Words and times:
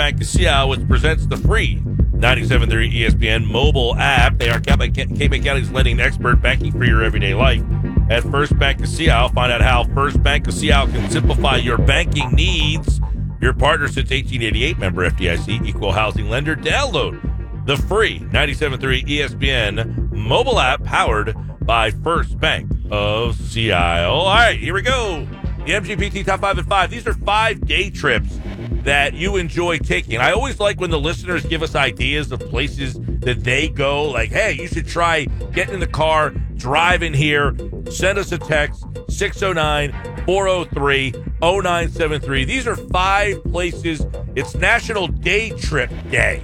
Bank 0.00 0.18
of 0.18 0.26
Seattle, 0.26 0.70
which 0.70 0.88
presents 0.88 1.26
the 1.26 1.36
free 1.36 1.76
97.3 1.76 2.90
ESPN 2.90 3.44
mobile 3.44 3.94
app. 3.96 4.38
They 4.38 4.48
are 4.48 4.58
Cape 4.58 5.44
County's 5.44 5.70
lending 5.70 6.00
expert 6.00 6.36
banking 6.36 6.72
for 6.72 6.86
your 6.86 7.02
everyday 7.02 7.34
life. 7.34 7.62
At 8.08 8.22
First 8.22 8.58
Bank 8.58 8.80
of 8.80 8.88
Seattle, 8.88 9.28
find 9.28 9.52
out 9.52 9.60
how 9.60 9.84
First 9.92 10.22
Bank 10.22 10.48
of 10.48 10.54
Seattle 10.54 10.90
can 10.90 11.10
simplify 11.10 11.56
your 11.56 11.76
banking 11.76 12.30
needs. 12.30 12.98
Your 13.42 13.52
partner 13.52 13.88
since 13.88 14.08
1888, 14.08 14.78
member 14.78 15.10
FDIC, 15.10 15.66
equal 15.66 15.92
housing 15.92 16.30
lender. 16.30 16.56
Download 16.56 17.66
the 17.66 17.76
free 17.76 18.20
97.3 18.20 19.04
ESPN 19.04 20.12
mobile 20.12 20.58
app 20.58 20.82
powered 20.82 21.36
by 21.66 21.90
First 21.90 22.40
Bank 22.40 22.72
of 22.90 23.36
Seattle. 23.36 24.14
All 24.14 24.34
right, 24.34 24.58
here 24.58 24.72
we 24.72 24.80
go. 24.80 25.28
The 25.66 25.72
MGPT 25.72 26.24
Top 26.24 26.40
5 26.40 26.56
and 26.56 26.66
5. 26.66 26.90
These 26.90 27.06
are 27.06 27.12
five 27.12 27.66
day 27.66 27.90
trips 27.90 28.38
that 28.84 29.14
you 29.14 29.36
enjoy 29.36 29.78
taking. 29.78 30.18
I 30.18 30.32
always 30.32 30.58
like 30.60 30.80
when 30.80 30.90
the 30.90 31.00
listeners 31.00 31.44
give 31.44 31.62
us 31.62 31.74
ideas 31.74 32.32
of 32.32 32.40
places 32.40 32.98
that 33.20 33.44
they 33.44 33.68
go, 33.68 34.04
like, 34.10 34.30
hey, 34.30 34.52
you 34.52 34.66
should 34.66 34.86
try 34.86 35.24
getting 35.52 35.74
in 35.74 35.80
the 35.80 35.86
car, 35.86 36.30
driving 36.56 37.14
here. 37.14 37.54
Send 37.90 38.18
us 38.18 38.32
a 38.32 38.38
text 38.38 38.84
609 39.08 39.92
403 40.24 41.12
0973. 41.40 42.44
These 42.44 42.66
are 42.66 42.76
five 42.76 43.42
places. 43.44 44.06
It's 44.34 44.54
National 44.54 45.08
Day 45.08 45.50
Trip 45.50 45.90
Day. 46.10 46.42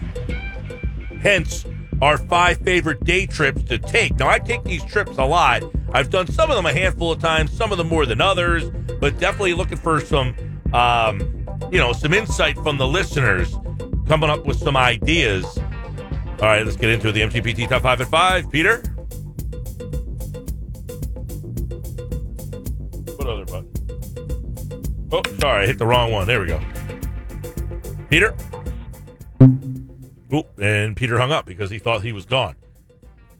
Hence, 1.20 1.64
our 2.02 2.18
five 2.18 2.58
favorite 2.58 3.02
day 3.04 3.26
trips 3.26 3.62
to 3.64 3.78
take. 3.78 4.18
Now, 4.18 4.28
I 4.28 4.38
take 4.38 4.64
these 4.64 4.84
trips 4.84 5.16
a 5.18 5.24
lot. 5.24 5.62
I've 5.92 6.10
done 6.10 6.26
some 6.26 6.50
of 6.50 6.56
them 6.56 6.66
a 6.66 6.72
handful 6.72 7.12
of 7.12 7.20
times, 7.20 7.52
some 7.52 7.72
of 7.72 7.78
them 7.78 7.88
more 7.88 8.06
than 8.06 8.20
others, 8.20 8.70
but 9.00 9.18
definitely 9.18 9.54
looking 9.54 9.78
for 9.78 10.00
some, 10.00 10.34
um, 10.72 11.45
you 11.70 11.78
know, 11.78 11.92
some 11.92 12.12
insight 12.12 12.56
from 12.56 12.78
the 12.78 12.86
listeners, 12.86 13.54
coming 14.06 14.30
up 14.30 14.46
with 14.46 14.58
some 14.58 14.76
ideas. 14.76 15.44
All 16.38 16.48
right, 16.48 16.64
let's 16.64 16.76
get 16.76 16.90
into 16.90 17.12
the 17.12 17.22
MGPT 17.22 17.68
Top 17.68 17.82
5 17.82 18.00
at 18.02 18.08
5. 18.08 18.50
Peter? 18.50 18.82
What 23.16 23.28
other 23.28 23.44
button? 23.46 23.72
Oh, 25.12 25.22
sorry, 25.38 25.64
I 25.64 25.66
hit 25.66 25.78
the 25.78 25.86
wrong 25.86 26.12
one. 26.12 26.26
There 26.26 26.40
we 26.40 26.46
go. 26.46 26.60
Peter? 28.10 28.34
Oh, 30.32 30.46
and 30.60 30.96
Peter 30.96 31.18
hung 31.18 31.32
up 31.32 31.46
because 31.46 31.70
he 31.70 31.78
thought 31.78 32.02
he 32.02 32.12
was 32.12 32.26
gone. 32.26 32.54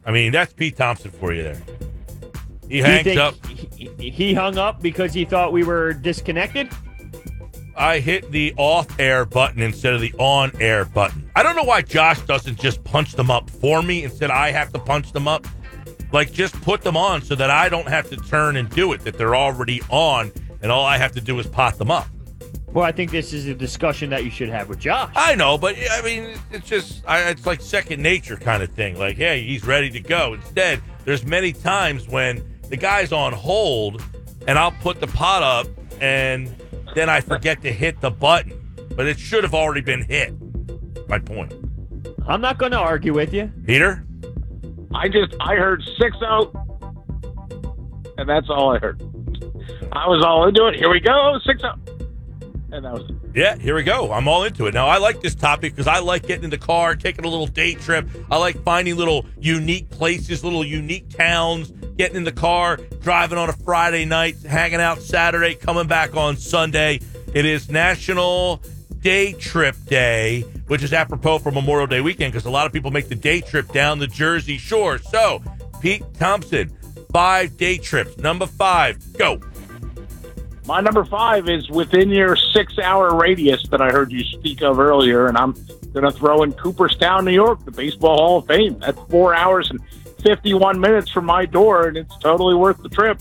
I 0.04 0.12
mean, 0.12 0.32
that's 0.32 0.52
Pete 0.52 0.76
Thompson 0.76 1.10
for 1.10 1.32
you 1.32 1.42
there. 1.42 1.62
He 2.68 2.78
hangs 2.78 3.16
up. 3.16 3.34
He, 3.46 4.10
he 4.10 4.34
hung 4.34 4.56
up 4.58 4.80
because 4.80 5.12
he 5.12 5.24
thought 5.24 5.52
we 5.52 5.64
were 5.64 5.92
disconnected. 5.92 6.70
I 7.76 7.98
hit 7.98 8.30
the 8.30 8.54
off 8.56 8.98
air 8.98 9.24
button 9.24 9.60
instead 9.60 9.92
of 9.92 10.00
the 10.00 10.12
on 10.18 10.50
air 10.60 10.84
button. 10.84 11.30
I 11.36 11.42
don't 11.42 11.56
know 11.56 11.64
why 11.64 11.82
Josh 11.82 12.20
doesn't 12.22 12.58
just 12.58 12.82
punch 12.84 13.12
them 13.12 13.30
up 13.30 13.50
for 13.50 13.82
me 13.82 14.04
instead 14.04 14.30
I 14.30 14.50
have 14.50 14.72
to 14.72 14.78
punch 14.78 15.12
them 15.12 15.28
up. 15.28 15.46
Like 16.12 16.32
just 16.32 16.58
put 16.62 16.82
them 16.82 16.96
on 16.96 17.22
so 17.22 17.34
that 17.34 17.50
I 17.50 17.68
don't 17.68 17.88
have 17.88 18.08
to 18.10 18.16
turn 18.16 18.56
and 18.56 18.70
do 18.70 18.92
it, 18.92 19.02
that 19.02 19.18
they're 19.18 19.36
already 19.36 19.82
on 19.90 20.32
and 20.62 20.72
all 20.72 20.84
I 20.84 20.96
have 20.96 21.12
to 21.12 21.20
do 21.20 21.38
is 21.38 21.46
pot 21.46 21.76
them 21.78 21.90
up. 21.90 22.06
Well, 22.72 22.84
I 22.84 22.92
think 22.92 23.10
this 23.10 23.32
is 23.32 23.46
a 23.46 23.54
discussion 23.54 24.10
that 24.10 24.24
you 24.24 24.30
should 24.30 24.48
have 24.48 24.68
with 24.68 24.78
Josh. 24.78 25.12
I 25.16 25.34
know, 25.34 25.56
but 25.56 25.76
I 25.90 26.02
mean, 26.02 26.38
it's 26.52 26.66
just 26.66 27.02
I, 27.06 27.30
it's 27.30 27.46
like 27.46 27.60
second 27.60 28.02
nature 28.02 28.36
kind 28.36 28.62
of 28.62 28.70
thing. 28.70 28.98
Like, 28.98 29.16
hey, 29.16 29.42
he's 29.42 29.64
ready 29.64 29.88
to 29.90 30.00
go. 30.00 30.34
Instead, 30.34 30.82
there's 31.04 31.24
many 31.24 31.52
times 31.52 32.08
when 32.08 32.42
the 32.68 32.76
guy's 32.76 33.12
on 33.12 33.32
hold, 33.32 34.02
and 34.46 34.58
I'll 34.58 34.72
put 34.72 35.00
the 35.00 35.06
pot 35.06 35.42
up, 35.42 35.68
and 36.02 36.54
then 36.96 37.10
I 37.10 37.20
forget 37.20 37.60
to 37.62 37.70
hit 37.70 38.00
the 38.00 38.10
button, 38.10 38.58
but 38.96 39.06
it 39.06 39.18
should 39.18 39.44
have 39.44 39.54
already 39.54 39.82
been 39.82 40.02
hit. 40.02 40.32
My 41.08 41.18
point, 41.18 41.52
I'm 42.26 42.40
not 42.40 42.56
going 42.56 42.72
to 42.72 42.78
argue 42.78 43.12
with 43.12 43.34
you. 43.34 43.52
Peter. 43.66 44.02
I 44.94 45.08
just 45.08 45.34
I 45.38 45.56
heard 45.56 45.82
six 46.00 46.16
out, 46.24 46.54
and 48.16 48.26
that's 48.26 48.48
all 48.48 48.74
I 48.74 48.78
heard. 48.78 49.02
I 49.92 50.08
was 50.08 50.24
all 50.24 50.48
into 50.48 50.66
it. 50.68 50.76
Here 50.76 50.90
we 50.90 51.00
go, 51.00 51.38
six 51.44 51.62
out, 51.62 51.78
and 52.72 52.84
that 52.84 52.92
was. 52.92 53.10
Yeah, 53.34 53.56
here 53.56 53.74
we 53.74 53.82
go. 53.82 54.12
I'm 54.12 54.28
all 54.28 54.44
into 54.44 54.66
it. 54.66 54.74
Now, 54.74 54.88
I 54.88 54.98
like 54.98 55.20
this 55.20 55.34
topic 55.34 55.72
because 55.74 55.86
I 55.86 55.98
like 56.00 56.26
getting 56.26 56.44
in 56.44 56.50
the 56.50 56.58
car, 56.58 56.96
taking 56.96 57.24
a 57.24 57.28
little 57.28 57.46
day 57.46 57.74
trip. 57.74 58.08
I 58.30 58.38
like 58.38 58.62
finding 58.62 58.96
little 58.96 59.26
unique 59.38 59.90
places, 59.90 60.42
little 60.42 60.64
unique 60.64 61.08
towns, 61.10 61.70
getting 61.96 62.16
in 62.16 62.24
the 62.24 62.32
car, 62.32 62.78
driving 63.00 63.38
on 63.38 63.48
a 63.48 63.52
Friday 63.52 64.04
night, 64.04 64.42
hanging 64.42 64.80
out 64.80 65.00
Saturday, 65.00 65.54
coming 65.54 65.86
back 65.86 66.16
on 66.16 66.36
Sunday. 66.36 67.00
It 67.34 67.44
is 67.44 67.70
National 67.70 68.62
Day 69.00 69.34
Trip 69.34 69.76
Day, 69.86 70.40
which 70.66 70.82
is 70.82 70.92
apropos 70.92 71.38
for 71.38 71.52
Memorial 71.52 71.86
Day 71.86 72.00
weekend 72.00 72.32
because 72.32 72.46
a 72.46 72.50
lot 72.50 72.66
of 72.66 72.72
people 72.72 72.90
make 72.90 73.08
the 73.08 73.14
day 73.14 73.40
trip 73.40 73.70
down 73.72 73.98
the 73.98 74.06
Jersey 74.06 74.58
Shore. 74.58 74.98
So, 74.98 75.42
Pete 75.80 76.02
Thompson, 76.14 76.72
five 77.12 77.56
day 77.56 77.78
trips. 77.78 78.18
Number 78.18 78.46
five, 78.46 78.98
go. 79.16 79.40
My 80.66 80.80
number 80.80 81.04
five 81.04 81.48
is 81.48 81.70
within 81.70 82.10
your 82.10 82.34
six-hour 82.34 83.14
radius 83.14 83.62
that 83.70 83.80
I 83.80 83.90
heard 83.92 84.10
you 84.10 84.24
speak 84.24 84.62
of 84.62 84.80
earlier, 84.80 85.28
and 85.28 85.38
I'm 85.38 85.52
going 85.92 86.04
to 86.04 86.10
throw 86.10 86.42
in 86.42 86.52
Cooperstown, 86.54 87.24
New 87.24 87.30
York, 87.30 87.64
the 87.64 87.70
Baseball 87.70 88.16
Hall 88.16 88.38
of 88.38 88.48
Fame. 88.48 88.76
That's 88.80 88.98
four 89.08 89.32
hours 89.32 89.70
and 89.70 89.80
51 90.24 90.80
minutes 90.80 91.08
from 91.08 91.24
my 91.24 91.46
door, 91.46 91.86
and 91.86 91.96
it's 91.96 92.18
totally 92.18 92.56
worth 92.56 92.82
the 92.82 92.88
trip. 92.88 93.20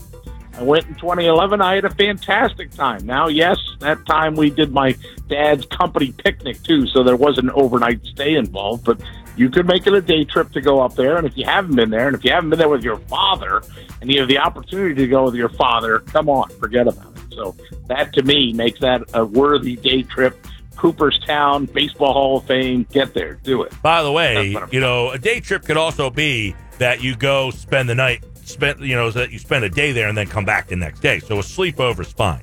I 0.54 0.62
went 0.64 0.86
in 0.88 0.94
2011. 0.96 1.60
I 1.60 1.76
had 1.76 1.84
a 1.84 1.90
fantastic 1.90 2.72
time. 2.72 3.06
Now, 3.06 3.28
yes, 3.28 3.58
that 3.78 4.04
time 4.06 4.34
we 4.34 4.50
did 4.50 4.72
my 4.72 4.96
dad's 5.28 5.66
company 5.66 6.10
picnic 6.10 6.60
too, 6.64 6.88
so 6.88 7.04
there 7.04 7.14
was 7.14 7.38
an 7.38 7.50
overnight 7.50 8.04
stay 8.06 8.34
involved, 8.34 8.84
but 8.84 9.00
you 9.36 9.50
could 9.50 9.66
make 9.66 9.86
it 9.86 9.94
a 9.94 10.00
day 10.00 10.24
trip 10.24 10.50
to 10.50 10.60
go 10.60 10.80
up 10.80 10.96
there. 10.96 11.16
And 11.16 11.28
if 11.28 11.36
you 11.36 11.44
haven't 11.44 11.76
been 11.76 11.90
there, 11.90 12.08
and 12.08 12.16
if 12.16 12.24
you 12.24 12.32
haven't 12.32 12.50
been 12.50 12.58
there 12.58 12.68
with 12.68 12.82
your 12.82 12.96
father, 12.96 13.62
and 14.00 14.12
you 14.12 14.18
have 14.18 14.28
the 14.28 14.38
opportunity 14.38 14.96
to 14.96 15.06
go 15.06 15.26
with 15.26 15.36
your 15.36 15.50
father, 15.50 16.00
come 16.00 16.28
on, 16.28 16.48
forget 16.58 16.88
about 16.88 17.06
it. 17.06 17.15
So 17.36 17.54
that 17.86 18.12
to 18.14 18.22
me 18.22 18.52
makes 18.52 18.80
that 18.80 19.02
a 19.14 19.24
worthy 19.24 19.76
day 19.76 20.02
trip. 20.02 20.44
Cooperstown, 20.76 21.64
Baseball 21.66 22.12
Hall 22.12 22.36
of 22.38 22.44
Fame, 22.44 22.86
get 22.92 23.14
there, 23.14 23.34
do 23.44 23.62
it. 23.62 23.72
By 23.80 24.02
the 24.02 24.12
way, 24.12 24.34
That's 24.34 24.54
what 24.54 24.62
I'm- 24.64 24.68
you 24.72 24.80
know, 24.80 25.10
a 25.10 25.18
day 25.18 25.40
trip 25.40 25.64
could 25.64 25.78
also 25.78 26.10
be 26.10 26.54
that 26.78 27.02
you 27.02 27.16
go 27.16 27.50
spend 27.50 27.88
the 27.88 27.94
night, 27.94 28.22
spend 28.44 28.80
you 28.80 28.94
know, 28.94 29.10
so 29.10 29.20
that 29.20 29.30
you 29.32 29.38
spend 29.38 29.64
a 29.64 29.70
day 29.70 29.92
there 29.92 30.06
and 30.06 30.18
then 30.18 30.26
come 30.26 30.44
back 30.44 30.66
the 30.68 30.76
next 30.76 31.00
day. 31.00 31.18
So 31.20 31.38
a 31.38 31.42
sleepover's 31.42 32.12
fine. 32.12 32.42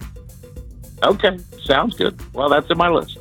Okay, 1.03 1.37
sounds 1.63 1.95
good. 1.95 2.19
Well, 2.33 2.49
that's 2.49 2.69
in 2.71 2.77
my 2.77 2.89
list. 2.89 3.19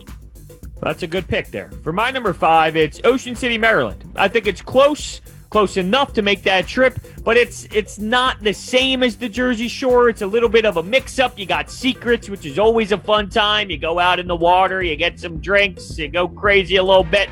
That's 0.80 1.02
a 1.02 1.06
good 1.06 1.28
pick 1.28 1.50
there. 1.50 1.70
For 1.84 1.92
my 1.92 2.10
number 2.10 2.32
five, 2.32 2.74
it's 2.74 2.98
Ocean 3.04 3.36
City, 3.36 3.58
Maryland. 3.58 4.02
I 4.16 4.28
think 4.28 4.46
it's 4.46 4.62
close, 4.62 5.20
close 5.52 5.76
enough 5.76 6.14
to 6.14 6.22
make 6.22 6.42
that 6.42 6.66
trip, 6.66 6.98
but 7.22 7.36
it's 7.36 7.68
it's 7.72 7.98
not 7.98 8.40
the 8.40 8.54
same 8.54 9.02
as 9.02 9.16
the 9.16 9.28
Jersey 9.28 9.68
Shore. 9.68 10.08
It's 10.08 10.22
a 10.22 10.26
little 10.26 10.48
bit 10.48 10.64
of 10.64 10.78
a 10.78 10.82
mix-up. 10.82 11.38
You 11.38 11.44
got 11.44 11.66
Seacrets, 11.66 12.30
which 12.30 12.46
is 12.46 12.58
always 12.58 12.90
a 12.90 12.96
fun 12.96 13.28
time. 13.28 13.68
You 13.68 13.76
go 13.76 13.98
out 13.98 14.18
in 14.18 14.26
the 14.26 14.34
water, 14.34 14.82
you 14.82 14.96
get 14.96 15.20
some 15.20 15.40
drinks, 15.40 15.98
you 15.98 16.08
go 16.08 16.26
crazy 16.26 16.76
a 16.76 16.82
little 16.82 17.04
bit. 17.04 17.28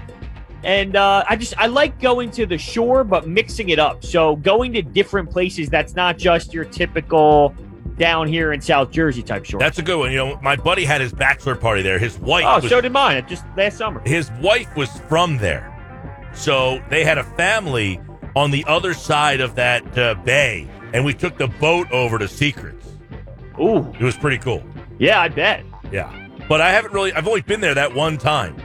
And 0.63 0.97
uh, 0.97 1.25
I 1.31 1.37
just 1.37 1.57
I 1.57 1.67
like 1.67 1.99
going 1.99 2.31
to 2.33 2.45
the 2.45 2.59
shore, 2.59 3.05
but 3.05 3.27
mixing 3.27 3.71
it 3.71 3.79
up. 3.79 4.05
So 4.05 4.37
going 4.37 4.75
to 4.75 4.83
different 4.83 5.31
places 5.31 5.71
that's 5.71 5.95
not 5.97 6.19
just 6.19 6.53
your 6.53 6.67
typical 6.67 7.55
down 7.97 8.29
here 8.29 8.53
in 8.53 8.61
South 8.61 8.91
Jersey 8.91 9.23
type 9.23 9.47
shore. 9.47 9.61
That's 9.61 9.79
a 9.79 9.83
good 9.83 9.99
one. 9.99 10.11
You 10.11 10.19
know, 10.19 10.39
my 10.43 10.57
buddy 10.57 10.85
had 10.85 11.01
his 11.01 11.15
bachelor 11.15 11.57
party 11.57 11.81
there. 11.81 11.99
His 11.99 12.19
wife 12.19 12.45
oh, 12.47 12.61
was, 12.61 12.69
so 12.69 12.83
did 12.83 12.93
mine. 12.93 13.27
Just 13.27 13.47
last 13.57 13.79
summer. 13.79 14.03
his 14.05 14.31
wife 14.43 14.77
was 14.77 14.91
from 15.09 15.39
there. 15.39 15.67
So 16.35 16.83
they 16.91 17.03
had 17.03 17.19
a 17.19 17.25
family 17.25 17.99
on 18.37 18.51
the 18.51 18.65
other 18.67 18.95
side 18.95 19.41
of 19.41 19.55
that 19.57 19.99
uh, 19.99 20.15
bay, 20.15 20.69
and 20.93 21.05
we 21.05 21.15
took 21.15 21.37
the 21.39 21.49
boat 21.49 21.91
over 21.93 22.19
to 22.19 22.27
Seacrets. 22.27 22.87
Ooh, 23.61 23.93
It 23.99 24.03
was 24.05 24.17
pretty 24.17 24.39
cool. 24.39 24.63
yeah, 24.99 25.21
I 25.21 25.29
bet. 25.29 25.65
Yeah. 25.93 26.11
But 26.49 26.61
I 26.61 26.71
haven't 26.71 26.93
really, 26.93 27.13
I've 27.13 27.29
only 27.29 27.43
been 27.43 27.61
there 27.61 27.75
that 27.75 27.95
one 27.95 28.17
time. 28.19 28.57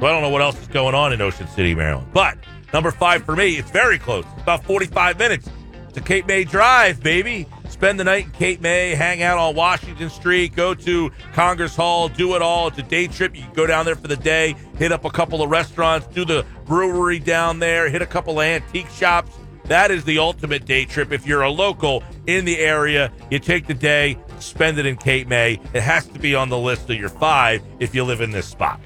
So 0.00 0.06
I 0.06 0.10
don't 0.12 0.22
know 0.22 0.30
what 0.30 0.42
else 0.42 0.60
is 0.60 0.68
going 0.68 0.94
on 0.94 1.12
in 1.12 1.20
Ocean 1.20 1.46
City, 1.48 1.74
Maryland. 1.74 2.08
But 2.12 2.38
number 2.72 2.90
five 2.90 3.24
for 3.24 3.34
me, 3.36 3.56
it's 3.56 3.70
very 3.70 3.98
close. 3.98 4.24
It's 4.34 4.42
about 4.42 4.64
45 4.64 5.18
minutes 5.18 5.48
to 5.92 6.00
Cape 6.00 6.26
May 6.26 6.44
Drive, 6.44 7.02
baby. 7.02 7.46
Spend 7.78 8.00
the 8.00 8.02
night 8.02 8.24
in 8.24 8.32
Cape 8.32 8.60
May, 8.60 8.96
hang 8.96 9.22
out 9.22 9.38
on 9.38 9.54
Washington 9.54 10.10
Street, 10.10 10.56
go 10.56 10.74
to 10.74 11.12
Congress 11.32 11.76
Hall, 11.76 12.08
do 12.08 12.34
it 12.34 12.42
all. 12.42 12.66
It's 12.66 12.78
a 12.78 12.82
day 12.82 13.06
trip. 13.06 13.36
You 13.36 13.42
can 13.42 13.54
go 13.54 13.68
down 13.68 13.84
there 13.84 13.94
for 13.94 14.08
the 14.08 14.16
day, 14.16 14.56
hit 14.78 14.90
up 14.90 15.04
a 15.04 15.10
couple 15.10 15.44
of 15.44 15.48
restaurants, 15.48 16.08
do 16.08 16.24
the 16.24 16.44
brewery 16.66 17.20
down 17.20 17.60
there, 17.60 17.88
hit 17.88 18.02
a 18.02 18.06
couple 18.06 18.40
of 18.40 18.44
antique 18.44 18.88
shops. 18.88 19.30
That 19.66 19.92
is 19.92 20.02
the 20.02 20.18
ultimate 20.18 20.64
day 20.64 20.86
trip. 20.86 21.12
If 21.12 21.24
you're 21.24 21.42
a 21.42 21.52
local 21.52 22.02
in 22.26 22.44
the 22.44 22.58
area, 22.58 23.12
you 23.30 23.38
take 23.38 23.68
the 23.68 23.74
day, 23.74 24.18
spend 24.40 24.80
it 24.80 24.86
in 24.86 24.96
Cape 24.96 25.28
May. 25.28 25.60
It 25.72 25.82
has 25.82 26.04
to 26.08 26.18
be 26.18 26.34
on 26.34 26.48
the 26.48 26.58
list 26.58 26.90
of 26.90 26.96
your 26.96 27.10
five 27.10 27.62
if 27.78 27.94
you 27.94 28.02
live 28.02 28.20
in 28.20 28.32
this 28.32 28.48
spot. 28.48 28.80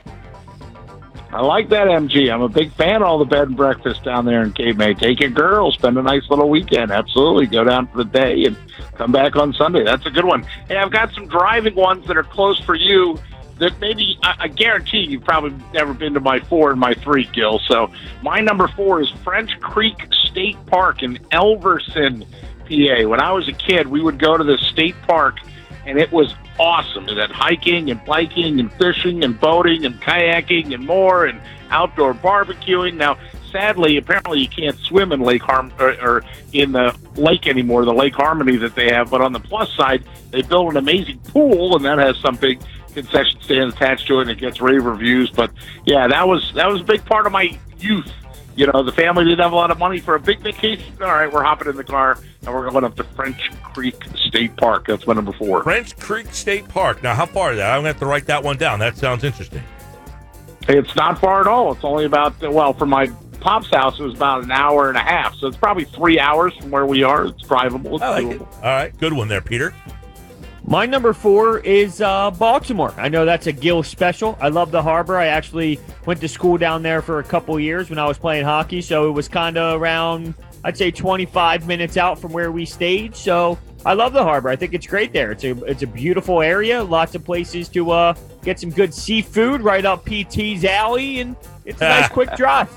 I 1.32 1.40
like 1.40 1.70
that 1.70 1.86
MG. 1.86 2.30
I'm 2.30 2.42
a 2.42 2.48
big 2.48 2.72
fan 2.72 2.96
of 2.96 3.08
all 3.08 3.18
the 3.18 3.24
bed 3.24 3.48
and 3.48 3.56
breakfast 3.56 4.04
down 4.04 4.26
there 4.26 4.42
in 4.42 4.52
Cape 4.52 4.76
May. 4.76 4.92
Take 4.92 5.20
your 5.20 5.30
girl, 5.30 5.72
spend 5.72 5.96
a 5.96 6.02
nice 6.02 6.28
little 6.28 6.50
weekend. 6.50 6.90
Absolutely. 6.90 7.46
Go 7.46 7.64
down 7.64 7.86
for 7.86 8.04
the 8.04 8.10
day 8.10 8.44
and 8.44 8.56
come 8.96 9.12
back 9.12 9.34
on 9.34 9.54
Sunday. 9.54 9.82
That's 9.82 10.04
a 10.04 10.10
good 10.10 10.26
one. 10.26 10.42
Hey, 10.68 10.76
I've 10.76 10.90
got 10.90 11.10
some 11.14 11.26
driving 11.28 11.74
ones 11.74 12.06
that 12.06 12.18
are 12.18 12.22
close 12.22 12.60
for 12.60 12.74
you 12.74 13.18
that 13.60 13.78
maybe 13.80 14.18
I, 14.22 14.34
I 14.40 14.48
guarantee 14.48 15.06
you've 15.08 15.24
probably 15.24 15.54
never 15.72 15.94
been 15.94 16.12
to 16.14 16.20
my 16.20 16.38
four 16.40 16.70
and 16.70 16.78
my 16.78 16.92
three, 16.92 17.24
Gill. 17.32 17.60
So 17.66 17.90
my 18.22 18.40
number 18.40 18.68
four 18.68 19.00
is 19.00 19.08
French 19.24 19.58
Creek 19.60 20.06
State 20.10 20.58
Park 20.66 21.02
in 21.02 21.16
Elverson, 21.30 22.26
PA. 22.68 23.08
When 23.08 23.20
I 23.20 23.32
was 23.32 23.48
a 23.48 23.52
kid, 23.52 23.86
we 23.86 24.02
would 24.02 24.18
go 24.18 24.36
to 24.36 24.44
the 24.44 24.58
state 24.58 24.96
park, 25.08 25.38
and 25.86 25.98
it 25.98 26.12
was 26.12 26.34
awesome. 26.58 27.08
It 27.08 27.16
had 27.16 27.30
hiking 27.30 27.90
and 27.90 28.04
biking 28.04 28.60
and 28.60 28.72
fishing 28.74 29.24
and 29.24 29.38
boating 29.38 29.84
and 29.84 30.00
kayaking 30.00 30.74
and 30.74 30.86
more 30.86 31.26
and 31.26 31.40
outdoor 31.70 32.14
barbecuing. 32.14 32.94
Now, 32.94 33.18
sadly, 33.50 33.96
apparently 33.96 34.40
you 34.40 34.48
can't 34.48 34.78
swim 34.78 35.12
in 35.12 35.20
Lake 35.20 35.42
Harm 35.42 35.72
or, 35.78 35.90
or 36.02 36.24
in 36.52 36.72
the 36.72 36.96
lake 37.16 37.46
anymore, 37.46 37.84
the 37.84 37.94
Lake 37.94 38.14
Harmony 38.14 38.56
that 38.56 38.74
they 38.74 38.92
have. 38.92 39.10
But 39.10 39.20
on 39.20 39.32
the 39.32 39.40
plus 39.40 39.72
side, 39.74 40.04
they 40.30 40.42
built 40.42 40.70
an 40.70 40.76
amazing 40.78 41.18
pool, 41.18 41.76
and 41.76 41.84
that 41.84 41.98
has 41.98 42.16
some 42.18 42.36
big 42.36 42.60
concession 42.94 43.40
stand 43.40 43.72
attached 43.72 44.06
to 44.08 44.18
it, 44.18 44.22
and 44.22 44.30
it 44.30 44.38
gets 44.38 44.60
rave 44.60 44.84
reviews. 44.84 45.30
But 45.30 45.50
yeah, 45.84 46.08
that 46.08 46.26
was 46.26 46.52
that 46.54 46.68
was 46.68 46.80
a 46.80 46.84
big 46.84 47.04
part 47.04 47.26
of 47.26 47.32
my 47.32 47.58
youth. 47.78 48.10
You 48.54 48.66
know, 48.66 48.82
the 48.82 48.92
family 48.92 49.24
didn't 49.24 49.40
have 49.40 49.52
a 49.52 49.56
lot 49.56 49.70
of 49.70 49.78
money 49.78 49.98
for 49.98 50.14
a 50.14 50.20
big 50.20 50.40
vacation. 50.40 50.94
All 51.00 51.08
right, 51.08 51.32
we're 51.32 51.42
hopping 51.42 51.68
in 51.68 51.76
the 51.76 51.84
car 51.84 52.18
and 52.44 52.54
we're 52.54 52.70
going 52.70 52.84
up 52.84 52.96
to 52.96 53.04
French 53.04 53.50
Creek 53.62 53.96
State 54.14 54.56
Park. 54.56 54.86
That's 54.86 55.06
my 55.06 55.14
number 55.14 55.32
four. 55.32 55.62
French 55.62 55.96
Creek 55.98 56.32
State 56.32 56.68
Park. 56.68 57.02
Now, 57.02 57.14
how 57.14 57.26
far 57.26 57.52
is 57.52 57.58
that? 57.58 57.70
I'm 57.70 57.82
going 57.82 57.84
to 57.84 57.88
have 57.88 58.00
to 58.00 58.06
write 58.06 58.26
that 58.26 58.42
one 58.42 58.58
down. 58.58 58.78
That 58.78 58.96
sounds 58.96 59.24
interesting. 59.24 59.62
It's 60.68 60.94
not 60.94 61.18
far 61.20 61.40
at 61.40 61.46
all. 61.46 61.72
It's 61.72 61.84
only 61.84 62.04
about 62.04 62.40
well, 62.40 62.72
from 62.72 62.90
my 62.90 63.10
pop's 63.40 63.70
house, 63.70 63.98
it 63.98 64.02
was 64.02 64.14
about 64.14 64.44
an 64.44 64.52
hour 64.52 64.88
and 64.88 64.96
a 64.96 65.02
half. 65.02 65.34
So 65.36 65.48
it's 65.48 65.56
probably 65.56 65.84
three 65.84 66.18
hours 66.18 66.54
from 66.56 66.70
where 66.70 66.86
we 66.86 67.02
are. 67.02 67.26
It's 67.26 67.42
drivable. 67.42 67.94
It's 67.94 68.02
I 68.02 68.20
like 68.20 68.36
it. 68.36 68.40
All 68.40 68.62
right, 68.62 68.96
good 68.98 69.12
one 69.12 69.28
there, 69.28 69.40
Peter. 69.40 69.74
My 70.72 70.86
number 70.86 71.12
four 71.12 71.58
is 71.58 72.00
uh, 72.00 72.30
Baltimore. 72.30 72.94
I 72.96 73.10
know 73.10 73.26
that's 73.26 73.46
a 73.46 73.52
Gill 73.52 73.82
special. 73.82 74.38
I 74.40 74.48
love 74.48 74.70
the 74.70 74.80
harbor. 74.80 75.18
I 75.18 75.26
actually 75.26 75.78
went 76.06 76.18
to 76.22 76.28
school 76.28 76.56
down 76.56 76.82
there 76.82 77.02
for 77.02 77.18
a 77.18 77.22
couple 77.22 77.60
years 77.60 77.90
when 77.90 77.98
I 77.98 78.06
was 78.06 78.16
playing 78.16 78.46
hockey, 78.46 78.80
so 78.80 79.06
it 79.06 79.10
was 79.10 79.28
kind 79.28 79.58
of 79.58 79.78
around, 79.78 80.32
I'd 80.64 80.78
say, 80.78 80.90
25 80.90 81.66
minutes 81.66 81.98
out 81.98 82.18
from 82.18 82.32
where 82.32 82.50
we 82.50 82.64
stayed. 82.64 83.14
So 83.14 83.58
I 83.84 83.92
love 83.92 84.14
the 84.14 84.22
harbor. 84.22 84.48
I 84.48 84.56
think 84.56 84.72
it's 84.72 84.86
great 84.86 85.12
there. 85.12 85.30
It's 85.32 85.44
a 85.44 85.62
it's 85.64 85.82
a 85.82 85.86
beautiful 85.86 86.40
area. 86.40 86.82
Lots 86.82 87.14
of 87.14 87.22
places 87.22 87.68
to 87.68 87.90
uh, 87.90 88.14
get 88.42 88.58
some 88.58 88.70
good 88.70 88.94
seafood 88.94 89.60
right 89.60 89.84
up 89.84 90.06
PT's 90.06 90.64
alley, 90.64 91.20
and 91.20 91.36
it's 91.66 91.82
a 91.82 91.84
nice 91.84 92.08
quick 92.18 92.34
drive. 92.34 92.70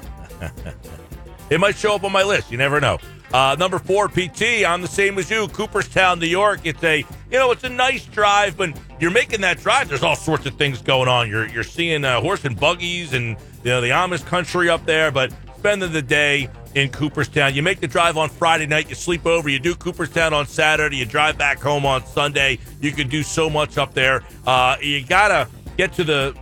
It 1.50 1.62
might 1.62 1.78
show 1.78 1.96
up 1.96 2.04
on 2.04 2.12
my 2.12 2.24
list. 2.24 2.52
You 2.52 2.58
never 2.58 2.82
know. 2.82 2.98
Uh, 3.36 3.54
number 3.60 3.78
four, 3.78 4.08
PT. 4.08 4.64
I'm 4.66 4.82
the 4.82 4.88
same 4.88 5.18
as 5.18 5.30
you, 5.30 5.50
Cooperstown, 5.50 6.22
New 6.22 6.26
York. 6.26 6.62
It's 6.64 6.82
a, 6.86 7.00
you 7.00 7.38
know, 7.38 7.52
it's 7.52 7.66
a 7.66 7.70
nice 7.70 8.06
drive, 8.06 8.56
but 8.56 8.70
you're 9.02 9.12
making 9.12 9.42
that 9.42 9.60
drive. 9.60 9.90
There's 9.90 10.04
all 10.04 10.16
sorts 10.16 10.46
of 10.46 10.56
things 10.56 10.82
going 10.82 11.10
on. 11.10 11.28
You're 11.28 11.46
you're 11.50 11.66
seeing 11.66 12.06
uh, 12.06 12.22
horse 12.22 12.46
and 12.46 12.58
buggies 12.58 13.12
and 13.12 13.36
you 13.62 13.72
know 13.72 13.82
the 13.82 13.90
Amish 13.90 14.26
country 14.26 14.70
up 14.70 14.86
there, 14.86 15.12
but 15.12 15.34
spending 15.58 15.92
the 15.92 16.02
day 16.02 16.48
in 16.76 16.90
Cooperstown. 16.92 17.54
You 17.54 17.62
make 17.62 17.82
the 17.82 17.90
drive 17.90 18.16
on 18.16 18.30
Friday 18.30 18.68
night. 18.68 18.88
You 18.88 18.96
sleep 18.96 19.26
over. 19.26 19.50
You 19.50 19.60
do 19.60 19.76
Cooperstown 19.76 20.34
on 20.34 20.48
Saturday. 20.48 20.96
You 20.96 21.06
drive 21.06 21.38
back 21.38 21.60
home 21.60 21.86
on 21.86 22.06
Sunday. 22.06 22.58
You 22.80 22.94
can 22.94 23.10
do 23.10 23.22
so 23.22 23.50
much 23.50 23.78
up 23.78 23.94
there. 23.94 24.24
Uh, 24.48 24.78
you 24.82 25.04
gotta 25.04 25.50
get 25.76 25.92
to 25.96 26.06
the 26.06 26.34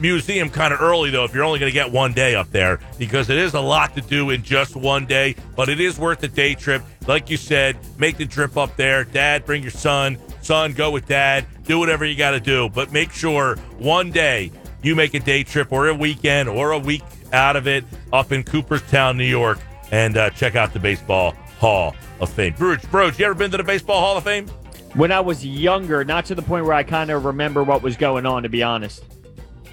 museum 0.00 0.48
kind 0.50 0.72
of 0.72 0.80
early 0.80 1.10
though 1.10 1.24
if 1.24 1.34
you're 1.34 1.44
only 1.44 1.58
going 1.58 1.70
to 1.70 1.74
get 1.74 1.90
one 1.90 2.12
day 2.12 2.34
up 2.34 2.50
there 2.50 2.80
because 2.98 3.30
it 3.30 3.38
is 3.38 3.54
a 3.54 3.60
lot 3.60 3.94
to 3.94 4.00
do 4.00 4.30
in 4.30 4.42
just 4.42 4.76
one 4.76 5.06
day 5.06 5.34
but 5.56 5.68
it 5.68 5.80
is 5.80 5.98
worth 5.98 6.22
a 6.22 6.28
day 6.28 6.54
trip. 6.54 6.82
Like 7.06 7.30
you 7.30 7.36
said 7.36 7.76
make 7.98 8.16
the 8.16 8.26
trip 8.26 8.56
up 8.56 8.76
there. 8.76 9.04
Dad 9.04 9.44
bring 9.44 9.62
your 9.62 9.70
son. 9.70 10.18
Son 10.42 10.72
go 10.72 10.90
with 10.90 11.06
dad. 11.06 11.46
Do 11.64 11.78
whatever 11.78 12.04
you 12.04 12.16
got 12.16 12.32
to 12.32 12.40
do 12.40 12.68
but 12.68 12.92
make 12.92 13.12
sure 13.12 13.56
one 13.78 14.10
day 14.10 14.50
you 14.82 14.94
make 14.94 15.14
a 15.14 15.20
day 15.20 15.44
trip 15.44 15.72
or 15.72 15.88
a 15.88 15.94
weekend 15.94 16.48
or 16.48 16.72
a 16.72 16.78
week 16.78 17.02
out 17.32 17.56
of 17.56 17.66
it 17.66 17.84
up 18.12 18.32
in 18.32 18.42
cooperstown 18.42 19.16
new 19.16 19.24
york 19.24 19.58
and 19.92 20.16
uh, 20.16 20.28
check 20.30 20.56
out 20.56 20.72
the 20.72 20.80
baseball 20.80 21.34
hall 21.58 21.94
of 22.20 22.28
fame. 22.28 22.54
Bruce, 22.58 22.84
Bruce, 22.86 23.18
you 23.18 23.24
ever 23.24 23.34
been 23.34 23.52
to 23.52 23.56
the 23.56 23.62
baseball 23.62 24.00
hall 24.00 24.16
of 24.16 24.24
fame? 24.24 24.48
When 24.94 25.12
I 25.12 25.20
was 25.20 25.46
younger, 25.46 26.04
not 26.04 26.24
to 26.26 26.34
the 26.34 26.42
point 26.42 26.64
where 26.64 26.74
I 26.74 26.82
kind 26.82 27.10
of 27.10 27.24
remember 27.24 27.62
what 27.62 27.82
was 27.82 27.96
going 27.96 28.26
on, 28.26 28.42
to 28.42 28.48
be 28.48 28.62
honest. 28.62 29.04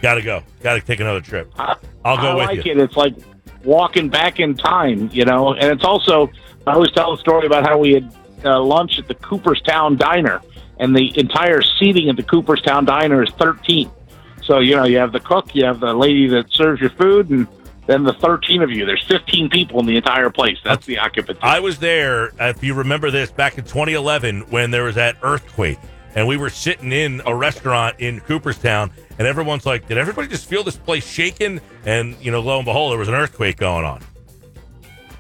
Gotta 0.01 0.21
go 0.21 0.41
gotta 0.61 0.81
take 0.81 0.99
another 0.99 1.21
trip 1.21 1.51
I- 1.57 1.75
i'll 2.05 2.17
go 2.17 2.29
I 2.31 2.35
with 2.35 2.45
like 2.47 2.65
you 2.65 2.71
it. 2.71 2.77
It's 2.79 2.95
like 2.95 3.13
walking 3.63 4.09
back 4.09 4.39
in 4.39 4.55
time, 4.55 5.09
you 5.11 5.25
know. 5.25 5.53
And 5.53 5.65
it's 5.71 5.83
also 5.83 6.29
I 6.65 6.73
always 6.73 6.91
tell 6.91 7.13
a 7.13 7.17
story 7.17 7.45
about 7.45 7.65
how 7.67 7.77
we 7.77 7.93
had 7.93 8.13
uh, 8.45 8.61
lunch 8.61 8.97
at 8.99 9.07
the 9.07 9.15
Cooperstown 9.15 9.97
Diner, 9.97 10.41
and 10.79 10.95
the 10.95 11.11
entire 11.19 11.61
seating 11.61 12.09
at 12.09 12.15
the 12.15 12.23
Cooperstown 12.23 12.85
Diner 12.85 13.23
is 13.23 13.29
thirteen. 13.31 13.91
So 14.43 14.59
you 14.59 14.75
know 14.75 14.85
you 14.85 14.97
have 14.97 15.11
the 15.11 15.19
cook, 15.19 15.53
you 15.55 15.65
have 15.65 15.79
the 15.79 15.93
lady 15.93 16.27
that 16.29 16.51
serves 16.51 16.79
your 16.79 16.91
food, 16.91 17.29
and 17.29 17.47
then 17.85 18.03
the 18.03 18.13
thirteen 18.13 18.61
of 18.61 18.71
you. 18.71 18.85
There's 18.85 19.05
fifteen 19.05 19.49
people 19.49 19.79
in 19.81 19.85
the 19.85 19.97
entire 19.97 20.29
place. 20.29 20.57
That's 20.63 20.85
the 20.85 20.97
occupancy. 20.99 21.41
I 21.43 21.59
was 21.59 21.79
there, 21.79 22.31
if 22.39 22.63
you 22.63 22.73
remember 22.73 23.11
this, 23.11 23.31
back 23.31 23.57
in 23.57 23.65
2011 23.65 24.41
when 24.49 24.71
there 24.71 24.83
was 24.83 24.95
that 24.95 25.17
earthquake. 25.21 25.79
And 26.19 26.27
we 26.27 26.35
were 26.35 26.49
sitting 26.49 26.91
in 26.91 27.21
a 27.25 27.33
restaurant 27.33 27.95
in 27.99 28.19
Cooperstown, 28.19 28.91
and 29.17 29.25
everyone's 29.25 29.65
like, 29.65 29.87
Did 29.87 29.97
everybody 29.97 30.27
just 30.27 30.49
feel 30.49 30.65
this 30.65 30.75
place 30.75 31.07
shaking? 31.07 31.61
And, 31.85 32.17
you 32.19 32.29
know, 32.29 32.41
lo 32.41 32.57
and 32.57 32.65
behold, 32.65 32.91
there 32.91 32.99
was 32.99 33.07
an 33.07 33.13
earthquake 33.13 33.55
going 33.55 33.85
on. 33.85 34.01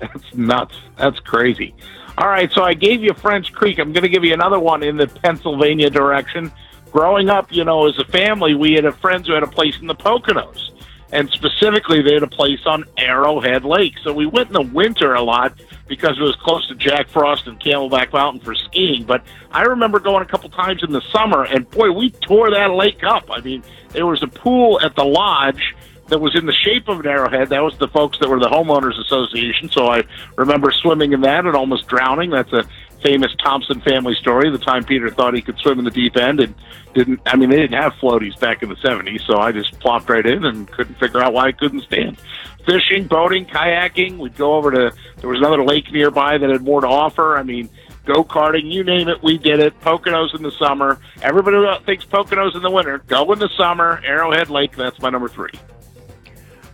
That's 0.01 0.35
nuts. 0.35 0.75
That's 0.97 1.17
crazy. 1.21 1.73
All 2.17 2.27
right, 2.27 2.51
so 2.51 2.63
I 2.63 2.73
gave 2.73 3.01
you 3.01 3.13
French 3.13 3.53
Creek. 3.53 3.79
I'm 3.79 3.93
going 3.93 4.03
to 4.03 4.09
give 4.09 4.25
you 4.25 4.33
another 4.33 4.59
one 4.59 4.83
in 4.83 4.97
the 4.97 5.07
Pennsylvania 5.07 5.89
direction. 5.89 6.51
Growing 6.91 7.29
up, 7.29 7.49
you 7.49 7.63
know, 7.63 7.87
as 7.87 7.97
a 7.97 8.03
family, 8.03 8.53
we 8.53 8.73
had 8.73 8.93
friends 8.95 9.27
who 9.27 9.33
had 9.33 9.43
a 9.43 9.47
place 9.47 9.79
in 9.79 9.87
the 9.87 9.95
Poconos, 9.95 10.71
and 11.11 11.29
specifically, 11.31 12.01
they 12.01 12.13
had 12.13 12.23
a 12.23 12.27
place 12.27 12.59
on 12.65 12.85
Arrowhead 12.97 13.65
Lake. 13.65 13.95
So 14.03 14.13
we 14.13 14.25
went 14.25 14.47
in 14.47 14.53
the 14.53 14.73
winter 14.73 15.13
a 15.13 15.21
lot 15.21 15.53
because 15.87 16.17
it 16.19 16.21
was 16.21 16.35
close 16.35 16.67
to 16.67 16.75
Jack 16.75 17.09
Frost 17.09 17.47
and 17.47 17.59
Camelback 17.59 18.13
Mountain 18.13 18.41
for 18.41 18.53
skiing. 18.53 19.05
But 19.05 19.23
I 19.51 19.63
remember 19.63 19.99
going 19.99 20.21
a 20.21 20.27
couple 20.27 20.49
times 20.49 20.83
in 20.83 20.91
the 20.91 21.01
summer, 21.11 21.43
and 21.43 21.69
boy, 21.71 21.91
we 21.91 22.11
tore 22.11 22.51
that 22.51 22.71
lake 22.71 23.03
up. 23.03 23.29
I 23.31 23.41
mean, 23.41 23.63
there 23.89 24.05
was 24.05 24.21
a 24.21 24.27
pool 24.27 24.79
at 24.81 24.95
the 24.95 25.03
lodge 25.03 25.75
that 26.09 26.19
was 26.19 26.35
in 26.35 26.45
the 26.45 26.53
shape 26.53 26.87
of 26.87 26.99
an 26.99 27.07
arrowhead. 27.07 27.49
That 27.49 27.63
was 27.63 27.77
the 27.77 27.87
folks 27.87 28.19
that 28.19 28.29
were 28.29 28.39
the 28.39 28.49
homeowners 28.49 28.99
association. 28.99 29.69
So 29.69 29.87
I 29.87 30.03
remember 30.35 30.71
swimming 30.71 31.13
in 31.13 31.21
that 31.21 31.45
and 31.45 31.55
almost 31.55 31.87
drowning. 31.87 32.31
That's 32.31 32.51
a 32.53 32.65
famous 33.01 33.31
Thompson 33.43 33.81
family 33.81 34.15
story. 34.15 34.49
The 34.49 34.57
time 34.57 34.83
Peter 34.83 35.09
thought 35.09 35.33
he 35.33 35.41
could 35.41 35.57
swim 35.59 35.79
in 35.79 35.85
the 35.85 35.91
deep 35.91 36.17
end 36.17 36.39
and 36.39 36.55
didn't. 36.93 37.21
I 37.25 37.35
mean, 37.35 37.49
they 37.49 37.57
didn't 37.57 37.81
have 37.81 37.93
floaties 37.93 38.39
back 38.39 38.63
in 38.63 38.69
the 38.69 38.75
'70s, 38.75 39.25
so 39.25 39.37
I 39.37 39.51
just 39.51 39.79
plopped 39.79 40.09
right 40.09 40.25
in 40.25 40.45
and 40.45 40.69
couldn't 40.71 40.95
figure 40.95 41.21
out 41.21 41.33
why 41.33 41.47
I 41.47 41.51
couldn't 41.51 41.81
stand. 41.81 42.17
Fishing, 42.65 43.07
boating, 43.07 43.45
kayaking. 43.45 44.17
We'd 44.17 44.37
go 44.37 44.55
over 44.55 44.71
to. 44.71 44.95
There 45.17 45.29
was 45.29 45.39
another 45.39 45.63
lake 45.63 45.91
nearby 45.91 46.37
that 46.37 46.49
had 46.49 46.61
more 46.61 46.81
to 46.81 46.87
offer. 46.87 47.37
I 47.37 47.43
mean. 47.43 47.69
Go 48.05 48.23
karting, 48.23 48.71
you 48.71 48.83
name 48.83 49.07
it, 49.07 49.21
we 49.21 49.37
did 49.37 49.59
it. 49.59 49.79
Poconos 49.81 50.33
in 50.33 50.41
the 50.41 50.49
summer. 50.51 50.99
Everybody 51.21 51.57
thinks 51.85 52.05
Poconos 52.05 52.55
in 52.55 52.63
the 52.63 52.71
winter. 52.71 53.03
Go 53.05 53.31
in 53.33 53.37
the 53.37 53.49
summer. 53.55 54.01
Arrowhead 54.03 54.49
Lake, 54.49 54.75
that's 54.75 54.99
my 54.99 55.11
number 55.11 55.27
three. 55.27 55.51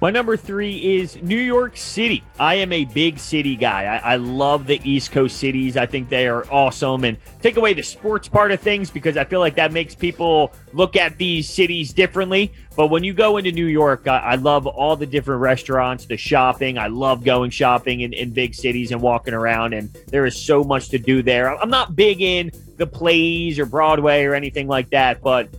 My 0.02 0.12
number 0.12 0.36
three 0.36 0.98
is 0.98 1.16
New 1.22 1.38
York 1.38 1.78
City. 1.78 2.22
I 2.38 2.56
am 2.56 2.74
a 2.74 2.84
big 2.84 3.18
city 3.18 3.56
guy. 3.56 3.86
I, 3.86 4.14
I 4.14 4.16
love 4.18 4.68
the 4.68 4.82
East 4.84 5.14
Coast 5.14 5.38
cities. 5.38 5.78
I 5.78 5.86
think 5.86 6.10
they 6.10 6.28
are 6.28 6.46
awesome. 6.52 7.06
And 7.06 7.18
take 7.42 7.56
away 7.56 7.74
the 7.74 7.82
sports 7.82 8.28
part 8.28 8.52
of 8.52 8.60
things 8.60 8.90
because 8.90 9.16
I 9.16 9.24
feel 9.24 9.40
like 9.40 9.56
that 9.56 9.72
makes 9.72 9.96
people 9.96 10.52
look 10.74 10.98
at 10.98 11.18
these 11.18 11.50
cities 11.50 11.94
differently. 11.94 12.52
But 12.76 12.88
when 12.88 13.06
you 13.06 13.14
go 13.14 13.38
into 13.38 13.54
New 13.54 13.68
York, 13.68 14.06
I, 14.06 14.18
I 14.18 14.36
love 14.36 14.68
all 14.68 14.98
the 14.98 15.06
different 15.06 15.40
restaurants, 15.40 16.06
the 16.06 16.18
shopping. 16.18 16.78
I 16.78 16.88
love 16.88 17.24
going 17.24 17.50
shopping 17.50 18.02
in, 18.02 18.12
in 18.12 18.32
big 18.32 18.54
cities 18.54 18.92
and 18.92 19.02
walking 19.02 19.34
around. 19.34 19.74
And 19.74 19.94
there 20.08 20.26
is 20.26 20.38
so 20.38 20.62
much 20.62 20.90
to 20.90 21.00
do 21.00 21.24
there. 21.24 21.58
I'm 21.58 21.70
not 21.70 21.96
big 21.96 22.22
in 22.22 22.52
the 22.76 22.86
plays 22.86 23.60
or 23.60 23.66
Broadway 23.66 24.26
or 24.26 24.36
anything 24.36 24.68
like 24.68 24.90
that, 24.90 25.22
but 25.22 25.50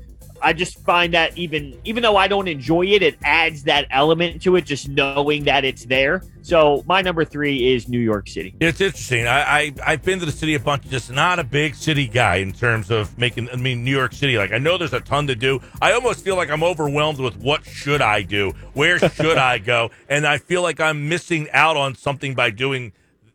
I 0.46 0.52
just 0.52 0.78
find 0.84 1.12
that 1.12 1.36
even 1.36 1.76
even 1.84 2.04
though 2.04 2.16
I 2.16 2.28
don't 2.28 2.46
enjoy 2.46 2.86
it, 2.86 3.02
it 3.02 3.18
adds 3.24 3.64
that 3.64 3.88
element 3.90 4.42
to 4.42 4.54
it, 4.54 4.64
just 4.64 4.88
knowing 4.88 5.42
that 5.42 5.64
it's 5.64 5.86
there. 5.86 6.22
So 6.42 6.84
my 6.86 7.02
number 7.02 7.24
three 7.24 7.74
is 7.74 7.88
New 7.88 7.98
York 7.98 8.28
City. 8.28 8.54
It's 8.60 8.80
interesting. 8.80 9.26
I, 9.26 9.40
I 9.40 9.74
I've 9.84 10.04
been 10.04 10.20
to 10.20 10.24
the 10.24 10.30
city 10.30 10.54
a 10.54 10.60
bunch. 10.60 10.84
Just 10.88 11.10
not 11.10 11.40
a 11.40 11.44
big 11.44 11.74
city 11.74 12.06
guy 12.06 12.36
in 12.36 12.52
terms 12.52 12.92
of 12.92 13.18
making. 13.18 13.50
I 13.50 13.56
mean, 13.56 13.82
New 13.82 13.90
York 13.90 14.12
City. 14.12 14.38
Like 14.38 14.52
I 14.52 14.58
know 14.58 14.78
there's 14.78 14.92
a 14.92 15.00
ton 15.00 15.26
to 15.26 15.34
do. 15.34 15.60
I 15.82 15.90
almost 15.94 16.22
feel 16.22 16.36
like 16.36 16.48
I'm 16.48 16.62
overwhelmed 16.62 17.18
with 17.18 17.36
what 17.38 17.66
should 17.66 18.00
I 18.00 18.22
do? 18.22 18.52
Where 18.72 19.00
should 19.00 19.38
I 19.38 19.58
go? 19.58 19.90
And 20.08 20.24
I 20.24 20.38
feel 20.38 20.62
like 20.62 20.78
I'm 20.78 21.08
missing 21.08 21.48
out 21.50 21.76
on 21.76 21.96
something 21.96 22.36
by 22.36 22.50
doing, 22.50 22.92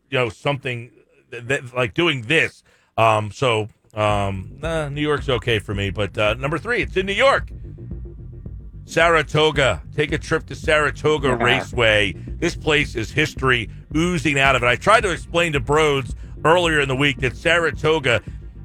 you 0.09 0.17
know, 0.17 0.29
something 0.29 0.91
that 1.29 1.75
like 1.75 1.93
doing 1.93 2.21
this. 2.21 2.63
Um. 2.95 3.31
So 3.31 3.67
um. 3.93 4.57
Nah, 4.59 4.89
New 4.89 5.01
York's 5.01 5.29
okay 5.29 5.59
for 5.59 5.73
me. 5.75 5.89
But 5.89 6.17
uh, 6.17 6.33
number 6.35 6.57
three, 6.57 6.81
it's 6.81 6.97
in 6.97 7.05
New 7.05 7.13
York. 7.13 7.49
Saratoga. 8.85 9.81
Take 9.95 10.11
a 10.11 10.17
trip 10.17 10.45
to 10.47 10.55
Saratoga 10.55 11.35
Raceway. 11.35 12.13
This 12.13 12.55
place 12.55 12.95
is 12.95 13.11
history 13.11 13.69
oozing 13.95 14.37
out 14.39 14.55
of 14.55 14.63
it. 14.63 14.67
I 14.67 14.75
tried 14.75 15.01
to 15.01 15.11
explain 15.11 15.53
to 15.53 15.59
Broads 15.59 16.15
earlier 16.43 16.79
in 16.81 16.87
the 16.87 16.95
week 16.95 17.19
that 17.19 17.37
Saratoga 17.37 18.21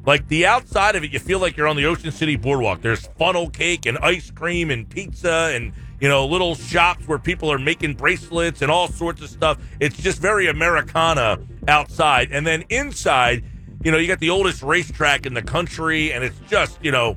Like 0.06 0.28
the 0.28 0.47
outside 0.47 0.95
of 0.95 1.02
it, 1.02 1.12
you 1.12 1.18
feel 1.18 1.40
like 1.40 1.56
you're 1.56 1.66
on 1.66 1.75
the 1.76 1.87
Ocean 1.87 2.12
City 2.12 2.37
Boardwalk. 2.37 2.80
There's 2.80 3.06
funnel 3.18 3.50
cake 3.50 3.87
and 3.87 3.99
ice 3.99 4.30
cream 4.30 4.71
and 4.71 4.88
pizza 4.88 5.50
and 5.52 5.73
you 6.00 6.09
know 6.09 6.25
little 6.26 6.54
shops 6.54 7.09
where 7.09 7.18
people 7.18 7.50
are 7.50 7.59
making 7.59 7.95
bracelets 7.95 8.62
and 8.62 8.71
all 8.71 8.87
sorts 8.87 9.21
of 9.21 9.28
stuff. 9.28 9.59
It's 9.80 9.97
just 9.97 10.21
very 10.23 10.47
Americana 10.47 11.38
outside, 11.66 12.30
and 12.30 12.47
then 12.47 12.62
inside, 12.71 13.45
you 13.86 13.92
know, 13.92 13.98
you 13.98 14.08
got 14.08 14.18
the 14.18 14.30
oldest 14.30 14.64
racetrack 14.64 15.26
in 15.26 15.34
the 15.34 15.42
country, 15.42 16.12
and 16.12 16.24
it's 16.24 16.40
just 16.50 16.76
you 16.82 16.90
know 16.90 17.16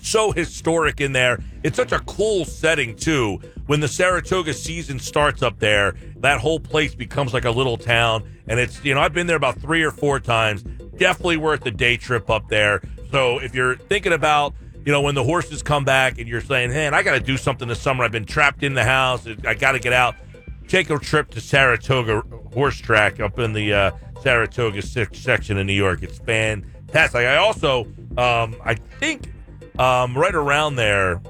so 0.00 0.30
historic 0.30 1.00
in 1.00 1.12
there. 1.12 1.42
It's 1.64 1.74
such 1.74 1.90
a 1.90 1.98
cool 1.98 2.44
setting 2.44 2.94
too. 2.94 3.40
When 3.66 3.80
the 3.80 3.88
Saratoga 3.88 4.54
season 4.54 5.00
starts 5.00 5.42
up 5.42 5.58
there, 5.58 5.96
that 6.18 6.38
whole 6.38 6.60
place 6.60 6.94
becomes 6.94 7.34
like 7.34 7.44
a 7.44 7.50
little 7.50 7.76
town. 7.76 8.30
And 8.46 8.60
it's 8.60 8.84
you 8.84 8.94
know 8.94 9.00
I've 9.00 9.12
been 9.12 9.26
there 9.26 9.36
about 9.36 9.60
three 9.60 9.82
or 9.82 9.90
four 9.90 10.20
times. 10.20 10.62
Definitely 10.98 11.38
worth 11.38 11.64
the 11.64 11.72
day 11.72 11.96
trip 11.96 12.30
up 12.30 12.48
there. 12.48 12.80
So 13.10 13.40
if 13.40 13.52
you're 13.52 13.74
thinking 13.74 14.12
about 14.12 14.54
you 14.86 14.92
know 14.92 15.02
when 15.02 15.16
the 15.16 15.24
horses 15.24 15.64
come 15.64 15.84
back 15.84 16.20
and 16.20 16.28
you're 16.28 16.40
saying, 16.40 16.70
"Hey, 16.70 16.86
I 16.86 17.02
got 17.02 17.14
to 17.14 17.20
do 17.20 17.36
something 17.36 17.66
this 17.66 17.82
summer. 17.82 18.04
I've 18.04 18.12
been 18.12 18.24
trapped 18.24 18.62
in 18.62 18.74
the 18.74 18.84
house. 18.84 19.26
I 19.44 19.54
got 19.54 19.72
to 19.72 19.80
get 19.80 19.92
out." 19.92 20.14
Take 20.68 20.90
a 20.90 20.98
trip 20.98 21.30
to 21.30 21.40
Saratoga 21.40 22.22
Horse 22.52 22.76
Track 22.76 23.20
up 23.20 23.38
in 23.38 23.54
the 23.54 23.72
uh, 23.72 23.90
Saratoga 24.22 24.82
section 24.82 25.58
of 25.58 25.66
New 25.66 25.72
York. 25.72 26.02
It's 26.02 26.18
fantastic. 26.18 27.20
I 27.20 27.36
also, 27.36 27.84
um, 28.16 28.56
I 28.64 28.74
think 28.98 29.32
um, 29.78 30.16
right 30.16 30.34
around 30.34 30.76
there 30.76 31.20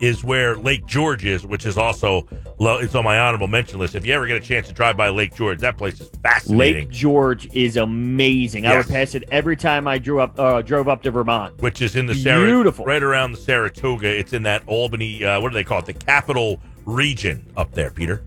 is 0.00 0.24
where 0.24 0.56
Lake 0.56 0.86
George 0.86 1.24
is, 1.24 1.46
which 1.46 1.66
is 1.66 1.78
also 1.78 2.26
low. 2.58 2.78
It's 2.78 2.94
on 2.94 3.04
my 3.04 3.18
honorable 3.18 3.46
mention 3.46 3.78
list. 3.78 3.94
If 3.94 4.04
you 4.04 4.12
ever 4.12 4.26
get 4.26 4.36
a 4.36 4.40
chance 4.40 4.66
to 4.68 4.72
drive 4.74 4.96
by 4.96 5.08
Lake 5.08 5.34
George, 5.34 5.60
that 5.60 5.76
place 5.78 6.00
is 6.00 6.08
fascinating. 6.22 6.84
Lake 6.84 6.90
George 6.90 7.48
is 7.54 7.76
amazing. 7.76 8.66
I 8.66 8.76
would 8.76 8.88
pass 8.88 9.14
it 9.14 9.24
every 9.30 9.56
time 9.56 9.86
I 9.86 9.98
drove 9.98 10.20
up 10.20 10.38
uh, 10.38 10.62
drove 10.62 10.88
up 10.88 11.02
to 11.02 11.10
Vermont, 11.10 11.60
which 11.62 11.80
is 11.80 11.96
in 11.96 12.06
the 12.06 12.14
Sar- 12.14 12.44
beautiful 12.44 12.84
right 12.84 13.02
around 13.02 13.32
the 13.32 13.38
Saratoga. 13.38 14.08
It's 14.08 14.32
in 14.32 14.42
that 14.44 14.62
Albany. 14.66 15.24
Uh, 15.24 15.40
what 15.40 15.50
do 15.50 15.54
they 15.54 15.64
call 15.64 15.78
it? 15.78 15.86
The 15.86 15.94
capital 15.94 16.60
region 16.84 17.46
up 17.56 17.72
there, 17.72 17.90
Peter. 17.90 18.24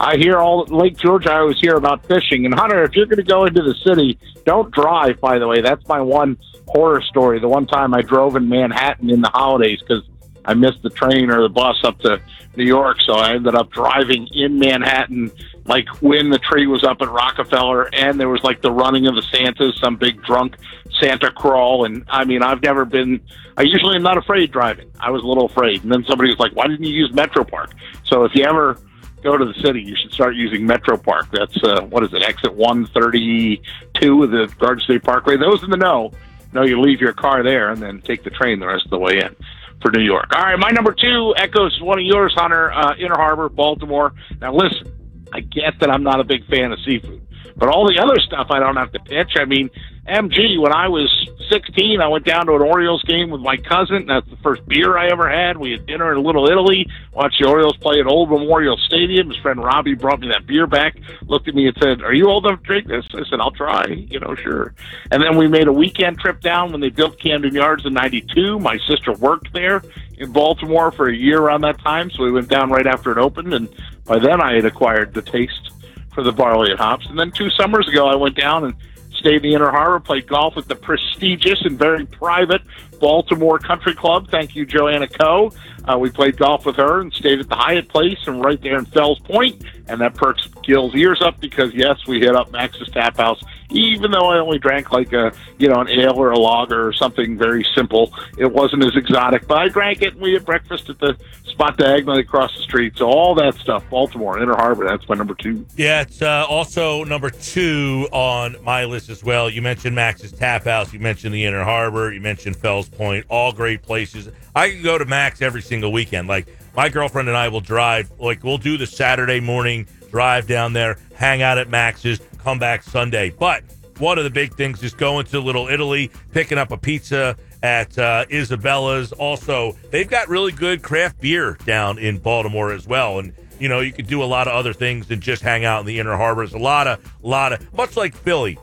I 0.00 0.16
hear 0.16 0.38
all 0.38 0.64
Lake 0.66 0.96
George. 0.98 1.26
I 1.26 1.38
always 1.38 1.58
hear 1.60 1.76
about 1.76 2.04
fishing. 2.06 2.46
And 2.46 2.54
Hunter, 2.54 2.82
if 2.82 2.94
you're 2.94 3.06
going 3.06 3.18
to 3.18 3.22
go 3.22 3.44
into 3.44 3.62
the 3.62 3.74
city, 3.86 4.18
don't 4.44 4.72
drive. 4.72 5.20
By 5.20 5.38
the 5.38 5.46
way, 5.46 5.60
that's 5.60 5.86
my 5.86 6.00
one 6.00 6.36
horror 6.66 7.00
story. 7.02 7.38
The 7.38 7.48
one 7.48 7.66
time 7.66 7.94
I 7.94 8.02
drove 8.02 8.36
in 8.36 8.48
Manhattan 8.48 9.10
in 9.10 9.20
the 9.20 9.30
holidays 9.30 9.80
because 9.80 10.02
I 10.44 10.54
missed 10.54 10.82
the 10.82 10.90
train 10.90 11.30
or 11.30 11.42
the 11.42 11.48
bus 11.48 11.76
up 11.84 11.98
to 12.00 12.20
New 12.56 12.64
York, 12.64 12.98
so 13.04 13.14
I 13.14 13.34
ended 13.34 13.54
up 13.54 13.70
driving 13.70 14.28
in 14.32 14.58
Manhattan, 14.58 15.30
like 15.66 15.88
when 16.02 16.30
the 16.30 16.38
tree 16.38 16.66
was 16.66 16.84
up 16.84 17.02
at 17.02 17.10
Rockefeller, 17.10 17.88
and 17.92 18.20
there 18.20 18.28
was 18.28 18.42
like 18.44 18.62
the 18.62 18.70
running 18.70 19.06
of 19.06 19.14
the 19.14 19.22
Santas, 19.22 19.76
some 19.80 19.96
big 19.96 20.22
drunk 20.22 20.56
Santa 21.00 21.30
crawl, 21.32 21.84
and 21.84 22.04
I 22.08 22.24
mean, 22.24 22.42
I've 22.42 22.62
never 22.62 22.84
been. 22.84 23.20
I 23.56 23.62
usually 23.62 23.96
am 23.96 24.02
not 24.02 24.18
afraid 24.18 24.52
driving. 24.52 24.90
I 25.00 25.10
was 25.10 25.22
a 25.22 25.26
little 25.26 25.46
afraid, 25.46 25.82
and 25.82 25.90
then 25.90 26.04
somebody 26.04 26.30
was 26.30 26.38
like, 26.38 26.52
"Why 26.52 26.68
didn't 26.68 26.84
you 26.84 26.94
use 26.94 27.12
Metro 27.12 27.44
Park?" 27.44 27.72
So 28.04 28.24
if 28.24 28.32
you 28.34 28.44
ever 28.44 28.78
go 29.24 29.36
to 29.36 29.44
the 29.44 29.54
city, 29.54 29.82
you 29.82 29.96
should 29.96 30.12
start 30.12 30.36
using 30.36 30.64
Metro 30.64 30.96
Park. 30.96 31.26
That's 31.32 31.56
uh, 31.64 31.82
what 31.82 32.04
is 32.04 32.12
it? 32.12 32.22
Exit 32.22 32.54
one 32.54 32.86
thirty 32.86 33.60
two 33.94 34.22
of 34.22 34.30
the 34.30 34.46
Garden 34.58 34.84
State 34.84 35.02
Parkway. 35.02 35.36
Those 35.36 35.64
in 35.64 35.70
the 35.70 35.76
know 35.76 36.12
know 36.52 36.62
you 36.62 36.80
leave 36.80 37.00
your 37.00 37.12
car 37.12 37.42
there 37.42 37.70
and 37.70 37.82
then 37.82 38.00
take 38.02 38.22
the 38.22 38.30
train 38.30 38.60
the 38.60 38.66
rest 38.66 38.84
of 38.84 38.90
the 38.90 38.98
way 38.98 39.18
in 39.18 39.34
for 39.82 39.90
New 39.90 40.02
York. 40.02 40.28
All 40.36 40.42
right, 40.42 40.58
my 40.58 40.70
number 40.70 40.92
two 40.92 41.34
echoes 41.36 41.76
one 41.82 41.98
of 41.98 42.04
yours, 42.04 42.32
Hunter. 42.36 42.72
Uh, 42.72 42.94
Inner 42.96 43.16
Harbor, 43.16 43.48
Baltimore. 43.48 44.12
Now, 44.40 44.54
listen, 44.54 44.86
I 45.32 45.40
get 45.40 45.80
that 45.80 45.90
I'm 45.90 46.04
not 46.04 46.20
a 46.20 46.24
big 46.24 46.46
fan 46.46 46.70
of 46.70 46.78
seafood, 46.84 47.26
but 47.56 47.68
all 47.68 47.86
the 47.86 47.98
other 47.98 48.18
stuff 48.20 48.48
I 48.50 48.58
don't 48.58 48.76
have 48.76 48.92
to 48.92 49.00
pitch. 49.00 49.32
I 49.36 49.44
mean, 49.44 49.70
MG, 50.06 50.60
when 50.60 50.72
I 50.72 50.88
was 50.88 51.08
16, 51.50 52.00
I 52.00 52.08
went 52.08 52.26
down 52.26 52.46
to 52.46 52.54
an 52.54 52.62
Orioles 52.62 53.02
game 53.04 53.30
with 53.30 53.40
my 53.40 53.56
cousin. 53.56 53.96
And 53.96 54.08
that's 54.10 54.28
the 54.28 54.36
first 54.36 54.66
beer 54.66 54.98
I 54.98 55.08
ever 55.08 55.30
had. 55.30 55.56
We 55.56 55.70
had 55.70 55.86
dinner 55.86 56.12
in 56.12 56.22
Little 56.22 56.46
Italy, 56.46 56.86
watched 57.12 57.40
the 57.40 57.48
Orioles 57.48 57.76
play 57.78 58.00
at 58.00 58.06
Old 58.06 58.28
Memorial 58.28 58.76
Stadium. 58.76 59.28
His 59.28 59.38
friend 59.38 59.62
Robbie 59.62 59.94
brought 59.94 60.20
me 60.20 60.28
that 60.28 60.46
beer 60.46 60.66
back, 60.66 60.96
looked 61.22 61.48
at 61.48 61.54
me 61.54 61.68
and 61.68 61.76
said, 61.80 62.02
Are 62.02 62.12
you 62.12 62.28
old 62.28 62.44
enough 62.46 62.60
to 62.60 62.66
drink 62.66 62.86
this? 62.86 63.06
I 63.14 63.24
said, 63.30 63.40
I'll 63.40 63.50
try, 63.50 63.86
you 63.86 64.20
know, 64.20 64.34
sure. 64.34 64.74
And 65.10 65.22
then 65.22 65.38
we 65.38 65.48
made 65.48 65.68
a 65.68 65.72
weekend 65.72 66.18
trip 66.18 66.40
down 66.42 66.72
when 66.72 66.80
they 66.82 66.90
built 66.90 67.18
Camden 67.18 67.54
Yards 67.54 67.86
in 67.86 67.94
92. 67.94 68.58
My 68.58 68.78
sister 68.86 69.12
worked 69.12 69.52
there 69.54 69.82
in 70.18 70.32
Baltimore 70.32 70.92
for 70.92 71.08
a 71.08 71.14
year 71.14 71.40
around 71.40 71.62
that 71.62 71.80
time, 71.80 72.10
so 72.10 72.24
we 72.24 72.30
went 72.30 72.48
down 72.48 72.70
right 72.70 72.86
after 72.86 73.10
it 73.10 73.18
opened. 73.18 73.54
And 73.54 73.68
by 74.04 74.18
then 74.18 74.42
I 74.42 74.54
had 74.54 74.66
acquired 74.66 75.14
the 75.14 75.22
taste 75.22 75.70
for 76.14 76.22
the 76.22 76.32
barley 76.32 76.70
and 76.70 76.78
hops. 76.78 77.06
And 77.06 77.18
then 77.18 77.30
two 77.30 77.50
summers 77.50 77.88
ago, 77.88 78.06
I 78.06 78.14
went 78.14 78.36
down 78.36 78.64
and 78.64 78.74
stayed 79.14 79.36
in 79.36 79.42
the 79.42 79.54
Inner 79.54 79.70
Harbor, 79.70 80.00
played 80.00 80.26
golf 80.26 80.56
at 80.56 80.68
the 80.68 80.74
prestigious 80.74 81.62
and 81.64 81.78
very 81.78 82.06
private 82.06 82.62
Baltimore 83.00 83.58
Country 83.58 83.94
Club. 83.94 84.30
Thank 84.30 84.54
you, 84.54 84.64
Joanna 84.64 85.08
Coe. 85.08 85.52
Uh, 85.84 85.98
we 85.98 86.10
played 86.10 86.36
golf 86.36 86.64
with 86.64 86.76
her 86.76 87.00
and 87.00 87.12
stayed 87.12 87.40
at 87.40 87.48
the 87.48 87.54
Hyatt 87.54 87.88
Place 87.88 88.18
and 88.26 88.44
right 88.44 88.60
there 88.62 88.78
in 88.78 88.86
Fells 88.86 89.18
Point, 89.20 89.62
and 89.88 90.00
that 90.00 90.14
perks 90.14 90.48
Gill's 90.62 90.94
ears 90.94 91.20
up 91.20 91.40
because 91.40 91.74
yes, 91.74 92.06
we 92.06 92.20
hit 92.20 92.34
up 92.34 92.50
Max's 92.52 92.88
Tap 92.88 93.16
House. 93.16 93.42
Even 93.70 94.10
though 94.10 94.26
I 94.26 94.38
only 94.38 94.58
drank 94.58 94.92
like 94.92 95.12
a 95.12 95.32
you 95.58 95.68
know 95.68 95.80
an 95.80 95.88
ale 95.88 96.14
or 96.14 96.30
a 96.30 96.38
lager 96.38 96.86
or 96.86 96.92
something 96.92 97.36
very 97.36 97.64
simple, 97.74 98.12
it 98.38 98.52
wasn't 98.52 98.84
as 98.84 98.96
exotic. 98.96 99.46
But 99.46 99.58
I 99.58 99.68
drank 99.68 100.02
it, 100.02 100.14
and 100.14 100.22
we 100.22 100.32
had 100.32 100.44
breakfast 100.44 100.88
at 100.90 100.98
the 100.98 101.16
spot 101.44 101.76
diagonally 101.76 102.20
across 102.20 102.54
the 102.56 102.62
street. 102.62 102.96
So 102.96 103.06
all 103.06 103.34
that 103.36 103.54
stuff, 103.54 103.88
Baltimore, 103.88 104.38
Inner 104.38 104.56
Harbor, 104.56 104.84
that's 104.84 105.08
my 105.08 105.14
number 105.14 105.34
two. 105.34 105.64
Yeah, 105.76 106.02
it's 106.02 106.20
uh, 106.20 106.46
also 106.48 107.04
number 107.04 107.30
two 107.30 108.08
on 108.12 108.56
my 108.62 108.84
list 108.84 109.08
as 109.08 109.22
well. 109.24 109.48
You 109.48 109.62
mentioned 109.62 109.94
Max's 109.94 110.32
Tap 110.32 110.64
House, 110.64 110.92
you 110.92 110.98
mentioned 110.98 111.34
the 111.34 111.44
Inner 111.44 111.64
Harbor, 111.64 112.12
you 112.12 112.20
mentioned 112.20 112.56
Fells 112.56 112.88
Point, 112.88 113.24
all 113.28 113.52
great 113.52 113.82
places. 113.82 114.28
I 114.54 114.70
can 114.70 114.82
go 114.82 114.98
to 114.98 115.04
Max 115.04 115.42
every 115.42 115.62
single 115.62 115.92
weekend. 115.92 116.28
Like 116.28 116.46
my 116.76 116.88
girlfriend 116.88 117.28
and 117.28 117.36
I 117.36 117.48
will 117.48 117.60
drive. 117.60 118.10
Like 118.18 118.42
we'll 118.44 118.58
do 118.58 118.76
the 118.76 118.86
Saturday 118.86 119.40
morning 119.40 119.86
drive 120.14 120.46
down 120.46 120.72
there, 120.72 120.96
hang 121.16 121.42
out 121.42 121.58
at 121.58 121.68
Max's, 121.68 122.20
come 122.38 122.56
back 122.56 122.84
Sunday. 122.84 123.30
But 123.36 123.64
one 123.98 124.16
of 124.16 124.22
the 124.22 124.30
big 124.30 124.54
things 124.54 124.80
is 124.84 124.94
going 124.94 125.26
to 125.26 125.40
Little 125.40 125.66
Italy, 125.66 126.08
picking 126.30 126.56
up 126.56 126.70
a 126.70 126.76
pizza 126.76 127.36
at 127.64 127.98
uh, 127.98 128.24
Isabella's. 128.30 129.10
Also, 129.10 129.76
they've 129.90 130.08
got 130.08 130.28
really 130.28 130.52
good 130.52 130.84
craft 130.84 131.20
beer 131.20 131.58
down 131.66 131.98
in 131.98 132.18
Baltimore 132.18 132.70
as 132.70 132.86
well, 132.86 133.18
and 133.18 133.34
you 133.58 133.68
know 133.68 133.80
you 133.80 133.92
could 133.92 134.06
do 134.06 134.22
a 134.22 134.24
lot 134.24 134.46
of 134.46 134.54
other 134.54 134.72
things 134.72 135.08
than 135.08 135.20
just 135.20 135.42
hang 135.42 135.64
out 135.64 135.80
in 135.80 135.86
the 135.86 135.98
Inner 135.98 136.16
Harbor. 136.16 136.42
There's 136.46 136.54
a 136.54 136.62
lot 136.64 136.86
of, 136.86 137.04
a 137.04 137.26
lot 137.26 137.52
of, 137.52 137.74
much 137.74 137.96
like 137.96 138.14
Philly, 138.14 138.56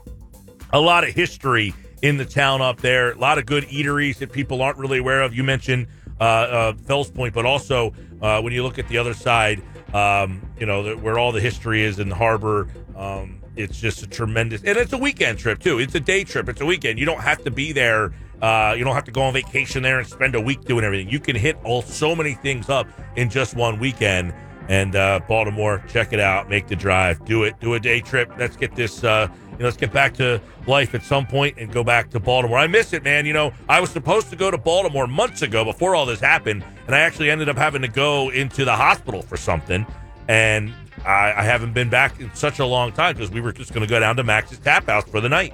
a 0.72 0.80
lot 0.80 1.04
of 1.04 1.14
history 1.14 1.74
in 2.02 2.16
the 2.16 2.24
town 2.24 2.62
up 2.62 2.80
there. 2.80 3.12
A 3.12 3.18
lot 3.18 3.38
of 3.38 3.46
good 3.46 3.66
eateries 3.66 4.20
that 4.20 4.32
people 4.32 4.62
aren't 4.62 4.78
really 4.78 5.00
aware 5.00 5.22
of. 5.22 5.36
You 5.36 5.44
mentioned 5.44 5.88
uh, 6.22 6.24
uh, 6.24 6.74
Fells 6.76 7.12
Point, 7.12 7.34
but 7.34 7.46
also 7.46 7.94
uh, 8.22 8.40
when 8.42 8.54
you 8.54 8.64
look 8.64 8.80
at 8.80 8.88
the 8.88 8.98
other 8.98 9.14
side, 9.14 9.62
um, 9.94 10.42
you 10.60 10.66
know 10.66 10.96
where 10.98 11.18
all 11.18 11.32
the 11.32 11.42
history 11.42 11.84
is 11.84 12.00
in 12.00 12.10
the 12.10 12.16
harbor. 12.16 12.68
Um, 12.96 13.42
it's 13.56 13.80
just 13.80 14.02
a 14.04 14.08
tremendous, 14.08 14.64
and 14.64 14.78
it's 14.78 14.94
a 14.94 14.98
weekend 14.98 15.40
trip 15.40 15.60
too. 15.60 15.80
It's 15.80 15.96
a 15.96 16.00
day 16.00 16.24
trip. 16.24 16.48
It's 16.50 16.62
a 16.62 16.66
weekend. 16.66 17.00
You 17.00 17.06
don't 17.06 17.22
have 17.22 17.44
to 17.44 17.52
be 17.52 17.72
there 17.74 18.14
uh, 18.42 18.74
you 18.76 18.84
don't 18.84 18.96
have 18.96 19.04
to 19.04 19.12
go 19.12 19.22
on 19.22 19.34
vacation 19.34 19.84
there 19.84 20.00
and 20.00 20.08
spend 20.08 20.34
a 20.34 20.42
week 20.42 20.62
doing 20.62 20.84
everything. 20.84 21.10
You 21.10 21.20
can 21.20 21.36
hit 21.36 21.58
all 21.64 21.84
so 21.84 22.16
many 22.16 22.34
things 22.34 22.70
up 22.70 22.88
in 23.16 23.30
just 23.30 23.56
one 23.56 23.80
weekend. 23.80 24.34
And 24.68 24.96
uh, 24.96 25.20
Baltimore, 25.28 25.84
check 25.88 26.14
it 26.14 26.20
out. 26.20 26.50
Make 26.50 26.68
the 26.68 26.76
drive. 26.76 27.24
Do 27.26 27.44
it. 27.44 27.60
Do 27.60 27.74
a 27.74 27.80
day 27.80 28.00
trip. 28.02 28.32
Let's 28.38 28.56
get 28.56 28.76
this. 28.76 29.04
Uh, 29.04 29.28
know, 29.62 29.68
let's 29.68 29.78
get 29.78 29.92
back 29.94 30.14
to 30.16 30.42
life 30.68 30.94
at 30.96 31.04
some 31.04 31.26
point 31.26 31.58
and 31.58 31.72
go 31.72 31.84
back 31.84 32.10
to 32.12 32.20
Baltimore. 32.20 32.58
I 32.58 32.68
miss 32.68 32.94
it, 32.94 33.04
man. 33.04 33.26
You 33.26 33.34
know, 33.34 33.54
I 33.70 33.80
was 33.80 33.90
supposed 33.90 34.30
to 34.30 34.36
go 34.36 34.52
to 34.52 34.58
Baltimore 34.58 35.08
months 35.08 35.42
ago 35.42 35.64
before 35.64 35.96
all 35.96 36.06
this 36.06 36.20
happened, 36.20 36.64
and 36.88 36.96
I 36.96 37.00
actually 37.00 37.30
ended 37.30 37.50
up 37.50 37.58
having 37.58 37.82
to 37.82 37.88
go 37.88 38.30
into 38.30 38.66
the 38.66 38.76
hospital 38.76 39.22
for 39.22 39.38
something. 39.38 39.86
And 40.28 40.74
I, 41.06 41.34
I 41.38 41.44
haven't 41.44 41.74
been 41.74 41.90
back 41.90 42.20
in 42.20 42.34
such 42.34 42.60
a 42.60 42.66
long 42.66 42.92
time 42.92 43.16
because 43.16 43.32
we 43.32 43.42
were 43.42 43.52
just 43.52 43.74
going 43.74 43.86
to 43.86 43.90
go 43.90 44.00
down 44.00 44.16
to 44.18 44.24
Max's 44.24 44.60
Tap 44.60 44.86
House 44.86 45.04
for 45.10 45.20
the 45.20 45.30
night. 45.30 45.54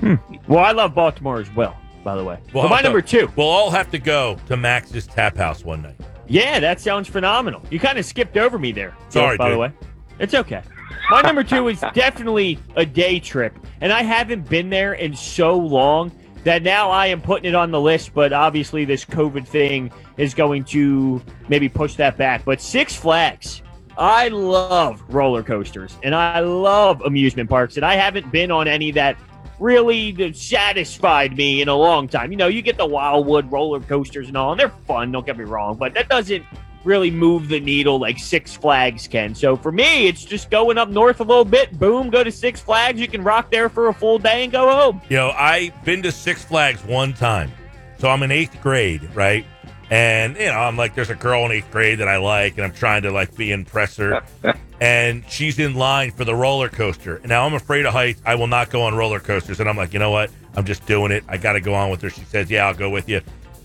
Hmm. 0.00 0.14
Well, 0.48 0.64
I 0.64 0.72
love 0.72 0.94
Baltimore 0.94 1.40
as 1.40 1.50
well, 1.54 1.76
by 2.02 2.14
the 2.16 2.24
way. 2.24 2.38
Well, 2.52 2.68
my 2.68 2.80
number 2.80 3.00
two. 3.00 3.30
We'll 3.36 3.48
all 3.48 3.70
have 3.70 3.90
to 3.90 3.98
go 3.98 4.38
to 4.46 4.56
Max's 4.56 5.06
Tap 5.06 5.36
House 5.36 5.64
one 5.64 5.82
night. 5.82 5.96
Yeah, 6.26 6.60
that 6.60 6.80
sounds 6.80 7.08
phenomenal. 7.08 7.62
You 7.70 7.78
kind 7.78 7.98
of 7.98 8.04
skipped 8.04 8.36
over 8.36 8.58
me 8.58 8.72
there. 8.72 8.96
Sorry, 9.08 9.36
by 9.36 9.48
dude. 9.48 9.54
the 9.54 9.58
way. 9.58 9.72
It's 10.18 10.34
okay. 10.34 10.62
My 11.10 11.20
number 11.20 11.44
two 11.44 11.68
is 11.68 11.80
definitely 11.92 12.58
a 12.76 12.86
day 12.86 13.20
trip, 13.20 13.54
and 13.80 13.92
I 13.92 14.02
haven't 14.02 14.48
been 14.48 14.70
there 14.70 14.94
in 14.94 15.14
so 15.14 15.56
long 15.56 16.10
that 16.44 16.62
now 16.62 16.90
I 16.90 17.06
am 17.06 17.20
putting 17.20 17.48
it 17.48 17.54
on 17.54 17.70
the 17.70 17.80
list. 17.80 18.14
But 18.14 18.32
obviously, 18.32 18.84
this 18.84 19.04
COVID 19.04 19.46
thing 19.46 19.92
is 20.16 20.34
going 20.34 20.64
to 20.64 21.22
maybe 21.48 21.68
push 21.68 21.94
that 21.96 22.16
back. 22.16 22.44
But 22.44 22.60
Six 22.60 22.94
Flags. 22.94 23.62
I 23.96 24.26
love 24.26 25.04
roller 25.08 25.44
coasters 25.44 25.96
and 26.02 26.16
I 26.16 26.40
love 26.40 27.00
amusement 27.02 27.48
parks, 27.48 27.76
and 27.76 27.86
I 27.86 27.94
haven't 27.94 28.32
been 28.32 28.50
on 28.50 28.66
any 28.66 28.90
that 28.90 29.16
really 29.60 30.32
satisfied 30.32 31.36
me 31.36 31.62
in 31.62 31.68
a 31.68 31.76
long 31.76 32.08
time. 32.08 32.32
You 32.32 32.36
know, 32.36 32.48
you 32.48 32.60
get 32.60 32.76
the 32.76 32.86
Wildwood 32.86 33.52
roller 33.52 33.78
coasters 33.78 34.26
and 34.26 34.36
all, 34.36 34.50
and 34.50 34.58
they're 34.58 34.68
fun. 34.68 35.12
Don't 35.12 35.24
get 35.24 35.38
me 35.38 35.44
wrong, 35.44 35.76
but 35.76 35.94
that 35.94 36.08
doesn't 36.08 36.44
really 36.84 37.10
move 37.10 37.48
the 37.48 37.60
needle 37.60 37.98
like 37.98 38.18
Six 38.18 38.54
Flags 38.54 39.08
can. 39.08 39.34
So 39.34 39.56
for 39.56 39.72
me, 39.72 40.06
it's 40.06 40.24
just 40.24 40.50
going 40.50 40.78
up 40.78 40.88
north 40.88 41.20
a 41.20 41.24
little 41.24 41.44
bit. 41.44 41.78
Boom, 41.78 42.10
go 42.10 42.22
to 42.22 42.30
Six 42.30 42.60
Flags. 42.60 43.00
You 43.00 43.08
can 43.08 43.24
rock 43.24 43.50
there 43.50 43.68
for 43.68 43.88
a 43.88 43.94
full 43.94 44.18
day 44.18 44.44
and 44.44 44.52
go 44.52 44.70
home. 44.70 45.00
You 45.08 45.16
know, 45.16 45.30
I've 45.30 45.84
been 45.84 46.02
to 46.02 46.12
Six 46.12 46.44
Flags 46.44 46.84
one 46.84 47.14
time. 47.14 47.50
So 47.98 48.08
I'm 48.08 48.22
in 48.22 48.30
eighth 48.30 48.60
grade, 48.60 49.08
right? 49.14 49.46
And, 49.90 50.36
you 50.36 50.46
know, 50.46 50.58
I'm 50.58 50.76
like, 50.76 50.94
there's 50.94 51.10
a 51.10 51.14
girl 51.14 51.44
in 51.44 51.52
eighth 51.52 51.70
grade 51.70 51.98
that 51.98 52.08
I 52.08 52.16
like, 52.16 52.56
and 52.56 52.64
I'm 52.64 52.72
trying 52.72 53.02
to, 53.02 53.10
like, 53.10 53.36
be 53.36 53.52
impress 53.52 53.96
her. 53.98 54.22
and 54.80 55.24
she's 55.28 55.58
in 55.58 55.74
line 55.74 56.10
for 56.10 56.24
the 56.24 56.34
roller 56.34 56.68
coaster. 56.68 57.16
And 57.16 57.28
now 57.28 57.46
I'm 57.46 57.54
afraid 57.54 57.86
of 57.86 57.92
heights. 57.92 58.20
I 58.24 58.34
will 58.34 58.46
not 58.46 58.70
go 58.70 58.82
on 58.82 58.94
roller 58.94 59.20
coasters. 59.20 59.60
And 59.60 59.68
I'm 59.68 59.76
like, 59.76 59.92
you 59.92 59.98
know 59.98 60.10
what? 60.10 60.30
I'm 60.56 60.64
just 60.64 60.86
doing 60.86 61.12
it. 61.12 61.22
I 61.28 61.36
got 61.36 61.52
to 61.52 61.60
go 61.60 61.74
on 61.74 61.90
with 61.90 62.00
her. 62.02 62.10
She 62.10 62.24
says, 62.24 62.50
yeah, 62.50 62.66
I'll 62.66 62.74
go 62.74 62.90
with 62.90 63.08
you. 63.08 63.20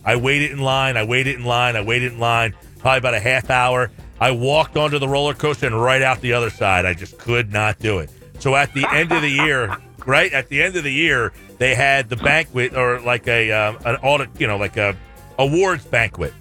I 0.06 0.16
waited 0.16 0.52
in 0.52 0.60
line. 0.60 0.98
I 0.98 1.04
waited 1.04 1.36
in 1.36 1.46
line. 1.46 1.76
I 1.76 1.82
waited 1.82 2.14
in 2.14 2.20
line 2.20 2.54
probably 2.80 2.98
about 2.98 3.14
a 3.14 3.20
half 3.20 3.50
hour. 3.50 3.92
I 4.20 4.32
walked 4.32 4.76
onto 4.76 5.00
the 5.00 5.08
roller 5.08 5.34
coaster 5.34 5.68
and 5.68 5.82
right 5.82 6.02
out 6.02 6.22
the 6.22 6.34
other 6.34 6.50
side. 6.50 6.86
I 6.86 6.94
just 6.94 7.18
could 7.18 7.54
not 7.54 7.80
do 7.80 8.00
it. 8.00 8.10
So 8.40 8.56
at 8.56 8.74
the 8.74 8.86
end 8.92 9.12
of 9.12 9.22
the 9.22 9.30
year, 9.30 9.78
right 10.06 10.32
at 10.34 10.50
the 10.50 10.62
end 10.62 10.76
of 10.76 10.84
the 10.84 10.92
year, 10.92 11.32
they 11.58 11.76
had 11.76 12.10
the 12.10 12.16
banquet 12.16 12.76
or 12.76 13.00
like 13.02 13.28
a 13.28 13.52
um, 13.52 13.78
an 13.86 13.96
audit, 13.98 14.30
you 14.40 14.48
know, 14.48 14.58
like 14.58 14.78
a 14.78 14.96
awards 15.38 15.86
banquet, 15.86 16.34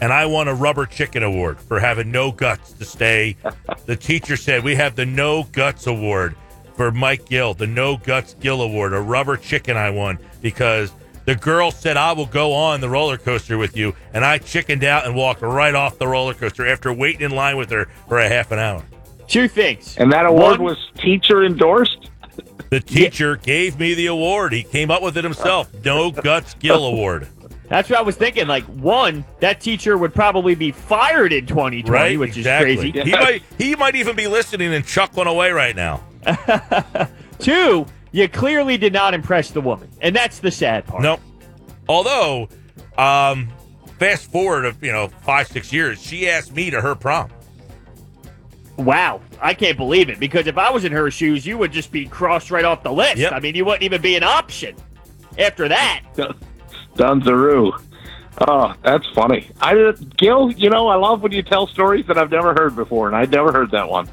and 0.00 0.12
I 0.12 0.26
won 0.26 0.48
a 0.48 0.54
rubber 0.54 0.86
chicken 0.86 1.22
award 1.22 1.60
for 1.60 1.80
having 1.80 2.10
no 2.10 2.32
guts 2.32 2.72
to 2.72 2.84
stay. 2.84 3.36
The 3.86 3.96
teacher 3.96 4.36
said 4.36 4.62
we 4.62 4.76
have 4.76 4.94
the 4.94 5.06
no 5.06 5.44
guts 5.50 5.88
award 5.88 6.36
for 6.76 6.92
Mike 6.92 7.26
Gill, 7.28 7.54
the 7.54 7.66
no 7.66 7.96
guts 7.96 8.34
Gill 8.34 8.62
award, 8.62 8.92
a 8.92 9.00
rubber 9.00 9.36
chicken 9.36 9.76
I 9.76 9.90
won 9.90 10.18
because 10.40 10.92
the 11.24 11.34
girl 11.34 11.70
said, 11.70 11.96
I 11.96 12.12
will 12.12 12.26
go 12.26 12.52
on 12.52 12.80
the 12.80 12.88
roller 12.88 13.18
coaster 13.18 13.58
with 13.58 13.76
you. 13.76 13.94
And 14.12 14.24
I 14.24 14.38
chickened 14.38 14.84
out 14.84 15.06
and 15.06 15.14
walked 15.14 15.42
right 15.42 15.74
off 15.74 15.98
the 15.98 16.08
roller 16.08 16.34
coaster 16.34 16.66
after 16.66 16.92
waiting 16.92 17.22
in 17.22 17.30
line 17.30 17.56
with 17.56 17.70
her 17.70 17.86
for 18.08 18.18
a 18.18 18.28
half 18.28 18.50
an 18.52 18.58
hour. 18.58 18.82
Two 19.28 19.46
things. 19.46 19.96
And 19.96 20.12
that 20.12 20.26
award 20.26 20.58
One, 20.58 20.70
was 20.70 20.90
teacher 20.96 21.44
endorsed? 21.44 22.10
The 22.70 22.80
teacher 22.80 23.32
yeah. 23.32 23.46
gave 23.46 23.78
me 23.78 23.94
the 23.94 24.06
award. 24.06 24.52
He 24.52 24.62
came 24.62 24.90
up 24.90 25.02
with 25.02 25.16
it 25.16 25.24
himself. 25.24 25.68
No 25.84 26.10
Guts 26.10 26.54
Gill 26.54 26.84
Award. 26.84 27.28
That's 27.68 27.88
what 27.88 28.00
I 28.00 28.02
was 28.02 28.16
thinking. 28.16 28.48
Like, 28.48 28.64
one, 28.64 29.24
that 29.38 29.60
teacher 29.60 29.96
would 29.96 30.12
probably 30.12 30.56
be 30.56 30.72
fired 30.72 31.32
in 31.32 31.46
2020, 31.46 31.90
right, 31.90 32.18
which 32.18 32.36
exactly. 32.36 32.72
is 32.72 32.80
crazy. 32.80 33.02
He 33.02 33.12
might, 33.12 33.42
he 33.58 33.76
might 33.76 33.94
even 33.94 34.16
be 34.16 34.26
listening 34.26 34.74
and 34.74 34.84
chuckling 34.84 35.28
away 35.28 35.52
right 35.52 35.76
now. 35.76 36.02
Two, 37.38 37.86
you 38.12 38.28
clearly 38.28 38.76
did 38.76 38.92
not 38.92 39.14
impress 39.14 39.50
the 39.50 39.60
woman, 39.60 39.88
and 40.00 40.14
that's 40.14 40.40
the 40.40 40.50
sad 40.50 40.86
part. 40.86 41.02
Nope. 41.02 41.20
Although, 41.88 42.48
um, 42.98 43.48
fast 43.98 44.30
forward 44.30 44.64
of 44.64 44.82
you 44.82 44.92
know 44.92 45.08
five 45.08 45.48
six 45.48 45.72
years, 45.72 46.00
she 46.02 46.28
asked 46.28 46.54
me 46.54 46.70
to 46.70 46.80
her 46.80 46.94
prom. 46.94 47.30
Wow, 48.76 49.20
I 49.40 49.54
can't 49.54 49.76
believe 49.76 50.08
it 50.08 50.18
because 50.18 50.46
if 50.46 50.56
I 50.56 50.70
was 50.70 50.84
in 50.84 50.92
her 50.92 51.10
shoes, 51.10 51.44
you 51.44 51.58
would 51.58 51.72
just 51.72 51.92
be 51.92 52.06
crossed 52.06 52.50
right 52.50 52.64
off 52.64 52.82
the 52.82 52.92
list. 52.92 53.18
Yep. 53.18 53.32
I 53.32 53.40
mean, 53.40 53.54
you 53.54 53.64
wouldn't 53.64 53.82
even 53.82 54.00
be 54.00 54.16
an 54.16 54.22
option 54.22 54.74
after 55.38 55.68
that. 55.68 56.02
Dunzaroo. 56.96 57.78
Oh, 58.48 58.74
that's 58.82 59.06
funny. 59.14 59.50
I 59.60 59.92
Gill, 60.16 60.50
you 60.52 60.70
know, 60.70 60.88
I 60.88 60.94
love 60.94 61.20
when 61.20 61.32
you 61.32 61.42
tell 61.42 61.66
stories 61.66 62.06
that 62.06 62.16
I've 62.16 62.30
never 62.30 62.54
heard 62.54 62.74
before, 62.74 63.06
and 63.06 63.16
I'd 63.16 63.30
never 63.30 63.52
heard 63.52 63.70
that 63.72 63.88
one. 63.88 64.08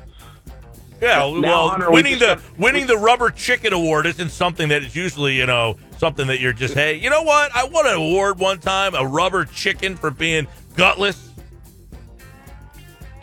Yeah, 1.01 1.25
well, 1.25 1.69
Hunter, 1.69 1.91
winning 1.91 2.13
we 2.13 2.19
the 2.19 2.41
winning 2.57 2.87
the 2.87 2.97
rubber 2.97 3.29
chicken 3.29 3.71
award 3.71 4.07
isn't 4.07 4.29
something 4.29 4.69
that 4.69 4.81
is 4.83 4.95
usually, 4.95 5.37
you 5.37 5.45
know, 5.45 5.77
something 5.97 6.27
that 6.27 6.39
you're 6.39 6.53
just, 6.53 6.73
hey, 6.73 6.95
you 6.95 7.09
know 7.09 7.21
what? 7.21 7.55
I 7.55 7.65
won 7.65 7.85
an 7.85 7.93
award 7.93 8.39
one 8.39 8.59
time, 8.59 8.95
a 8.95 9.05
rubber 9.05 9.45
chicken 9.45 9.95
for 9.95 10.09
being 10.09 10.47
gutless. 10.75 11.27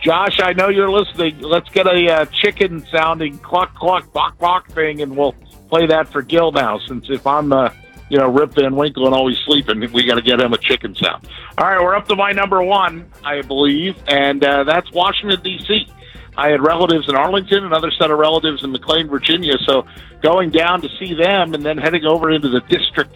Josh, 0.05 0.39
I 0.41 0.53
know 0.53 0.69
you're 0.69 0.91
listening. 0.91 1.41
Let's 1.41 1.69
get 1.71 1.87
a 1.87 2.13
uh, 2.13 2.27
chicken 2.27 2.87
sounding 2.93 3.39
cluck 3.39 3.75
cluck 3.75 4.13
bok 4.13 4.39
bok 4.39 4.71
thing, 4.71 5.01
and 5.01 5.17
we'll 5.17 5.35
play 5.71 5.87
that 5.87 6.13
for 6.13 6.23
Gill 6.23 6.53
now. 6.53 6.79
Since 6.87 7.07
if 7.09 7.27
I'm, 7.27 7.53
uh, 7.53 7.71
you 8.11 8.19
know, 8.19 8.29
Rip 8.29 8.53
Van 8.55 8.77
Winkle 8.77 9.07
and 9.07 9.15
always 9.15 9.39
sleeping, 9.39 9.81
we 9.93 10.05
got 10.05 10.17
to 10.17 10.23
get 10.23 10.41
him 10.41 10.53
a 10.53 10.59
chicken 10.59 10.95
sound. 10.95 11.27
All 11.57 11.67
right, 11.67 11.83
we're 11.83 11.97
up 11.97 12.07
to 12.09 12.17
my 12.17 12.33
number 12.33 12.63
one, 12.63 13.11
I 13.25 13.41
believe, 13.43 13.97
and 14.07 14.45
uh, 14.45 14.65
that's 14.65 14.93
Washington 14.93 15.41
D.C. 15.43 15.89
I 16.37 16.49
had 16.49 16.63
relatives 16.63 17.09
in 17.09 17.15
Arlington, 17.15 17.65
another 17.65 17.91
set 17.91 18.11
of 18.11 18.19
relatives 18.19 18.65
in 18.65 18.73
McLean, 18.73 19.09
Virginia. 19.09 19.55
So 19.67 19.87
going 20.21 20.51
down 20.51 20.83
to 20.83 20.89
see 20.99 21.15
them 21.15 21.55
and 21.55 21.65
then 21.65 21.79
heading 21.79 22.05
over 22.05 22.31
into 22.31 22.49
the 22.49 22.61
District 22.63 23.15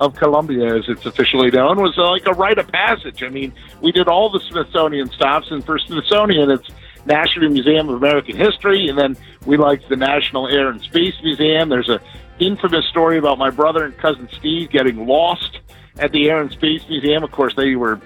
of 0.00 0.14
Columbia, 0.14 0.76
as 0.76 0.84
it's 0.88 1.04
officially 1.04 1.50
known, 1.50 1.80
was 1.80 1.96
like 1.96 2.26
a 2.26 2.32
rite 2.32 2.58
of 2.58 2.68
passage. 2.68 3.22
I 3.22 3.28
mean, 3.28 3.52
we 3.82 3.92
did 3.92 4.08
all 4.08 4.30
the 4.30 4.40
Smithsonian 4.40 5.10
stops, 5.10 5.50
and 5.50 5.64
for 5.64 5.78
Smithsonian, 5.78 6.50
it's 6.50 6.68
National 7.04 7.50
Museum 7.50 7.88
of 7.88 7.96
American 7.96 8.36
History, 8.36 8.88
and 8.88 8.98
then 8.98 9.16
we 9.44 9.56
liked 9.56 9.88
the 9.88 9.96
National 9.96 10.48
Air 10.48 10.68
and 10.68 10.80
Space 10.80 11.14
Museum. 11.22 11.68
There's 11.68 11.88
a 11.88 12.00
infamous 12.38 12.86
story 12.86 13.18
about 13.18 13.36
my 13.36 13.50
brother 13.50 13.84
and 13.84 13.96
cousin 13.98 14.28
Steve 14.38 14.70
getting 14.70 15.06
lost 15.06 15.58
at 15.98 16.12
the 16.12 16.30
Air 16.30 16.40
and 16.40 16.50
Space 16.50 16.82
Museum. 16.88 17.22
Of 17.22 17.32
course, 17.32 17.54
they 17.54 17.74
were 17.76 18.00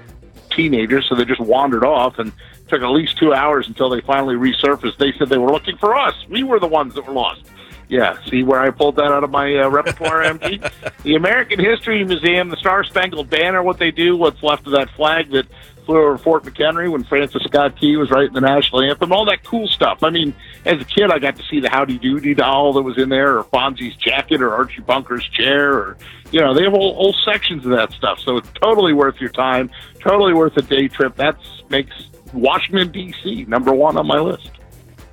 teenagers, 0.51 1.07
so 1.09 1.15
they 1.15 1.25
just 1.25 1.41
wandered 1.41 1.85
off 1.85 2.19
and 2.19 2.33
took 2.69 2.83
at 2.83 2.89
least 2.89 3.19
two 3.19 3.33
hours 3.33 3.69
until 3.69 3.91
they 3.91 4.01
finally 4.01 4.35
resurfaced. 4.35 4.97
They 4.99 5.13
said 5.19 5.29
they 5.29 5.39
were 5.39 5.53
looking 5.53 5.77
for 5.77 5.97
us. 5.97 6.15
We 6.29 6.43
were 6.43 6.59
the 6.59 6.67
ones 6.67 6.95
that 6.95 7.07
were 7.07 7.13
lost. 7.13 7.43
Yeah, 7.89 8.17
see 8.31 8.43
where 8.43 8.61
I 8.61 8.71
pulled 8.71 8.97
that 8.97 9.13
out 9.13 9.25
of 9.25 9.31
my 9.31 9.57
uh, 9.57 9.69
repertoire, 9.69 10.23
MG? 10.23 10.71
The 11.03 11.17
American 11.17 11.61
History 11.61 12.03
Museum, 12.03 12.49
the 12.49 12.57
Star 12.57 12.83
Spangled 12.83 13.29
Banner, 13.29 13.63
what 13.63 13.79
they 13.79 13.91
do, 13.91 14.17
what's 14.17 14.43
left 14.43 14.67
of 14.67 14.73
that 14.73 14.89
flag 14.93 15.31
that 15.33 15.47
flew 15.85 15.99
over 15.99 16.17
Fort 16.17 16.45
McHenry 16.45 16.91
when 16.91 17.05
Francis 17.05 17.43
Scott 17.45 17.79
Key 17.79 17.97
was 17.97 18.11
writing 18.11 18.33
the 18.33 18.41
national 18.41 18.83
anthem, 18.83 19.13
all 19.13 19.27
that 19.27 19.45
cool 19.45 19.69
stuff. 19.69 20.03
I 20.03 20.09
mean, 20.09 20.35
as 20.65 20.81
a 20.81 20.85
kid, 20.85 21.11
I 21.11 21.19
got 21.19 21.37
to 21.37 21.43
see 21.45 21.61
the 21.61 21.69
Howdy 21.69 21.99
Doody 21.99 22.35
doll 22.35 22.73
that 22.73 22.83
was 22.83 22.97
in 22.97 23.11
there, 23.11 23.39
or 23.39 23.45
Fonzie's 23.45 23.95
jacket, 23.97 24.41
or 24.41 24.55
Archie 24.55 24.81
Bunker's 24.81 25.29
chair, 25.29 25.75
or, 25.75 25.99
you 26.33 26.41
know, 26.41 26.55
they 26.55 26.63
have 26.63 26.73
whole, 26.73 26.95
whole 26.95 27.15
sections 27.25 27.65
of 27.65 27.73
that 27.73 27.93
stuff. 27.93 28.19
So 28.21 28.39
it's 28.39 28.51
totally 28.55 28.95
worth 28.95 29.21
your 29.21 29.31
time, 29.31 29.71
totally 30.01 30.33
worth 30.33 30.57
a 30.57 30.63
day 30.63 30.89
trip. 30.89 31.17
That 31.17 31.37
makes 31.69 31.93
Washington, 32.35 32.91
D.C., 32.91 33.45
number 33.47 33.73
one 33.73 33.97
on 33.97 34.07
my 34.07 34.19
list. 34.19 34.51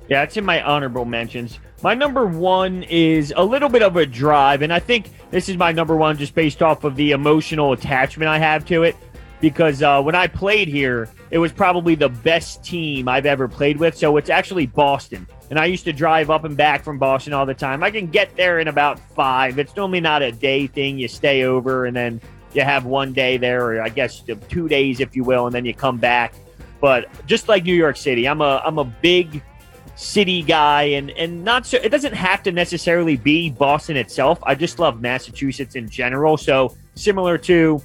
Yeah, 0.08 0.22
it's 0.22 0.36
in 0.36 0.44
my 0.44 0.62
honorable 0.62 1.04
mentions. 1.04 1.58
My 1.82 1.94
number 1.94 2.26
one 2.26 2.84
is 2.84 3.32
a 3.36 3.44
little 3.44 3.68
bit 3.68 3.82
of 3.82 3.96
a 3.96 4.06
drive, 4.06 4.62
and 4.62 4.72
I 4.72 4.78
think 4.78 5.10
this 5.30 5.48
is 5.48 5.56
my 5.56 5.72
number 5.72 5.96
one 5.96 6.16
just 6.16 6.34
based 6.34 6.62
off 6.62 6.84
of 6.84 6.96
the 6.96 7.12
emotional 7.12 7.72
attachment 7.72 8.28
I 8.28 8.38
have 8.38 8.64
to 8.66 8.82
it. 8.82 8.96
Because 9.40 9.82
uh, 9.82 10.00
when 10.00 10.14
I 10.14 10.28
played 10.28 10.68
here, 10.68 11.08
it 11.32 11.38
was 11.38 11.50
probably 11.50 11.96
the 11.96 12.08
best 12.08 12.62
team 12.62 13.08
I've 13.08 13.26
ever 13.26 13.48
played 13.48 13.76
with. 13.76 13.96
So 13.96 14.16
it's 14.16 14.30
actually 14.30 14.66
Boston. 14.66 15.26
And 15.50 15.58
I 15.58 15.64
used 15.64 15.84
to 15.86 15.92
drive 15.92 16.30
up 16.30 16.44
and 16.44 16.56
back 16.56 16.84
from 16.84 16.98
Boston 16.98 17.32
all 17.32 17.44
the 17.44 17.54
time. 17.54 17.82
I 17.82 17.90
can 17.90 18.06
get 18.06 18.36
there 18.36 18.60
in 18.60 18.68
about 18.68 19.00
five. 19.00 19.58
It's 19.58 19.74
normally 19.74 20.00
not 20.00 20.22
a 20.22 20.30
day 20.30 20.68
thing. 20.68 20.98
You 20.98 21.08
stay 21.08 21.42
over 21.42 21.86
and 21.86 21.96
then 21.96 22.20
you 22.54 22.62
have 22.62 22.84
one 22.84 23.12
day 23.12 23.36
there, 23.36 23.66
or 23.66 23.82
I 23.82 23.88
guess 23.88 24.22
two 24.48 24.68
days, 24.68 25.00
if 25.00 25.16
you 25.16 25.24
will, 25.24 25.46
and 25.46 25.54
then 25.54 25.64
you 25.64 25.74
come 25.74 25.98
back. 25.98 26.34
But 26.82 27.06
just 27.26 27.48
like 27.48 27.62
New 27.62 27.76
York 27.76 27.96
City, 27.96 28.28
I'm 28.28 28.40
a 28.40 28.60
I'm 28.66 28.78
a 28.78 28.84
big 28.84 29.40
city 29.94 30.42
guy 30.42 30.82
and 30.82 31.10
and 31.12 31.44
not 31.44 31.64
so 31.64 31.76
it 31.76 31.90
doesn't 31.90 32.12
have 32.12 32.42
to 32.42 32.50
necessarily 32.50 33.16
be 33.16 33.50
Boston 33.50 33.96
itself. 33.96 34.40
I 34.42 34.56
just 34.56 34.80
love 34.80 35.00
Massachusetts 35.00 35.76
in 35.76 35.88
general. 35.88 36.36
So 36.36 36.76
similar 36.96 37.38
to 37.38 37.80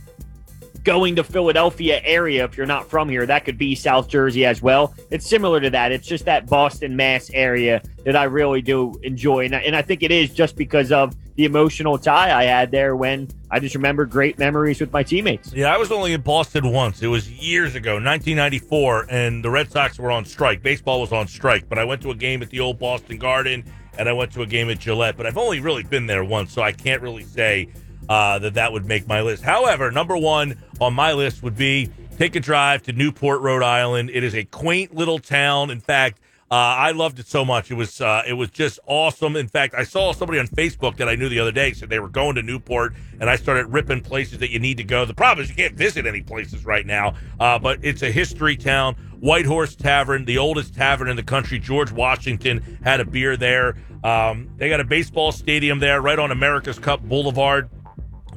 going 0.83 1.15
to 1.15 1.23
Philadelphia 1.23 2.01
area 2.03 2.43
if 2.43 2.57
you're 2.57 2.65
not 2.65 2.89
from 2.89 3.07
here, 3.07 3.27
that 3.27 3.45
could 3.45 3.57
be 3.57 3.75
South 3.75 4.07
Jersey 4.07 4.45
as 4.45 4.63
well. 4.63 4.95
It's 5.12 5.27
similar 5.27 5.60
to 5.60 5.69
that. 5.69 5.91
It's 5.91 6.07
just 6.07 6.25
that 6.25 6.47
Boston 6.47 6.95
Mass 6.95 7.29
area 7.36 7.83
that 8.03 8.15
I 8.15 8.23
really 8.23 8.63
do 8.63 8.99
enjoy 9.03 9.45
and 9.45 9.55
I, 9.55 9.60
and 9.60 9.75
I 9.75 9.83
think 9.83 10.01
it 10.01 10.12
is 10.12 10.33
just 10.33 10.55
because 10.55 10.91
of 10.91 11.15
the 11.38 11.45
emotional 11.45 11.97
tie 11.97 12.38
I 12.38 12.43
had 12.45 12.71
there 12.71 12.95
when 12.95 13.30
I 13.50 13.60
just 13.60 13.76
remember 13.76 14.06
great 14.06 14.38
memories 14.39 14.82
with 14.82 14.91
my 14.91 15.04
teammates. 15.04 15.54
Yeah, 15.54 15.73
I 15.73 15.78
was 15.78 15.91
only 15.91 16.13
in 16.13 16.21
Boston 16.21 16.71
once. 16.71 17.02
It 17.02 17.08
was 17.08 17.32
years 17.32 17.76
ago, 17.76 17.93
1994, 17.93 19.08
and 19.10 19.45
the 19.45 19.50
Red 19.50 19.71
Sox 19.71 20.00
were 20.00 20.12
on 20.12 20.26
strike. 20.26 20.63
Baseball 20.63 21.00
was 21.00 21.13
on 21.13 21.28
strike, 21.28 21.69
but 21.69 21.78
I 21.78 21.86
went 21.86 22.02
to 22.02 22.12
a 22.12 22.15
game 22.15 22.41
at 22.41 22.50
the 22.50 22.60
old 22.60 22.80
Boston 22.80 23.17
Garden 23.17 23.63
and 23.97 24.08
I 24.08 24.13
went 24.13 24.32
to 24.34 24.41
a 24.41 24.45
game 24.45 24.69
at 24.69 24.80
Gillette, 24.80 25.17
but 25.17 25.26
I've 25.26 25.38
only 25.38 25.60
really 25.60 25.84
been 25.84 26.08
there 26.08 26.23
once, 26.23 26.54
so 26.54 26.62
I 26.62 26.71
can't 26.71 27.02
really 27.02 27.23
say 27.23 27.69
uh, 28.10 28.39
that 28.39 28.54
that 28.56 28.71
would 28.71 28.86
make 28.86 29.08
my 29.08 29.21
list. 29.21 29.43
However, 29.43 29.91
number 29.91 30.17
one 30.17 30.62
on 30.80 30.93
my 30.93 31.13
list 31.13 31.43
would 31.43 31.58
be 31.58 31.89
take 32.17 32.36
a 32.36 32.39
drive 32.39 32.84
to 32.84 32.93
Newport, 32.93 33.41
Rhode 33.41 33.63
Island. 33.63 34.10
It 34.12 34.23
is 34.23 34.36
a 34.36 34.43
quaint 34.43 34.95
little 34.95 35.19
town. 35.19 35.69
In 35.69 35.80
fact, 35.80 36.19
uh, 36.49 36.55
I 36.55 36.91
loved 36.91 37.19
it 37.19 37.27
so 37.27 37.43
much. 37.43 37.71
It 37.71 37.73
was 37.73 37.99
uh, 37.99 38.23
it 38.25 38.33
was 38.33 38.49
just 38.51 38.79
awesome. 38.86 39.36
In 39.36 39.49
fact, 39.49 39.73
I 39.75 39.83
saw 39.83 40.13
somebody 40.13 40.39
on 40.39 40.47
Facebook 40.47 40.95
that 40.95 41.10
I 41.10 41.15
knew 41.15 41.27
the 41.27 41.39
other 41.39 41.51
day 41.51 41.73
said 41.73 41.89
they 41.89 41.99
were 41.99 42.07
going 42.07 42.36
to 42.36 42.41
Newport, 42.41 42.93
and 43.19 43.29
I 43.29 43.36
started 43.36 43.65
ripping 43.67 43.99
places 43.99 44.39
that 44.39 44.49
you 44.49 44.60
need 44.60 44.77
to 44.77 44.86
go. 44.86 45.03
The 45.03 45.13
problem 45.13 45.43
is 45.43 45.49
you 45.49 45.57
can't 45.57 45.75
visit 45.75 46.05
any 46.05 46.21
places 46.21 46.65
right 46.65 46.86
now, 46.86 47.15
uh, 47.39 47.60
but 47.60 47.79
it's 47.83 48.01
a 48.01 48.12
history 48.12 48.55
town. 48.55 48.95
White 49.19 49.45
Horse 49.45 49.75
Tavern, 49.75 50.23
the 50.23 50.38
oldest 50.38 50.73
tavern 50.73 51.10
in 51.10 51.17
the 51.17 51.23
country. 51.23 51.60
George 51.60 51.91
Washington 51.91 52.79
had 52.81 53.01
a 53.01 53.05
beer 53.05 53.36
there. 53.36 53.75
Um, 54.03 54.49
they 54.55 54.69
got 54.69 54.79
a 54.79 54.86
baseball 54.86 55.33
stadium 55.33 55.79
there, 55.79 56.01
right 56.01 56.19
on 56.19 56.31
America's 56.31 56.79
Cup 56.79 57.01
Boulevard 57.01 57.69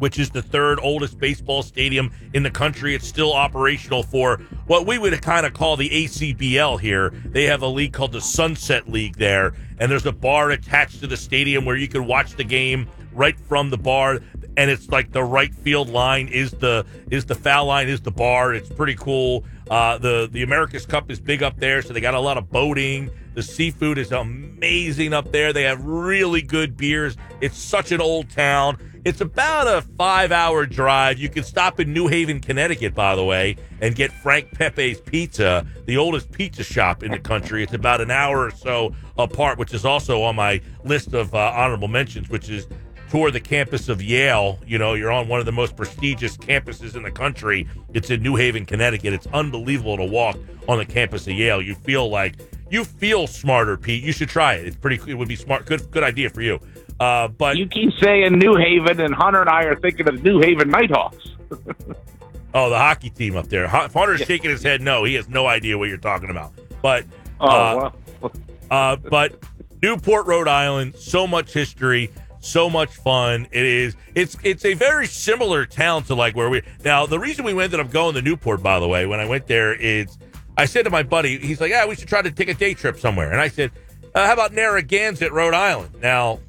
which 0.00 0.18
is 0.18 0.30
the 0.30 0.42
third 0.42 0.80
oldest 0.82 1.18
baseball 1.18 1.62
stadium 1.62 2.12
in 2.34 2.42
the 2.42 2.50
country. 2.50 2.94
It's 2.94 3.06
still 3.06 3.32
operational 3.32 4.02
for 4.02 4.38
what 4.66 4.86
we 4.86 4.98
would 4.98 5.22
kind 5.22 5.46
of 5.46 5.54
call 5.54 5.76
the 5.76 5.88
ACBL 5.88 6.80
here. 6.80 7.10
They 7.26 7.44
have 7.44 7.62
a 7.62 7.68
league 7.68 7.92
called 7.92 8.12
the 8.12 8.20
Sunset 8.20 8.88
League 8.88 9.16
there, 9.16 9.54
and 9.78 9.90
there's 9.90 10.06
a 10.06 10.12
bar 10.12 10.50
attached 10.50 11.00
to 11.00 11.06
the 11.06 11.16
stadium 11.16 11.64
where 11.64 11.76
you 11.76 11.88
can 11.88 12.06
watch 12.06 12.34
the 12.36 12.44
game 12.44 12.88
right 13.12 13.38
from 13.38 13.70
the 13.70 13.78
bar 13.78 14.20
and 14.56 14.70
it's 14.70 14.88
like 14.90 15.12
the 15.12 15.22
right 15.22 15.54
field 15.54 15.88
line 15.88 16.28
is 16.28 16.50
the 16.52 16.84
is 17.10 17.24
the 17.24 17.34
foul 17.34 17.66
line 17.66 17.88
is 17.88 18.00
the 18.00 18.10
bar. 18.10 18.54
It's 18.54 18.68
pretty 18.68 18.94
cool. 18.94 19.44
Uh, 19.70 19.98
the 19.98 20.28
the 20.30 20.42
america's 20.42 20.84
cup 20.84 21.10
is 21.10 21.20
big 21.20 21.42
up 21.42 21.56
there 21.58 21.80
so 21.80 21.92
they 21.92 22.00
got 22.00 22.14
a 22.14 22.20
lot 22.20 22.36
of 22.36 22.50
boating. 22.50 23.10
The 23.34 23.42
seafood 23.42 23.96
is 23.98 24.10
amazing 24.10 25.12
up 25.12 25.30
there. 25.30 25.52
They 25.52 25.62
have 25.62 25.84
really 25.84 26.42
good 26.42 26.76
beers. 26.76 27.16
It's 27.40 27.56
such 27.56 27.92
an 27.92 28.00
old 28.00 28.28
town 28.30 28.78
it's 29.04 29.20
about 29.20 29.66
a 29.66 29.82
five 29.96 30.32
hour 30.32 30.66
drive. 30.66 31.18
You 31.18 31.28
can 31.28 31.44
stop 31.44 31.80
in 31.80 31.92
New 31.92 32.06
Haven, 32.06 32.40
Connecticut, 32.40 32.94
by 32.94 33.16
the 33.16 33.24
way, 33.24 33.56
and 33.80 33.94
get 33.94 34.12
Frank 34.12 34.52
Pepe's 34.52 35.00
Pizza, 35.00 35.66
the 35.86 35.96
oldest 35.96 36.30
pizza 36.32 36.62
shop 36.62 37.02
in 37.02 37.10
the 37.10 37.18
country. 37.18 37.62
It's 37.62 37.72
about 37.72 38.00
an 38.00 38.10
hour 38.10 38.46
or 38.46 38.50
so 38.50 38.94
apart, 39.16 39.58
which 39.58 39.72
is 39.72 39.84
also 39.84 40.22
on 40.22 40.36
my 40.36 40.60
list 40.84 41.14
of 41.14 41.34
uh, 41.34 41.52
honorable 41.54 41.88
mentions, 41.88 42.28
which 42.28 42.48
is 42.50 42.66
tour 43.10 43.30
the 43.30 43.40
campus 43.40 43.88
of 43.88 44.02
Yale. 44.02 44.58
You 44.66 44.78
know, 44.78 44.94
you're 44.94 45.10
on 45.10 45.28
one 45.28 45.40
of 45.40 45.46
the 45.46 45.52
most 45.52 45.76
prestigious 45.76 46.36
campuses 46.36 46.94
in 46.94 47.02
the 47.02 47.10
country. 47.10 47.66
It's 47.94 48.10
in 48.10 48.22
New 48.22 48.36
Haven, 48.36 48.66
Connecticut. 48.66 49.12
It's 49.12 49.26
unbelievable 49.28 49.96
to 49.96 50.04
walk 50.04 50.36
on 50.68 50.78
the 50.78 50.86
campus 50.86 51.26
of 51.26 51.32
Yale. 51.32 51.62
You 51.62 51.74
feel 51.74 52.08
like 52.08 52.36
you 52.70 52.84
feel 52.84 53.26
smarter, 53.26 53.76
Pete. 53.76 54.04
You 54.04 54.12
should 54.12 54.28
try 54.28 54.54
it. 54.54 54.66
It's 54.66 54.76
pretty. 54.76 55.10
It 55.10 55.14
would 55.14 55.28
be 55.28 55.36
smart. 55.36 55.66
Good, 55.66 55.90
good 55.90 56.04
idea 56.04 56.30
for 56.30 56.40
you. 56.40 56.60
Uh, 57.00 57.28
but 57.28 57.56
you 57.56 57.66
keep 57.66 57.94
saying 57.94 58.38
New 58.38 58.54
Haven, 58.56 59.00
and 59.00 59.14
Hunter 59.14 59.40
and 59.40 59.48
I 59.48 59.64
are 59.64 59.74
thinking 59.74 60.06
of 60.06 60.22
New 60.22 60.38
Haven 60.38 60.68
Nighthawks. 60.68 61.30
oh, 62.54 62.68
the 62.68 62.76
hockey 62.76 63.08
team 63.08 63.36
up 63.36 63.48
there. 63.48 63.66
Hunter's 63.66 64.20
yeah. 64.20 64.26
shaking 64.26 64.50
his 64.50 64.62
head. 64.62 64.82
No, 64.82 65.04
he 65.04 65.14
has 65.14 65.26
no 65.26 65.46
idea 65.46 65.78
what 65.78 65.88
you're 65.88 65.96
talking 65.96 66.28
about. 66.28 66.52
But 66.82 67.06
oh, 67.40 67.48
uh, 67.48 67.90
well. 68.20 68.32
uh, 68.70 68.96
but 68.96 69.42
Newport, 69.82 70.26
Rhode 70.26 70.46
Island, 70.46 70.94
so 70.94 71.26
much 71.26 71.54
history, 71.54 72.10
so 72.40 72.68
much 72.68 72.94
fun. 72.94 73.46
It 73.50 73.64
is. 73.64 73.96
It's 74.14 74.36
it's 74.44 74.66
a 74.66 74.74
very 74.74 75.06
similar 75.06 75.64
town 75.64 76.02
to 76.04 76.14
like 76.14 76.36
where 76.36 76.50
we 76.50 76.60
now. 76.84 77.06
The 77.06 77.18
reason 77.18 77.46
we 77.46 77.52
ended 77.62 77.80
up 77.80 77.90
going 77.90 78.14
to 78.14 78.20
Newport, 78.20 78.62
by 78.62 78.78
the 78.78 78.88
way, 78.88 79.06
when 79.06 79.20
I 79.20 79.24
went 79.26 79.46
there, 79.46 79.72
is 79.72 80.18
I 80.58 80.66
said 80.66 80.84
to 80.84 80.90
my 80.90 81.02
buddy, 81.02 81.38
he's 81.38 81.62
like, 81.62 81.70
"Yeah, 81.70 81.86
we 81.86 81.94
should 81.94 82.08
try 82.08 82.20
to 82.20 82.30
take 82.30 82.50
a 82.50 82.54
day 82.54 82.74
trip 82.74 82.98
somewhere," 82.98 83.32
and 83.32 83.40
I 83.40 83.48
said. 83.48 83.70
Uh, 84.12 84.26
how 84.26 84.32
about 84.32 84.52
Narragansett, 84.52 85.30
Rhode 85.30 85.54
Island? 85.54 85.94
Now, 86.02 86.40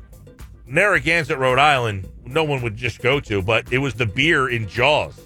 Narragansett, 0.71 1.37
Rhode 1.37 1.59
Island, 1.59 2.07
no 2.25 2.45
one 2.45 2.61
would 2.61 2.77
just 2.77 3.01
go 3.01 3.19
to, 3.19 3.41
but 3.41 3.71
it 3.73 3.79
was 3.79 3.93
the 3.93 4.05
beer 4.05 4.49
in 4.49 4.67
Jaws. 4.69 5.19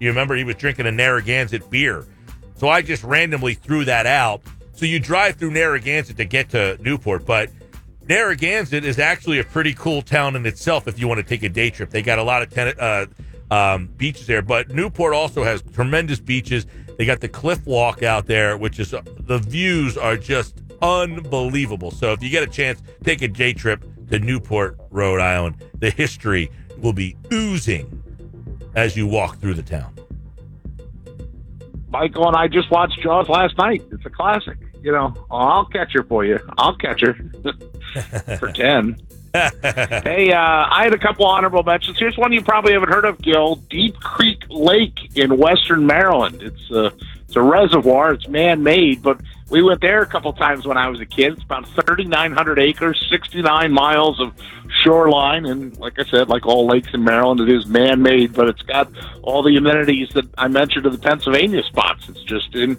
You 0.00 0.08
remember 0.08 0.34
he 0.34 0.44
was 0.44 0.56
drinking 0.56 0.86
a 0.86 0.92
Narragansett 0.92 1.68
beer. 1.70 2.06
So 2.54 2.68
I 2.68 2.80
just 2.80 3.04
randomly 3.04 3.54
threw 3.54 3.84
that 3.84 4.06
out. 4.06 4.40
So 4.72 4.86
you 4.86 4.98
drive 4.98 5.36
through 5.36 5.50
Narragansett 5.50 6.16
to 6.16 6.24
get 6.24 6.50
to 6.50 6.78
Newport, 6.82 7.26
but 7.26 7.50
Narragansett 8.08 8.84
is 8.84 8.98
actually 8.98 9.38
a 9.38 9.44
pretty 9.44 9.74
cool 9.74 10.00
town 10.00 10.34
in 10.34 10.46
itself 10.46 10.88
if 10.88 10.98
you 10.98 11.08
want 11.08 11.18
to 11.18 11.24
take 11.24 11.42
a 11.42 11.48
day 11.48 11.68
trip. 11.68 11.90
They 11.90 12.02
got 12.02 12.18
a 12.18 12.22
lot 12.22 12.42
of 12.42 12.50
ten- 12.50 12.78
uh, 12.78 13.06
um, 13.50 13.88
beaches 13.96 14.26
there, 14.26 14.42
but 14.42 14.70
Newport 14.70 15.12
also 15.12 15.44
has 15.44 15.62
tremendous 15.74 16.20
beaches. 16.20 16.66
They 16.96 17.04
got 17.04 17.20
the 17.20 17.28
cliff 17.28 17.66
walk 17.66 18.02
out 18.02 18.26
there, 18.26 18.56
which 18.56 18.80
is 18.80 18.90
the 18.92 19.38
views 19.38 19.98
are 19.98 20.16
just 20.16 20.62
unbelievable. 20.80 21.90
So 21.90 22.12
if 22.12 22.22
you 22.22 22.30
get 22.30 22.42
a 22.42 22.50
chance, 22.50 22.82
take 23.04 23.22
a 23.22 23.28
day 23.28 23.52
trip 23.52 23.84
to 24.10 24.18
Newport, 24.18 24.78
Rhode 24.90 25.20
Island. 25.20 25.56
The 25.78 25.90
history 25.90 26.50
will 26.78 26.92
be 26.92 27.16
oozing 27.32 28.02
as 28.74 28.96
you 28.96 29.06
walk 29.06 29.38
through 29.38 29.54
the 29.54 29.62
town. 29.62 29.92
Michael 31.88 32.28
and 32.28 32.36
I 32.36 32.48
just 32.48 32.70
watched 32.70 33.00
Jaws 33.00 33.28
last 33.28 33.56
night. 33.56 33.82
It's 33.90 34.04
a 34.04 34.10
classic. 34.10 34.58
You 34.82 34.92
know, 34.92 35.14
I'll 35.30 35.64
catch 35.66 35.92
her 35.94 36.02
for 36.02 36.24
you. 36.24 36.38
I'll 36.58 36.76
catch 36.76 37.00
her 37.00 37.14
for 38.38 38.52
10. 38.52 38.96
hey, 39.34 40.32
uh, 40.32 40.38
I 40.38 40.84
had 40.84 40.94
a 40.94 40.98
couple 40.98 41.26
honorable 41.26 41.62
mentions. 41.62 41.98
Here's 41.98 42.16
one 42.16 42.32
you 42.32 42.42
probably 42.42 42.72
haven't 42.72 42.90
heard 42.90 43.04
of, 43.04 43.20
Gill. 43.20 43.56
Deep 43.56 43.98
Creek 44.00 44.44
Lake 44.48 45.16
in 45.16 45.36
western 45.36 45.86
Maryland. 45.86 46.42
It's 46.42 46.70
a, 46.70 46.92
it's 47.26 47.36
a 47.36 47.42
reservoir. 47.42 48.12
It's 48.12 48.28
man-made, 48.28 49.02
but 49.02 49.20
we 49.50 49.62
went 49.62 49.80
there 49.80 50.02
a 50.02 50.06
couple 50.06 50.32
times 50.32 50.66
when 50.66 50.76
I 50.76 50.88
was 50.88 51.00
a 51.00 51.06
kid. 51.06 51.34
It's 51.34 51.42
about 51.42 51.68
3,900 51.68 52.58
acres, 52.58 53.04
69 53.10 53.72
miles 53.72 54.20
of 54.20 54.32
shoreline, 54.82 55.46
and 55.46 55.76
like 55.78 55.98
I 55.98 56.04
said, 56.04 56.28
like 56.28 56.46
all 56.46 56.66
lakes 56.66 56.88
in 56.94 57.02
Maryland, 57.04 57.40
it 57.40 57.48
is 57.48 57.66
man-made, 57.66 58.32
but 58.32 58.48
it's 58.48 58.62
got 58.62 58.90
all 59.22 59.42
the 59.42 59.56
amenities 59.56 60.08
that 60.10 60.26
I 60.38 60.48
mentioned 60.48 60.86
of 60.86 60.92
the 60.92 60.98
Pennsylvania 60.98 61.62
spots. 61.64 62.08
It's 62.08 62.22
just 62.22 62.54
in 62.54 62.76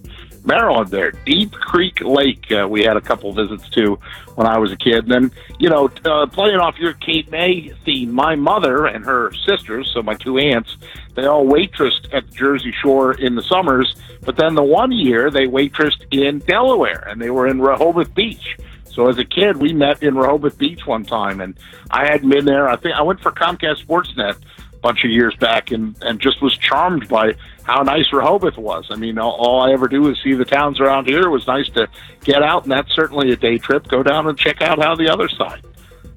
Maryland 0.48 0.90
there. 0.90 1.12
Deep 1.12 1.52
Creek 1.52 2.02
Lake, 2.02 2.52
uh, 2.52 2.68
we 2.68 2.84
had 2.84 2.98
a 2.98 3.02
couple 3.02 3.32
visits 3.34 3.70
to 3.70 4.00
when 4.36 4.48
I 4.48 4.58
was 4.58 4.72
a 4.72 4.78
kid. 4.78 5.04
And 5.04 5.12
then, 5.12 5.32
you 5.60 5.70
know, 5.70 5.90
uh, 6.06 6.26
playing 6.28 6.58
off 6.58 6.80
your 6.80 6.94
Cape 6.94 7.30
May 7.30 7.74
theme, 7.86 8.12
my 8.12 8.36
mother 8.36 8.86
and 8.86 9.06
her 9.06 9.32
sisters, 9.46 9.92
so 9.94 10.02
my 10.02 10.16
two 10.16 10.38
aunts, 10.38 10.78
they 11.16 11.26
all 11.26 11.46
waitressed 11.46 12.14
at 12.14 12.28
the 12.28 12.34
Jersey 12.34 12.74
Shore 12.82 13.14
in 13.14 13.36
the 13.36 13.44
summers. 13.44 13.96
But 14.22 14.38
then 14.38 14.56
the 14.56 14.64
one 14.64 14.92
year 14.92 15.30
they 15.30 15.48
waitressed 15.48 16.06
in 16.12 16.40
Delaware 16.40 17.08
and 17.08 17.22
they 17.22 17.30
were 17.30 17.48
in 17.48 17.62
Rehoboth 17.62 18.16
Beach. 18.16 18.58
So 18.86 19.10
as 19.10 19.20
a 19.20 19.26
kid, 19.26 19.58
we 19.58 19.74
met 19.74 20.02
in 20.02 20.16
Rehoboth 20.16 20.58
Beach 20.58 20.88
one 20.88 21.04
time, 21.04 21.40
and 21.40 21.56
I 21.92 22.06
hadn't 22.06 22.30
been 22.30 22.46
there. 22.46 22.68
I 22.68 22.78
think 22.78 22.96
I 22.96 23.04
went 23.04 23.22
for 23.22 23.32
Comcast 23.32 23.86
Sportsnet 23.86 24.38
a 24.74 24.78
bunch 24.78 25.06
of 25.06 25.12
years 25.12 25.36
back, 25.36 25.70
and 25.70 25.96
and 26.02 26.20
just 26.20 26.42
was 26.42 26.58
charmed 26.58 27.08
by 27.08 27.36
how 27.68 27.84
nice 27.84 28.14
Rehoboth 28.14 28.58
was. 28.58 28.88
I 28.90 28.96
mean, 28.96 29.20
all, 29.20 29.34
all 29.34 29.62
I 29.62 29.74
ever 29.74 29.90
do 29.90 30.10
is 30.10 30.18
see 30.24 30.34
the 30.34 30.46
towns 30.46 30.80
around 30.80 31.06
here. 31.06 31.24
It 31.24 31.30
was 31.30 31.46
nice 31.46 31.68
to 31.72 31.90
get 32.24 32.42
out, 32.42 32.64
and 32.64 32.72
that's 32.72 32.94
certainly 32.96 33.32
a 33.34 33.36
day 33.36 33.58
trip. 33.58 33.90
Go 33.90 34.02
down 34.02 34.26
and 34.26 34.38
check 34.38 34.62
out 34.62 34.82
how 34.82 34.96
the 34.96 35.12
other 35.12 35.28
side 35.28 35.62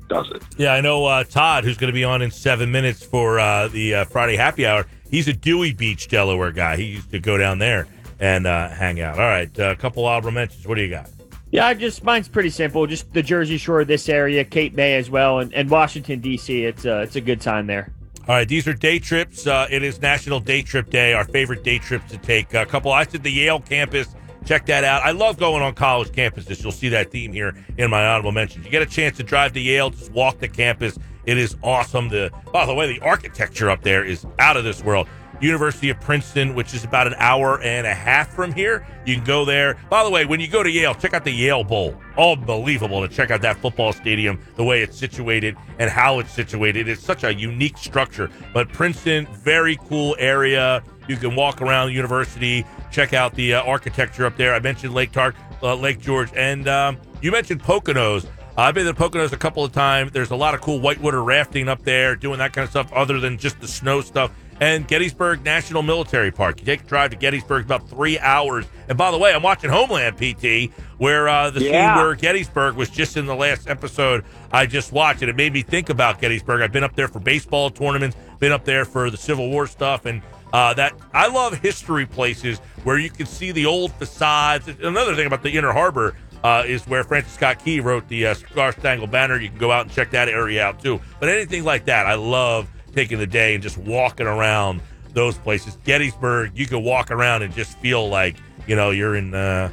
does 0.08 0.30
it. 0.30 0.42
Yeah, 0.56 0.74
I 0.74 0.80
know 0.80 1.04
uh, 1.04 1.24
Todd, 1.24 1.64
who's 1.64 1.76
going 1.76 1.88
to 1.88 1.94
be 1.94 2.04
on 2.04 2.22
in 2.22 2.30
seven 2.30 2.70
minutes 2.70 3.04
for 3.04 3.40
uh, 3.40 3.66
the 3.66 3.96
uh, 3.96 4.04
Friday 4.04 4.36
happy 4.36 4.64
hour. 4.64 4.86
He's 5.10 5.26
a 5.26 5.32
Dewey 5.32 5.72
Beach, 5.72 6.06
Delaware 6.06 6.52
guy. 6.52 6.76
He 6.76 6.84
used 6.84 7.10
to 7.10 7.18
go 7.18 7.36
down 7.36 7.58
there 7.58 7.88
and 8.20 8.46
uh, 8.46 8.68
hang 8.68 9.00
out. 9.00 9.18
All 9.18 9.26
right, 9.26 9.58
a 9.58 9.74
couple 9.74 10.06
honorable 10.06 10.30
mentions. 10.30 10.68
What 10.68 10.76
do 10.76 10.82
you 10.82 10.90
got? 10.90 11.10
Yeah, 11.50 11.74
just 11.74 12.04
mine's 12.04 12.28
pretty 12.28 12.50
simple. 12.50 12.86
Just 12.86 13.12
the 13.12 13.24
Jersey 13.24 13.58
Shore, 13.58 13.84
this 13.84 14.08
area, 14.08 14.44
Cape 14.44 14.74
May 14.74 14.94
as 14.94 15.10
well, 15.10 15.40
and, 15.40 15.52
and 15.52 15.68
Washington 15.68 16.20
D.C. 16.20 16.64
It's 16.64 16.86
uh, 16.86 16.98
it's 16.98 17.16
a 17.16 17.20
good 17.20 17.40
time 17.40 17.66
there. 17.66 17.92
All 18.30 18.36
right, 18.36 18.46
these 18.46 18.68
are 18.68 18.72
day 18.72 19.00
trips. 19.00 19.48
Uh, 19.48 19.66
it 19.72 19.82
is 19.82 20.00
National 20.00 20.38
Day 20.38 20.62
Trip 20.62 20.88
Day. 20.88 21.14
Our 21.14 21.24
favorite 21.24 21.64
day 21.64 21.78
trips 21.80 22.08
to 22.12 22.16
take. 22.16 22.54
A 22.54 22.64
couple. 22.64 22.92
I 22.92 23.02
said 23.02 23.24
the 23.24 23.32
Yale 23.32 23.58
campus. 23.58 24.14
Check 24.44 24.66
that 24.66 24.84
out. 24.84 25.02
I 25.02 25.10
love 25.10 25.36
going 25.36 25.64
on 25.64 25.74
college 25.74 26.10
campuses. 26.10 26.62
You'll 26.62 26.70
see 26.70 26.90
that 26.90 27.10
theme 27.10 27.32
here 27.32 27.56
in 27.76 27.90
my 27.90 28.06
honorable 28.06 28.30
mentions. 28.30 28.64
You 28.64 28.70
get 28.70 28.82
a 28.82 28.86
chance 28.86 29.16
to 29.16 29.24
drive 29.24 29.52
to 29.54 29.60
Yale, 29.60 29.90
just 29.90 30.12
walk 30.12 30.38
the 30.38 30.46
campus. 30.46 30.96
It 31.26 31.38
is 31.38 31.56
awesome. 31.64 32.08
The 32.08 32.30
by 32.52 32.66
the 32.66 32.74
way, 32.74 32.86
the 32.86 33.00
architecture 33.00 33.68
up 33.68 33.82
there 33.82 34.04
is 34.04 34.24
out 34.38 34.56
of 34.56 34.62
this 34.62 34.80
world. 34.84 35.08
University 35.40 35.90
of 35.90 36.00
Princeton, 36.00 36.54
which 36.54 36.74
is 36.74 36.84
about 36.84 37.06
an 37.06 37.14
hour 37.18 37.60
and 37.62 37.86
a 37.86 37.94
half 37.94 38.32
from 38.32 38.52
here. 38.52 38.86
You 39.06 39.16
can 39.16 39.24
go 39.24 39.44
there. 39.44 39.78
By 39.88 40.04
the 40.04 40.10
way, 40.10 40.26
when 40.26 40.40
you 40.40 40.48
go 40.48 40.62
to 40.62 40.70
Yale, 40.70 40.94
check 40.94 41.14
out 41.14 41.24
the 41.24 41.32
Yale 41.32 41.64
Bowl. 41.64 41.94
Unbelievable 42.18 43.06
to 43.06 43.08
check 43.08 43.30
out 43.30 43.40
that 43.42 43.56
football 43.56 43.92
stadium, 43.92 44.40
the 44.56 44.64
way 44.64 44.82
it's 44.82 44.98
situated 44.98 45.56
and 45.78 45.90
how 45.90 46.18
it's 46.18 46.32
situated. 46.32 46.88
It's 46.88 47.02
such 47.02 47.24
a 47.24 47.34
unique 47.34 47.78
structure. 47.78 48.30
But 48.52 48.68
Princeton, 48.72 49.26
very 49.26 49.76
cool 49.88 50.16
area. 50.18 50.82
You 51.08 51.16
can 51.16 51.34
walk 51.34 51.62
around 51.62 51.88
the 51.88 51.94
university, 51.94 52.64
check 52.92 53.14
out 53.14 53.34
the 53.34 53.54
uh, 53.54 53.62
architecture 53.62 54.26
up 54.26 54.36
there. 54.36 54.54
I 54.54 54.60
mentioned 54.60 54.94
Lake 54.94 55.12
Tart, 55.12 55.34
uh, 55.62 55.74
Lake 55.74 55.98
George, 55.98 56.30
and 56.36 56.68
um, 56.68 56.98
you 57.20 57.32
mentioned 57.32 57.62
Poconos. 57.62 58.26
I've 58.56 58.74
been 58.74 58.86
to 58.86 58.92
Poconos 58.92 59.32
a 59.32 59.38
couple 59.38 59.64
of 59.64 59.72
times. 59.72 60.12
There's 60.12 60.32
a 60.32 60.36
lot 60.36 60.54
of 60.54 60.60
cool 60.60 60.80
whitewater 60.80 61.22
rafting 61.22 61.68
up 61.68 61.82
there, 61.82 62.14
doing 62.14 62.38
that 62.38 62.52
kind 62.52 62.64
of 62.64 62.70
stuff, 62.70 62.92
other 62.92 63.18
than 63.18 63.38
just 63.38 63.60
the 63.60 63.68
snow 63.68 64.02
stuff 64.02 64.32
and 64.60 64.86
Gettysburg 64.86 65.42
National 65.42 65.82
Military 65.82 66.30
Park. 66.30 66.60
You 66.60 66.66
take 66.66 66.82
a 66.82 66.86
drive 66.86 67.10
to 67.10 67.16
Gettysburg, 67.16 67.64
about 67.64 67.88
three 67.88 68.18
hours. 68.18 68.66
And 68.88 68.96
by 68.96 69.10
the 69.10 69.18
way, 69.18 69.32
I'm 69.32 69.42
watching 69.42 69.70
Homeland 69.70 70.16
PT, 70.18 70.72
where 70.98 71.28
uh, 71.28 71.50
the 71.50 71.64
yeah. 71.64 71.94
scene 71.94 72.04
where 72.04 72.14
Gettysburg 72.14 72.76
was 72.76 72.90
just 72.90 73.16
in 73.16 73.26
the 73.26 73.34
last 73.34 73.68
episode 73.68 74.24
I 74.52 74.66
just 74.66 74.92
watched, 74.92 75.22
and 75.22 75.30
it 75.30 75.36
made 75.36 75.52
me 75.52 75.62
think 75.62 75.88
about 75.88 76.20
Gettysburg. 76.20 76.60
I've 76.60 76.72
been 76.72 76.84
up 76.84 76.94
there 76.94 77.08
for 77.08 77.20
baseball 77.20 77.70
tournaments, 77.70 78.16
been 78.38 78.52
up 78.52 78.64
there 78.64 78.84
for 78.84 79.10
the 79.10 79.16
Civil 79.16 79.48
War 79.48 79.66
stuff, 79.66 80.06
and 80.06 80.22
uh, 80.52 80.74
that 80.74 80.92
I 81.14 81.28
love 81.28 81.58
history 81.58 82.06
places 82.06 82.58
where 82.82 82.98
you 82.98 83.10
can 83.10 83.26
see 83.26 83.52
the 83.52 83.66
old 83.66 83.92
facades. 83.92 84.68
Another 84.82 85.14
thing 85.14 85.26
about 85.26 85.42
the 85.42 85.50
Inner 85.50 85.72
Harbor 85.72 86.16
uh, 86.42 86.64
is 86.66 86.86
where 86.86 87.04
Francis 87.04 87.32
Scott 87.32 87.64
Key 87.64 87.80
wrote 87.80 88.08
the 88.08 88.26
uh, 88.26 88.34
Star 88.34 88.72
Spangled 88.72 89.10
Banner. 89.10 89.38
You 89.38 89.48
can 89.48 89.58
go 89.58 89.70
out 89.70 89.86
and 89.86 89.94
check 89.94 90.10
that 90.10 90.28
area 90.28 90.64
out 90.64 90.82
too. 90.82 91.00
But 91.18 91.28
anything 91.28 91.64
like 91.64 91.84
that, 91.86 92.06
I 92.06 92.14
love 92.14 92.68
taking 92.94 93.18
the 93.18 93.26
day 93.26 93.54
and 93.54 93.62
just 93.62 93.78
walking 93.78 94.26
around 94.26 94.80
those 95.12 95.36
places. 95.38 95.76
Gettysburg, 95.84 96.52
you 96.54 96.66
could 96.66 96.82
walk 96.82 97.10
around 97.10 97.42
and 97.42 97.54
just 97.54 97.78
feel 97.78 98.08
like 98.08 98.36
you 98.66 98.76
know 98.76 98.90
you're 98.90 99.16
in 99.16 99.34
uh, 99.34 99.70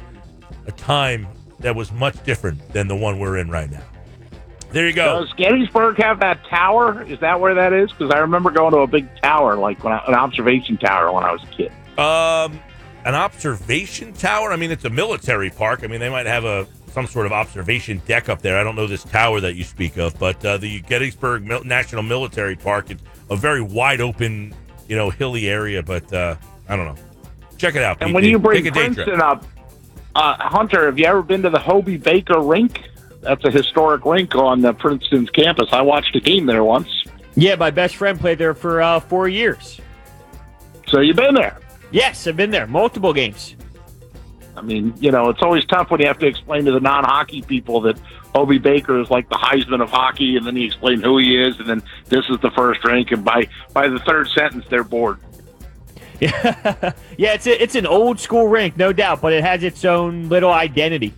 a 0.66 0.72
time 0.72 1.26
that 1.60 1.74
was 1.74 1.92
much 1.92 2.22
different 2.24 2.72
than 2.72 2.88
the 2.88 2.96
one 2.96 3.18
we're 3.18 3.38
in 3.38 3.50
right 3.50 3.70
now. 3.70 3.82
There 4.70 4.86
you 4.86 4.92
go. 4.92 5.20
Does 5.20 5.32
Gettysburg 5.32 5.96
have 5.98 6.20
that 6.20 6.44
tower? 6.46 7.02
Is 7.02 7.18
that 7.20 7.40
where 7.40 7.54
that 7.54 7.72
is? 7.72 7.90
Because 7.90 8.12
I 8.12 8.18
remember 8.18 8.50
going 8.50 8.72
to 8.72 8.80
a 8.80 8.86
big 8.86 9.08
tower, 9.22 9.56
like 9.56 9.82
when 9.82 9.94
I, 9.94 10.04
an 10.06 10.14
observation 10.14 10.76
tower 10.76 11.10
when 11.10 11.24
I 11.24 11.32
was 11.32 11.42
a 11.42 11.46
kid. 11.46 11.72
Um, 11.98 12.60
an 13.04 13.14
observation 13.14 14.12
tower. 14.12 14.52
I 14.52 14.56
mean, 14.56 14.70
it's 14.70 14.84
a 14.84 14.90
military 14.90 15.50
park. 15.50 15.80
I 15.84 15.86
mean, 15.86 16.00
they 16.00 16.10
might 16.10 16.26
have 16.26 16.44
a 16.44 16.66
some 16.98 17.06
sort 17.06 17.26
of 17.26 17.32
observation 17.32 18.02
deck 18.06 18.28
up 18.28 18.42
there. 18.42 18.58
I 18.58 18.64
don't 18.64 18.74
know 18.74 18.88
this 18.88 19.04
tower 19.04 19.40
that 19.40 19.54
you 19.54 19.62
speak 19.62 19.98
of, 19.98 20.18
but 20.18 20.44
uh, 20.44 20.56
the 20.56 20.80
Gettysburg 20.80 21.46
Mil- 21.46 21.62
National 21.62 22.02
Military 22.02 22.56
Park. 22.56 22.90
It's 22.90 23.02
a 23.30 23.36
very 23.36 23.62
wide 23.62 24.00
open, 24.00 24.52
you 24.88 24.96
know, 24.96 25.08
hilly 25.08 25.48
area. 25.48 25.80
But 25.80 26.12
uh, 26.12 26.34
I 26.68 26.74
don't 26.74 26.86
know. 26.86 27.00
Check 27.56 27.76
it 27.76 27.84
out. 27.84 27.98
And 28.00 28.10
PT. 28.10 28.14
when 28.14 28.24
you 28.24 28.38
bring 28.40 28.64
Take 28.64 28.72
a. 28.72 28.74
Princeton 28.74 29.20
up, 29.20 29.44
uh, 30.16 30.36
Hunter, 30.40 30.86
have 30.86 30.98
you 30.98 31.04
ever 31.04 31.22
been 31.22 31.42
to 31.42 31.50
the 31.50 31.58
Hobey 31.60 31.98
Baker 31.98 32.40
rink? 32.40 32.82
That's 33.20 33.44
a 33.44 33.50
historic 33.50 34.04
rink 34.04 34.34
on 34.34 34.60
the 34.60 34.72
Princeton's 34.72 35.30
campus. 35.30 35.68
I 35.70 35.82
watched 35.82 36.16
a 36.16 36.20
game 36.20 36.46
there 36.46 36.64
once. 36.64 36.88
Yeah, 37.36 37.54
my 37.54 37.70
best 37.70 37.94
friend 37.94 38.18
played 38.18 38.38
there 38.38 38.54
for 38.54 38.82
uh, 38.82 38.98
four 38.98 39.28
years. 39.28 39.80
So 40.88 40.98
you've 40.98 41.16
been 41.16 41.34
there. 41.34 41.58
Yes, 41.92 42.26
I've 42.26 42.36
been 42.36 42.50
there 42.50 42.66
multiple 42.66 43.12
games. 43.12 43.54
I 44.58 44.62
mean, 44.62 44.94
you 44.98 45.10
know, 45.10 45.30
it's 45.30 45.42
always 45.42 45.64
tough 45.66 45.90
when 45.90 46.00
you 46.00 46.06
have 46.06 46.18
to 46.18 46.26
explain 46.26 46.64
to 46.64 46.72
the 46.72 46.80
non-hockey 46.80 47.42
people 47.42 47.80
that 47.82 47.98
Hobey 48.34 48.58
Baker 48.58 49.00
is 49.00 49.10
like 49.10 49.28
the 49.28 49.36
Heisman 49.36 49.82
of 49.82 49.90
hockey, 49.90 50.36
and 50.36 50.46
then 50.46 50.56
you 50.56 50.66
explain 50.66 51.00
who 51.00 51.18
he 51.18 51.40
is, 51.40 51.58
and 51.58 51.68
then 51.68 51.82
this 52.06 52.28
is 52.28 52.38
the 52.40 52.50
first 52.50 52.84
rink, 52.84 53.10
and 53.12 53.24
by 53.24 53.48
by 53.72 53.88
the 53.88 53.98
third 54.00 54.28
sentence, 54.28 54.64
they're 54.68 54.84
bored. 54.84 55.18
Yeah, 56.20 56.92
yeah, 57.16 57.34
it's 57.34 57.46
a, 57.46 57.62
it's 57.62 57.74
an 57.74 57.86
old 57.86 58.18
school 58.20 58.48
rink, 58.48 58.76
no 58.76 58.92
doubt, 58.92 59.20
but 59.20 59.32
it 59.32 59.44
has 59.44 59.62
its 59.62 59.84
own 59.84 60.28
little 60.28 60.52
identity. 60.52 61.14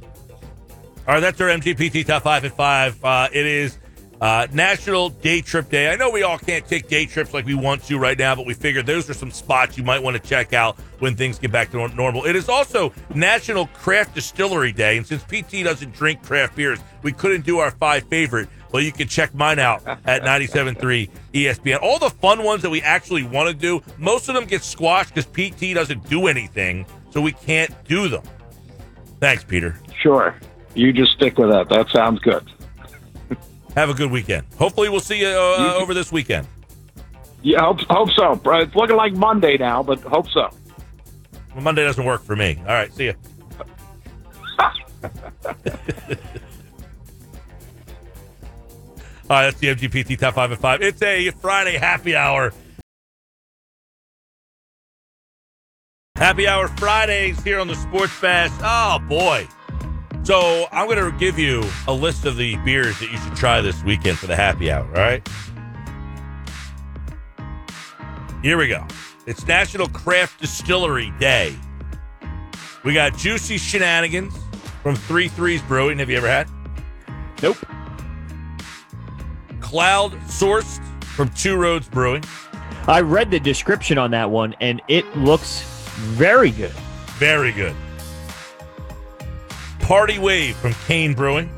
All 1.09 1.15
right, 1.15 1.21
that's 1.21 1.41
our 1.41 1.49
MGPT 1.49 2.07
top 2.07 2.23
five 2.23 2.45
at 2.45 2.53
five. 2.53 3.03
Uh, 3.05 3.29
it 3.33 3.47
is 3.47 3.79
uh, 4.21 4.47
National 4.53 5.11
Day 5.11 5.41
Trip 5.41 5.69
Day. 5.71 5.91
I 5.91 5.97
know 5.97 6.11
we 6.11 6.23
all 6.23 6.39
can't 6.39 6.67
take 6.67 6.89
day 6.89 7.07
trips 7.07 7.33
like 7.33 7.47
we 7.47 7.55
want 7.55 7.83
to 7.85 7.99
right 7.99 8.19
now, 8.19 8.35
but 8.35 8.47
we 8.47 8.55
figured 8.55 8.87
those 8.87 9.09
are 9.09 9.15
some 9.15 9.31
spots 9.31 9.79
you 9.79 9.85
might 9.85 10.03
want 10.03 10.21
to 10.21 10.29
check 10.29 10.53
out 10.53 10.79
when 10.99 11.17
things 11.17 11.39
get 11.39 11.51
back 11.51 11.71
to 11.71 11.89
normal. 11.89 12.25
It 12.27 12.37
is 12.37 12.49
also 12.49 12.93
National 13.15 13.67
Craft 13.69 14.15
Distillery 14.15 14.73
Day, 14.73 14.97
and 14.99 15.07
since 15.07 15.23
PT 15.25 15.65
doesn't 15.65 15.95
drink 15.95 16.23
craft 16.23 16.57
beers, 16.57 16.79
we 17.03 17.13
couldn't 17.13 17.47
do 17.47 17.59
our 17.59 17.71
five 17.71 18.05
favorite. 18.05 18.49
Well, 18.73 18.83
you 18.83 18.93
can 18.93 19.09
check 19.09 19.35
mine 19.35 19.59
out 19.59 19.85
at 19.87 20.23
97.3 20.23 21.11
ESPN. 21.33 21.83
All 21.83 21.99
the 21.99 22.11
fun 22.11 22.45
ones 22.45 22.63
that 22.63 22.71
we 22.71 22.81
actually 22.83 23.25
want 23.25 23.49
to 23.49 23.55
do, 23.55 23.83
most 23.99 24.29
of 24.29 24.35
them 24.35 24.45
get 24.45 24.63
squashed 24.63 25.15
because 25.15 25.27
PT 25.27 25.75
doesn't 25.75 26.09
do 26.09 26.29
anything, 26.29 26.87
so 27.11 27.21
we 27.21 27.33
can't 27.33 27.73
do 27.85 28.09
them. 28.09 28.23
Thanks, 29.19 29.43
Peter. 29.43 29.77
Sure, 30.01 30.37
you 30.75 30.93
just 30.93 31.13
stick 31.13 31.39
with 31.39 31.51
that. 31.51 31.69
That 31.69 31.89
sounds 31.89 32.21
good. 32.21 32.47
Have 33.75 33.91
a 33.91 33.95
good 33.95 34.11
weekend. 34.11 34.47
Hopefully, 34.59 34.89
we'll 34.89 35.01
see 35.01 35.21
you 35.21 35.29
uh, 35.29 35.77
over 35.81 35.95
this 35.95 36.11
weekend. 36.11 36.47
Yeah, 37.43 37.61
hope 37.61 37.81
hope 37.83 38.11
so. 38.11 38.41
It's 38.45 38.75
looking 38.75 38.97
like 38.97 39.15
Monday 39.15 39.57
now, 39.57 39.83
but 39.83 40.01
hope 40.01 40.29
so. 40.31 40.51
Well, 41.55 41.63
Monday 41.63 41.85
doesn't 41.85 42.05
work 42.05 42.23
for 42.23 42.37
me. 42.37 42.59
All 42.61 42.75
right, 42.75 42.93
see 42.93 43.05
you. 43.05 43.15
All 49.31 49.37
right, 49.37 49.45
that's 49.45 49.59
the 49.59 49.69
MGPT 49.69 50.19
top 50.19 50.35
five 50.35 50.51
at 50.53 50.59
five. 50.59 50.83
It's 50.83 51.01
a 51.03 51.31
Friday 51.31 51.79
happy 51.79 52.17
hour. 52.17 52.53
Happy 56.17 56.47
hour 56.47 56.69
Fridays 56.69 57.43
here 57.43 57.61
on 57.61 57.69
the 57.69 57.77
Sports 57.77 58.13
Fest. 58.13 58.55
Oh 58.61 58.99
boy. 59.09 59.47
So 60.23 60.69
I'm 60.71 60.87
going 60.87 61.13
to 61.13 61.19
give 61.19 61.39
you 61.39 61.63
a 61.89 61.93
list 61.93 62.25
of 62.27 62.37
the 62.37 62.57
beers 62.59 62.99
that 63.01 63.11
you 63.11 63.19
should 63.19 63.35
try 63.35 63.61
this 63.61 63.83
weekend 63.83 64.19
for 64.19 64.27
the 64.27 64.37
happy 64.37 64.71
hour. 64.71 64.87
All 64.87 65.03
right. 65.03 65.27
Here 68.43 68.57
we 68.57 68.69
go. 68.69 68.87
It's 69.27 69.47
National 69.47 69.89
Craft 69.89 70.41
Distillery 70.41 71.13
Day. 71.19 71.57
We 72.85 72.95
got 72.95 73.17
Juicy 73.17 73.59
Shenanigans 73.59 74.35
from 74.83 74.97
Three 74.97 75.29
Threes 75.29 75.63
Brewing. 75.63 75.99
Have 75.99 76.11
you 76.11 76.17
ever 76.17 76.29
had? 76.29 76.49
Nope. 77.43 77.57
Cloud 79.61 80.13
Sourced 80.23 80.83
from 81.05 81.29
Two 81.31 81.57
Roads 81.57 81.89
Brewing. 81.89 82.25
I 82.87 83.01
read 83.01 83.31
the 83.31 83.41
description 83.41 83.99
on 83.99 84.11
that 84.13 84.31
one, 84.31 84.55
and 84.61 84.81
it 84.89 85.05
looks 85.17 85.63
very 85.97 86.51
good. 86.51 86.73
Very 87.19 87.53
good. 87.53 87.77
Party 89.91 90.21
Wave 90.21 90.55
from 90.55 90.73
Kane 90.87 91.15
Brewing. 91.15 91.51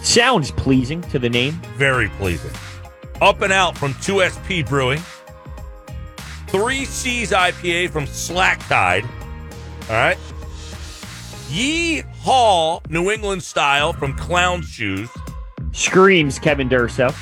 Sounds 0.00 0.50
pleasing 0.50 1.02
to 1.02 1.18
the 1.18 1.28
name. 1.28 1.60
Very 1.76 2.08
pleasing. 2.08 2.50
Up 3.20 3.42
and 3.42 3.52
Out 3.52 3.76
from 3.76 3.92
2SP 3.92 4.66
Brewing. 4.66 4.98
Three 6.46 6.86
C's 6.86 7.32
IPA 7.32 7.90
from 7.90 8.06
Slack 8.06 8.66
Tide. 8.68 9.04
All 9.04 9.96
right. 9.96 10.16
Yee 11.50 12.04
Haw 12.22 12.80
New 12.88 13.10
England 13.10 13.42
Style 13.42 13.92
from 13.92 14.16
Clown 14.16 14.62
Shoes. 14.62 15.10
Screams 15.72 16.38
Kevin 16.38 16.70
Durso. 16.70 17.14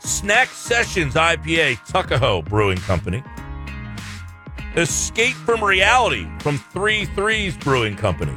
Snack 0.00 0.48
Sessions 0.48 1.14
IPA 1.14 1.78
Tuckahoe 1.90 2.42
Brewing 2.42 2.76
Company. 2.76 3.24
Escape 4.76 5.36
from 5.36 5.64
Reality 5.64 6.26
from 6.40 6.58
Three 6.58 7.06
Threes 7.06 7.56
Brewing 7.56 7.96
Company. 7.96 8.36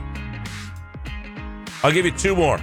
I'll 1.86 1.91
give 1.91 2.04
you 2.04 2.12
two 2.12 2.36
more. 2.36 2.60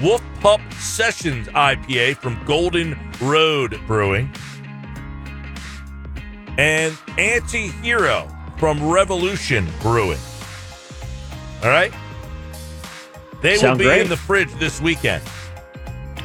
Wolf 0.00 0.22
Pup 0.40 0.60
Sessions 0.74 1.48
IPA 1.48 2.18
from 2.18 2.40
Golden 2.44 2.96
Road 3.20 3.80
Brewing. 3.88 4.32
And 6.56 6.96
Anti 7.18 7.66
Hero 7.82 8.28
from 8.58 8.88
Revolution 8.88 9.66
Brewing. 9.82 10.20
All 11.64 11.70
right? 11.70 11.92
They 13.42 13.56
Sound 13.56 13.72
will 13.72 13.78
be 13.78 13.84
great. 13.86 14.02
in 14.02 14.08
the 14.08 14.16
fridge 14.16 14.54
this 14.60 14.80
weekend. 14.80 15.24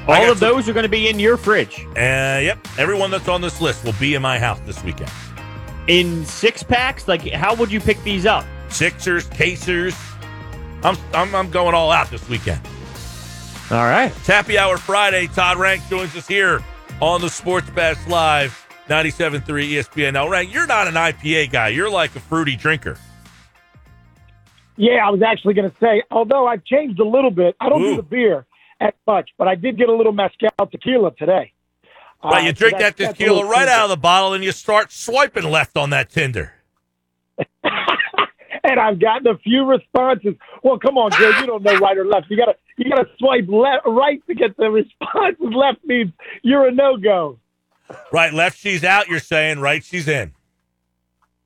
All 0.07 0.31
of 0.31 0.39
those 0.39 0.69
are 0.69 0.73
going 0.73 0.83
to 0.83 0.89
be 0.89 1.09
in 1.09 1.17
your 1.17 1.35
fridge. 1.35 1.83
Uh, 1.95 2.37
yep. 2.43 2.59
Everyone 2.77 3.09
that's 3.09 3.27
on 3.27 3.41
this 3.41 3.59
list 3.59 3.83
will 3.83 3.95
be 3.99 4.13
in 4.13 4.21
my 4.21 4.37
house 4.37 4.59
this 4.67 4.83
weekend. 4.83 5.09
In 5.87 6.23
six 6.25 6.61
packs? 6.61 7.07
Like, 7.07 7.27
how 7.31 7.55
would 7.55 7.71
you 7.71 7.79
pick 7.79 7.99
these 8.03 8.27
up? 8.27 8.45
Sixers, 8.69 9.25
Casers. 9.29 9.95
I'm, 10.83 10.97
I'm, 11.13 11.35
I'm 11.35 11.51
going 11.51 11.75
all 11.75 11.91
out 11.91 12.09
this 12.09 12.27
weekend. 12.27 12.59
All 13.69 13.77
right. 13.85 14.11
It's 14.17 14.27
Happy 14.27 14.57
Hour 14.57 14.77
Friday. 14.77 15.27
Todd 15.27 15.57
Ranck 15.57 15.87
joins 15.89 16.15
us 16.15 16.27
here 16.27 16.61
on 16.99 17.21
the 17.21 17.29
Sports 17.29 17.69
Bash 17.69 18.05
Live, 18.07 18.67
97.3 18.89 19.43
ESPN. 19.45 20.13
Now, 20.13 20.27
Ranck, 20.27 20.51
you're 20.53 20.67
not 20.67 20.87
an 20.87 20.95
IPA 20.95 21.51
guy. 21.51 21.67
You're 21.69 21.89
like 21.89 22.15
a 22.15 22.19
fruity 22.19 22.55
drinker. 22.55 22.97
Yeah, 24.75 25.05
I 25.05 25.11
was 25.11 25.21
actually 25.21 25.53
going 25.53 25.69
to 25.69 25.77
say, 25.79 26.01
although 26.09 26.47
I've 26.47 26.63
changed 26.65 26.99
a 26.99 27.07
little 27.07 27.31
bit, 27.31 27.55
I 27.59 27.69
don't 27.69 27.81
Ooh. 27.83 27.89
do 27.91 27.95
the 27.97 28.03
beer 28.03 28.45
as 28.79 28.93
much, 29.05 29.29
but 29.37 29.47
I 29.47 29.55
did 29.55 29.77
get 29.77 29.89
a 29.89 29.95
little 29.95 30.13
mezcal 30.13 30.49
tequila 30.71 31.11
today. 31.15 31.53
Right, 32.23 32.33
Uh, 32.33 32.39
you 32.39 32.47
so 32.49 32.53
drink 32.53 32.73
that 32.79 32.97
that's- 32.97 32.97
that's 32.97 33.19
a 33.19 33.23
tequila 33.23 33.45
right 33.47 33.67
out 33.67 33.83
of 33.83 33.89
the 33.89 33.97
bottle 33.97 34.33
and 34.33 34.43
you 34.43 34.51
start 34.51 34.91
swiping 34.91 35.43
left 35.43 35.77
on 35.77 35.91
that 35.91 36.09
Tinder. 36.09 36.53
And 38.63 38.79
I've 38.79 38.99
gotten 38.99 39.27
a 39.27 39.37
few 39.37 39.65
responses. 39.65 40.35
Well, 40.63 40.77
come 40.79 40.97
on, 40.97 41.11
Joe, 41.11 41.29
you 41.39 41.45
don't 41.45 41.63
know 41.63 41.77
right 41.77 41.97
or 41.97 42.05
left. 42.05 42.27
You 42.29 42.37
gotta 42.37 42.55
you 42.77 42.89
gotta 42.89 43.09
swipe 43.17 43.47
left 43.47 43.85
right 43.85 44.25
to 44.27 44.35
get 44.35 44.57
the 44.57 44.69
responses. 44.69 45.53
Left 45.53 45.83
means 45.85 46.11
you're 46.43 46.67
a 46.67 46.71
no 46.71 46.97
go. 46.97 47.37
Right, 48.11 48.33
left 48.33 48.57
she's 48.57 48.83
out, 48.83 49.07
you're 49.07 49.19
saying. 49.19 49.59
Right, 49.59 49.83
she's 49.83 50.07
in. 50.07 50.33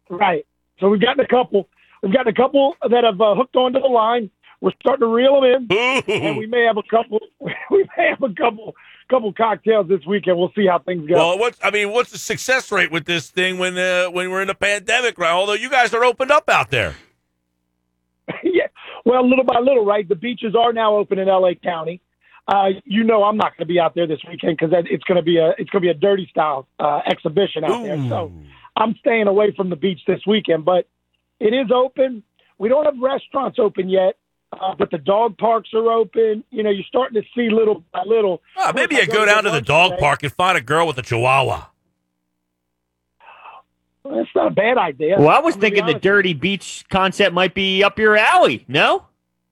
Right. 0.09 0.45
So 0.79 0.89
we've 0.89 1.01
gotten 1.01 1.23
a 1.23 1.27
couple. 1.27 1.67
We've 2.03 2.13
gotten 2.13 2.27
a 2.31 2.35
couple 2.35 2.75
that 2.81 3.03
have 3.03 3.19
uh, 3.19 3.35
hooked 3.35 3.55
onto 3.55 3.79
the 3.79 3.87
line. 3.87 4.29
We're 4.61 4.71
starting 4.79 5.01
to 5.01 5.07
reel 5.07 5.41
them 5.41 5.67
in. 5.69 6.03
and 6.07 6.37
we 6.37 6.47
may 6.47 6.63
have 6.63 6.77
a 6.77 6.83
couple. 6.83 7.19
We 7.71 7.87
may 7.97 8.09
have 8.09 8.21
a 8.21 8.33
couple, 8.33 8.75
couple 9.09 9.33
cocktails 9.33 9.87
this 9.87 10.05
weekend. 10.05 10.37
We'll 10.37 10.51
see 10.55 10.67
how 10.67 10.79
things 10.79 11.07
go. 11.09 11.15
Well, 11.15 11.39
what's 11.39 11.59
I 11.63 11.71
mean, 11.71 11.91
what's 11.91 12.11
the 12.11 12.17
success 12.17 12.71
rate 12.71 12.91
with 12.91 13.05
this 13.05 13.29
thing 13.29 13.57
when 13.57 13.77
uh, 13.77 14.07
when 14.11 14.29
we're 14.29 14.41
in 14.43 14.49
a 14.49 14.55
pandemic, 14.55 15.17
right? 15.17 15.31
Although 15.31 15.53
you 15.53 15.69
guys 15.69 15.93
are 15.93 16.03
opened 16.03 16.31
up 16.31 16.47
out 16.49 16.69
there. 16.69 16.95
Well, 19.05 19.27
little 19.29 19.45
by 19.45 19.59
little, 19.59 19.85
right? 19.85 20.07
The 20.07 20.15
beaches 20.15 20.55
are 20.55 20.73
now 20.73 20.95
open 20.97 21.19
in 21.19 21.29
L.A. 21.29 21.55
County. 21.55 22.01
Uh, 22.47 22.69
you 22.83 23.03
know, 23.03 23.23
I'm 23.23 23.37
not 23.37 23.51
going 23.57 23.67
to 23.67 23.73
be 23.73 23.79
out 23.79 23.95
there 23.95 24.05
this 24.07 24.19
weekend 24.27 24.57
because 24.59 24.73
it's 24.89 25.03
going 25.05 25.15
to 25.17 25.23
be 25.23 25.37
a 25.37 25.49
it's 25.57 25.69
going 25.69 25.81
to 25.81 25.87
be 25.87 25.89
a 25.89 25.93
dirty 25.95 26.27
style 26.29 26.67
uh, 26.79 26.99
exhibition 27.07 27.63
out 27.63 27.83
there. 27.83 27.97
So 28.09 28.31
I'm 28.75 28.95
staying 28.99 29.27
away 29.27 29.51
from 29.55 29.69
the 29.69 29.75
beach 29.75 30.01
this 30.05 30.21
weekend. 30.27 30.63
But 30.65 30.87
it 31.39 31.53
is 31.53 31.71
open. 31.73 32.23
We 32.59 32.69
don't 32.69 32.85
have 32.85 32.95
restaurants 33.01 33.57
open 33.59 33.89
yet, 33.89 34.15
uh, 34.53 34.75
but 34.77 34.91
the 34.91 34.97
dog 34.99 35.37
parks 35.39 35.69
are 35.73 35.91
open. 35.91 36.43
You 36.51 36.61
know, 36.63 36.69
you're 36.69 36.85
starting 36.87 37.19
to 37.21 37.27
see 37.35 37.49
little 37.49 37.83
by 37.91 38.03
little. 38.05 38.41
Ah, 38.57 38.71
maybe 38.75 38.95
you 38.95 39.07
go 39.07 39.25
down 39.25 39.43
to 39.45 39.49
the 39.51 39.61
dog 39.61 39.91
today- 39.91 40.01
park 40.01 40.21
and 40.23 40.31
find 40.31 40.55
a 40.57 40.61
girl 40.61 40.85
with 40.87 40.97
a 40.99 41.01
chihuahua. 41.03 41.65
That's 44.05 44.29
not 44.35 44.47
a 44.47 44.51
bad 44.51 44.77
idea. 44.77 45.15
Well, 45.17 45.29
I 45.29 45.39
was 45.39 45.55
I'm 45.55 45.61
thinking 45.61 45.85
the 45.85 45.95
dirty 45.95 46.33
beach 46.33 46.85
concept 46.89 47.33
might 47.33 47.55
be 47.55 47.83
up 47.83 47.97
your 47.97 48.15
alley. 48.15 48.63
No? 48.67 49.05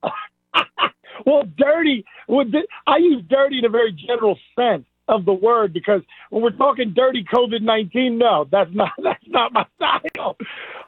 well, 1.26 1.44
dirty. 1.58 2.06
I 2.30 2.98
use 2.98 3.24
dirty 3.28 3.60
in 3.60 3.66
a 3.66 3.70
very 3.70 3.92
general 3.92 4.38
sense 4.58 4.86
of 5.08 5.26
the 5.26 5.34
word 5.34 5.74
because 5.74 6.02
when 6.30 6.44
we're 6.44 6.52
talking 6.52 6.94
dirty 6.94 7.26
COVID 7.34 7.62
nineteen, 7.62 8.18
no, 8.18 8.48
that's 8.50 8.70
not 8.74 8.92
that's 9.04 9.24
not 9.28 9.52
my 9.54 9.66
style. 9.76 10.38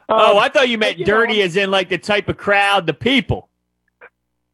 oh, 0.08 0.36
um, 0.36 0.38
I 0.38 0.48
thought 0.48 0.68
you 0.68 0.78
meant 0.78 1.04
dirty 1.04 1.38
know, 1.38 1.44
as 1.44 1.56
in 1.56 1.70
like 1.70 1.88
the 1.88 1.98
type 1.98 2.28
of 2.28 2.36
crowd, 2.36 2.86
the 2.86 2.94
people. 2.94 3.48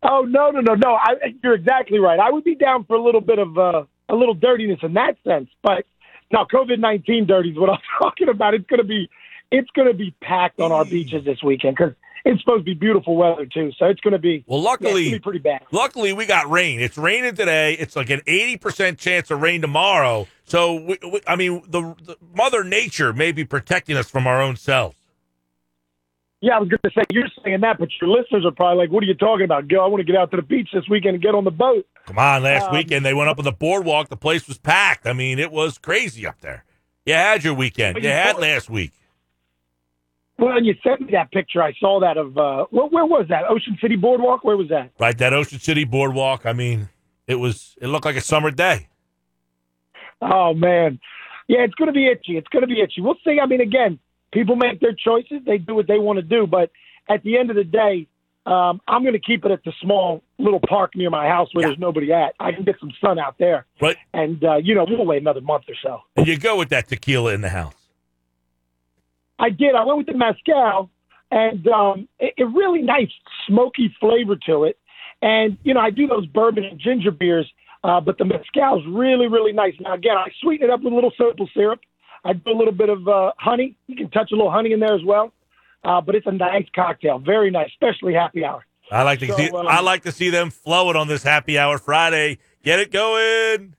Oh 0.03 0.23
no 0.23 0.51
no 0.51 0.61
no 0.61 0.75
no! 0.75 0.95
I, 0.95 1.35
you're 1.45 1.55
exactly 1.55 1.99
right. 1.99 2.19
I 2.19 2.31
would 2.31 2.45
be 2.45 2.55
down 2.55 2.85
for 2.85 2.97
a 2.97 3.03
little 3.03 3.21
bit 3.21 3.39
of 3.39 3.57
uh, 3.59 3.85
a 4.09 4.15
little 4.15 4.35
dirtiness 4.35 4.81
in 4.83 4.95
that 4.95 5.17
sense, 5.23 5.49
but 5.63 5.85
now 6.33 6.47
COVID 6.53 6.79
nineteen 6.79 7.27
dirty 7.27 7.51
is 7.51 7.59
what 7.59 7.71
I'm 7.71 7.79
talking 7.99 8.29
about. 8.29 8.55
It's 8.55 8.67
going 8.67 8.79
to 8.79 8.87
be 8.87 9.09
it's 9.51 9.71
to 9.77 9.95
be 9.95 10.15
packed 10.23 10.61
on 10.61 10.73
our 10.73 10.85
mm. 10.85 10.91
beaches 10.91 11.25
this 11.25 11.43
weekend 11.43 11.77
because 11.77 11.95
it's 12.25 12.41
supposed 12.41 12.61
to 12.61 12.65
be 12.65 12.75
beautiful 12.75 13.17
weather 13.17 13.47
too. 13.47 13.73
So 13.79 13.87
it's 13.87 14.01
going 14.01 14.13
to 14.13 14.19
be 14.19 14.45
well. 14.47 14.61
Luckily, 14.61 15.05
yeah, 15.05 15.13
be 15.13 15.19
pretty 15.19 15.39
bad. 15.39 15.63
Luckily, 15.71 16.13
we 16.13 16.27
got 16.27 16.51
rain. 16.51 16.81
It's 16.81 16.97
raining 16.97 17.35
today. 17.35 17.75
It's 17.75 17.97
like 17.97 18.11
an 18.11 18.23
eighty 18.27 18.57
percent 18.57 18.99
chance 18.99 19.31
of 19.31 19.43
rain 19.43 19.61
tomorrow. 19.61 20.27
So 20.45 20.75
we, 20.75 20.99
we, 21.03 21.21
I 21.27 21.37
mean, 21.37 21.63
the, 21.69 21.95
the 22.03 22.17
Mother 22.35 22.65
Nature 22.65 23.13
may 23.13 23.33
be 23.33 23.45
protecting 23.45 23.97
us 23.97 24.09
from 24.09 24.27
our 24.27 24.41
own 24.41 24.57
selves. 24.57 24.97
Yeah, 26.43 26.57
I 26.57 26.59
was 26.59 26.69
going 26.69 26.81
to 26.83 26.91
say 26.91 27.05
you're 27.11 27.29
saying 27.45 27.61
that, 27.61 27.79
but 27.79 27.89
your 28.01 28.11
listeners 28.11 28.45
are 28.45 28.51
probably 28.51 28.83
like, 28.85 28.91
"What 28.93 29.05
are 29.05 29.07
you 29.07 29.15
talking 29.15 29.45
about, 29.45 29.69
Go? 29.69 29.83
I 29.83 29.87
want 29.87 30.01
to 30.01 30.05
get 30.05 30.17
out 30.17 30.33
to 30.33 30.37
the 30.37 30.43
beach 30.43 30.71
this 30.75 30.83
weekend 30.91 31.15
and 31.15 31.23
get 31.23 31.37
on 31.37 31.45
the 31.45 31.53
boat." 31.53 31.87
Come 32.07 32.19
on, 32.19 32.43
last 32.43 32.67
um, 32.67 32.75
weekend 32.75 33.07
they 33.07 33.15
went 33.15 33.31
up 33.31 33.39
on 33.39 33.45
the 33.45 33.53
boardwalk. 33.53 34.09
The 34.09 34.17
place 34.17 34.49
was 34.49 34.59
packed. 34.59 35.07
I 35.07 35.13
mean, 35.13 35.39
it 35.39 35.53
was 35.53 35.79
crazy 35.79 36.27
up 36.27 36.41
there. 36.41 36.65
You 37.07 37.15
had 37.15 37.45
your 37.45 37.55
weekend. 37.55 37.97
You, 37.97 38.03
you 38.03 38.09
had 38.09 38.39
last 38.39 38.69
week. 38.69 38.91
Well, 40.37 40.57
and 40.57 40.67
you 40.67 40.75
sent 40.83 41.03
me 41.03 41.13
that 41.13 41.31
picture. 41.31 41.63
I 41.63 41.75
saw 41.79 42.01
that 42.01 42.17
of 42.17 42.37
uh, 42.37 42.67
where, 42.71 42.87
where 42.87 43.07
was 43.07 43.27
that? 43.29 43.45
Ocean 43.49 43.79
City 43.81 43.95
Boardwalk. 43.95 44.43
Where 44.43 44.57
was 44.57 44.69
that? 44.71 44.91
Right, 44.99 45.17
that 45.19 45.33
Ocean 45.33 45.61
City 45.61 45.85
Boardwalk. 45.85 46.45
I 46.45 46.53
mean, 46.53 46.89
it 47.29 47.37
was. 47.37 47.77
It 47.81 47.87
looked 47.87 48.05
like 48.05 48.17
a 48.17 48.21
summer 48.21 48.51
day. 48.51 48.89
Oh 50.21 50.55
man, 50.55 50.99
yeah, 51.47 51.61
it's 51.61 51.75
going 51.75 51.87
to 51.87 51.93
be 51.93 52.09
itchy. 52.09 52.37
It's 52.37 52.49
going 52.49 52.63
to 52.63 52.67
be 52.67 52.81
itchy. 52.81 53.01
We'll 53.01 53.15
see. 53.25 53.39
I 53.41 53.47
mean, 53.47 53.61
again, 53.61 54.01
people 54.33 54.57
make 54.57 54.81
their 54.81 54.95
choices. 54.95 55.39
They 55.47 55.59
do 55.59 55.75
what 55.75 55.87
they 55.87 55.99
want 55.99 56.19
to 56.19 56.23
do. 56.23 56.47
But 56.47 56.71
at 57.09 57.23
the 57.23 57.39
end 57.39 57.51
of 57.51 57.57
the 57.57 57.65
day, 57.65 58.09
um, 58.45 58.81
I'm 58.89 59.03
going 59.03 59.13
to 59.15 59.21
keep 59.21 59.45
it 59.45 59.53
at 59.53 59.63
the 59.65 59.73
small 59.81 60.23
little 60.39 60.61
park 60.61 60.97
near 60.97 61.11
my 61.11 61.29
house 61.29 61.49
where 61.53 61.63
yeah. 61.63 61.69
there's 61.69 61.79
nobody 61.79 62.13
at. 62.13 62.35
I 62.41 62.51
can 62.53 62.65
get 62.65 62.77
some 62.81 62.93
sun 63.01 63.19
out 63.19 63.37
there. 63.39 63.67
Right. 63.81 63.97
And, 64.13 64.43
uh, 64.43 64.57
you 64.57 64.75
know, 64.75 64.85
we'll 64.89 65.07
wait 65.07 65.23
another 65.23 65.41
month 65.41 65.65
or 65.69 65.77
so. 65.81 66.01
And 66.17 66.27
you 66.27 66.39
go 66.39 66.57
with 66.57 66.71
that 66.71 66.89
tequila 66.89 67.35
in 67.35 67.41
the 67.41 67.51
house. 67.51 67.75
I 69.39 69.51
did. 69.51 69.75
I 69.75 69.85
went 69.85 69.99
with 69.99 70.07
the 70.07 70.15
mezcal, 70.15 70.89
and 71.31 71.67
um, 71.67 72.09
it, 72.21 72.35
it 72.37 72.45
really 72.45 72.83
nice 72.83 73.11
smoky 73.49 73.95
flavor 74.01 74.37
to 74.47 74.65
it. 74.65 74.79
And 75.21 75.59
you 75.65 75.75
know, 75.75 75.81
I 75.81 75.91
do 75.91 76.07
those 76.07 76.27
bourbon 76.27 76.65
and 76.65 76.79
ginger 76.79 77.11
beers, 77.11 77.51
uh, 77.83 78.01
but 78.01 78.19
the 78.19 78.25
mezcal's 78.25 78.85
really, 78.89 79.27
really 79.27 79.53
nice. 79.53 79.75
Now, 79.81 79.95
again, 79.95 80.17
I 80.17 80.31
sweeten 80.41 80.69
it 80.69 80.73
up 80.73 80.83
with 80.83 80.93
a 80.93 80.95
little 80.95 81.13
simple 81.19 81.49
syrup. 81.55 81.81
I 82.25 82.33
do 82.35 82.51
a 82.51 82.57
little 82.57 82.73
bit 82.73 82.89
of 82.89 83.07
uh, 83.09 83.33
honey. 83.39 83.77
You 83.87 83.97
can 83.97 84.11
touch 84.11 84.31
a 84.33 84.37
little 84.37 84.51
honey 84.51 84.73
in 84.73 84.81
there 84.81 84.95
as 84.95 85.05
well. 85.05 85.33
Uh, 85.85 86.01
but 86.01 86.15
it's 86.15 86.27
a 86.27 86.33
nice 86.33 86.67
cocktail, 86.75 87.19
very 87.19 87.51
nice, 87.51 87.69
especially 87.71 88.15
happy 88.15 88.45
hour. 88.45 88.65
I 88.91 89.03
like 89.03 89.19
to 89.21 89.27
so, 89.27 89.37
see. 89.37 89.51
Um, 89.51 89.67
I 89.67 89.81
like 89.81 90.03
to 90.03 90.13
see 90.13 90.31
them 90.31 90.51
flowing 90.51 90.97
on 90.97 91.09
this 91.09 91.23
happy 91.23 91.59
hour 91.59 91.79
Friday. 91.79 92.39
Get 92.63 92.79
it 92.79 92.93
going. 92.93 93.75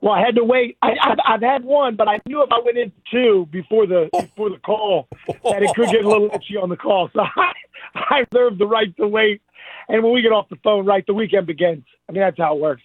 Well, 0.00 0.14
I 0.14 0.20
had 0.20 0.34
to 0.36 0.44
wait. 0.44 0.78
I, 0.82 0.92
I've, 1.00 1.18
I've 1.26 1.42
had 1.42 1.64
one, 1.64 1.96
but 1.96 2.08
I 2.08 2.20
knew 2.26 2.42
if 2.42 2.50
I 2.50 2.60
went 2.64 2.78
into 2.78 2.96
two 3.10 3.48
before 3.50 3.86
the 3.86 4.08
before 4.12 4.50
the 4.50 4.58
call 4.58 5.08
that 5.44 5.62
it 5.62 5.74
could 5.74 5.90
get 5.90 6.04
a 6.04 6.08
little 6.08 6.30
itchy 6.34 6.56
on 6.56 6.70
the 6.70 6.76
call. 6.76 7.10
So 7.12 7.20
I, 7.36 7.52
I 7.94 8.24
reserve 8.32 8.58
the 8.58 8.66
right 8.66 8.94
to 8.96 9.06
wait. 9.06 9.42
And 9.88 10.02
when 10.02 10.12
we 10.12 10.22
get 10.22 10.32
off 10.32 10.48
the 10.48 10.58
phone, 10.64 10.86
right, 10.86 11.04
the 11.06 11.14
weekend 11.14 11.46
begins. 11.46 11.84
I 12.08 12.12
mean, 12.12 12.22
that's 12.22 12.38
how 12.38 12.56
it 12.56 12.60
works. 12.60 12.82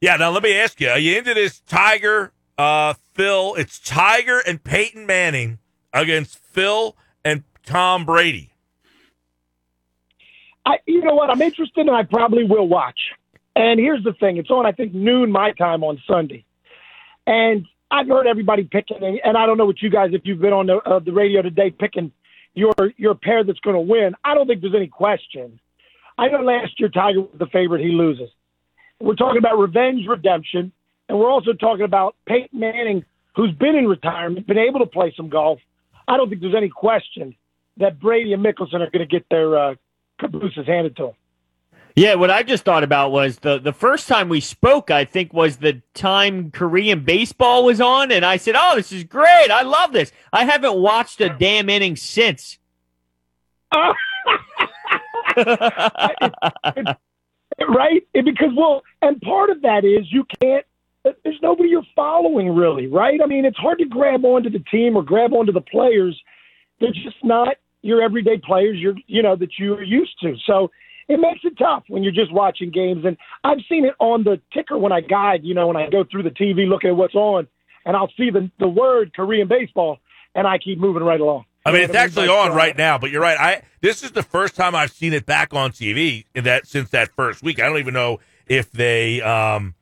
Yeah. 0.00 0.16
Now 0.16 0.30
let 0.30 0.42
me 0.42 0.58
ask 0.58 0.80
you: 0.80 0.88
Are 0.88 0.98
you 0.98 1.18
into 1.18 1.34
this 1.34 1.60
Tiger, 1.60 2.32
uh, 2.58 2.94
Phil? 3.14 3.54
It's 3.54 3.78
Tiger 3.78 4.40
and 4.46 4.62
Peyton 4.62 5.06
Manning 5.06 5.58
against 5.92 6.38
Phil 6.38 6.96
and 7.24 7.44
Tom 7.64 8.04
Brady. 8.04 8.52
I, 10.64 10.78
you 10.86 11.02
know 11.02 11.14
what? 11.14 11.30
I'm 11.30 11.40
interested, 11.40 11.86
and 11.86 11.96
I 11.96 12.02
probably 12.02 12.44
will 12.44 12.68
watch. 12.68 12.98
And 13.54 13.78
here's 13.78 14.02
the 14.04 14.12
thing: 14.14 14.36
it's 14.36 14.50
on, 14.50 14.66
I 14.66 14.72
think, 14.72 14.92
noon 14.92 15.30
my 15.30 15.52
time 15.52 15.84
on 15.84 16.02
Sunday, 16.06 16.44
and 17.26 17.66
I've 17.90 18.08
heard 18.08 18.26
everybody 18.26 18.64
picking, 18.64 19.20
and 19.22 19.36
I 19.36 19.46
don't 19.46 19.58
know 19.58 19.66
what 19.66 19.80
you 19.80 19.90
guys, 19.90 20.10
if 20.12 20.22
you've 20.24 20.40
been 20.40 20.52
on 20.52 20.66
the, 20.66 20.76
uh, 20.78 20.98
the 20.98 21.12
radio 21.12 21.40
today, 21.42 21.70
picking 21.70 22.12
your 22.54 22.74
your 22.96 23.14
pair 23.14 23.44
that's 23.44 23.60
going 23.60 23.76
to 23.76 23.80
win. 23.80 24.14
I 24.24 24.34
don't 24.34 24.46
think 24.46 24.60
there's 24.60 24.74
any 24.74 24.88
question. 24.88 25.60
I 26.18 26.28
know 26.28 26.40
last 26.40 26.80
year 26.80 26.88
Tiger 26.88 27.20
was 27.20 27.38
the 27.38 27.46
favorite; 27.46 27.80
he 27.80 27.92
loses. 27.92 28.28
We're 29.00 29.14
talking 29.14 29.38
about 29.38 29.58
revenge, 29.58 30.06
redemption, 30.08 30.72
and 31.08 31.18
we're 31.18 31.30
also 31.30 31.52
talking 31.52 31.84
about 31.84 32.16
Peyton 32.26 32.58
Manning, 32.58 33.04
who's 33.34 33.52
been 33.52 33.76
in 33.76 33.86
retirement, 33.86 34.46
been 34.46 34.58
able 34.58 34.80
to 34.80 34.86
play 34.86 35.12
some 35.16 35.28
golf. 35.28 35.60
I 36.08 36.16
don't 36.16 36.28
think 36.28 36.40
there's 36.40 36.54
any 36.54 36.68
question 36.68 37.36
that 37.78 38.00
Brady 38.00 38.32
and 38.32 38.44
Mickelson 38.44 38.74
are 38.74 38.90
going 38.90 39.00
to 39.00 39.06
get 39.06 39.28
their 39.28 39.56
uh, 39.56 39.74
cabooses 40.18 40.66
handed 40.66 40.96
to 40.96 41.02
them. 41.02 41.12
Yeah, 41.94 42.16
what 42.16 42.30
I 42.30 42.42
just 42.42 42.64
thought 42.66 42.84
about 42.84 43.10
was 43.10 43.38
the 43.38 43.58
the 43.58 43.72
first 43.72 44.06
time 44.06 44.28
we 44.28 44.40
spoke, 44.40 44.90
I 44.90 45.06
think 45.06 45.32
was 45.32 45.56
the 45.56 45.80
time 45.94 46.50
Korean 46.50 47.04
baseball 47.04 47.64
was 47.64 47.80
on, 47.80 48.12
and 48.12 48.22
I 48.22 48.36
said, 48.36 48.54
"Oh, 48.54 48.74
this 48.76 48.92
is 48.92 49.02
great! 49.02 49.50
I 49.50 49.62
love 49.62 49.92
this." 49.92 50.12
I 50.30 50.44
haven't 50.44 50.76
watched 50.76 51.22
a 51.22 51.30
damn 51.30 51.70
inning 51.70 51.96
since. 51.96 52.58
right? 53.72 53.94
Because 58.12 58.52
well, 58.54 58.82
and 59.00 59.18
part 59.22 59.48
of 59.48 59.62
that 59.62 59.86
is 59.86 60.12
you 60.12 60.26
can't. 60.42 60.66
There's 61.24 61.38
nobody 61.42 61.68
you're 61.68 61.82
following 61.94 62.54
really, 62.54 62.86
right? 62.86 63.20
I 63.22 63.26
mean, 63.26 63.44
it's 63.44 63.58
hard 63.58 63.78
to 63.78 63.84
grab 63.86 64.24
onto 64.24 64.50
the 64.50 64.60
team 64.70 64.96
or 64.96 65.02
grab 65.02 65.32
onto 65.32 65.52
the 65.52 65.60
players. 65.60 66.20
They're 66.80 66.92
just 66.92 67.22
not 67.22 67.56
your 67.82 68.02
everyday 68.02 68.38
players. 68.38 68.78
You're 68.78 68.96
you 69.06 69.22
know 69.22 69.36
that 69.36 69.50
you're 69.58 69.82
used 69.82 70.18
to. 70.22 70.34
So 70.46 70.70
it 71.08 71.20
makes 71.20 71.40
it 71.44 71.56
tough 71.58 71.84
when 71.88 72.02
you're 72.02 72.12
just 72.12 72.32
watching 72.32 72.70
games. 72.70 73.04
And 73.04 73.16
I've 73.44 73.58
seen 73.68 73.84
it 73.84 73.94
on 74.00 74.24
the 74.24 74.40
ticker 74.52 74.76
when 74.76 74.92
I 74.92 75.00
guide, 75.00 75.40
you 75.44 75.54
know, 75.54 75.68
when 75.68 75.76
I 75.76 75.88
go 75.88 76.04
through 76.10 76.24
the 76.24 76.30
TV 76.30 76.68
looking 76.68 76.90
at 76.90 76.96
what's 76.96 77.14
on, 77.14 77.46
and 77.84 77.96
I'll 77.96 78.12
see 78.16 78.30
the, 78.30 78.50
the 78.58 78.66
word 78.66 79.14
Korean 79.14 79.46
baseball, 79.46 79.98
and 80.34 80.46
I 80.46 80.58
keep 80.58 80.78
moving 80.78 81.04
right 81.04 81.20
along. 81.20 81.44
I 81.64 81.72
mean, 81.72 81.82
it's 81.82 81.94
actually 81.94 82.28
on 82.28 82.52
right 82.52 82.76
now, 82.76 82.96
but 82.98 83.10
you're 83.10 83.22
right. 83.22 83.38
I 83.38 83.62
this 83.80 84.04
is 84.04 84.12
the 84.12 84.22
first 84.22 84.54
time 84.54 84.74
I've 84.74 84.92
seen 84.92 85.12
it 85.12 85.26
back 85.26 85.52
on 85.52 85.72
TV 85.72 86.24
in 86.34 86.44
that 86.44 86.66
since 86.66 86.90
that 86.90 87.08
first 87.08 87.42
week. 87.42 87.60
I 87.60 87.66
don't 87.66 87.78
even 87.78 87.94
know 87.94 88.20
if 88.46 88.70
they 88.70 89.20
um 89.22 89.74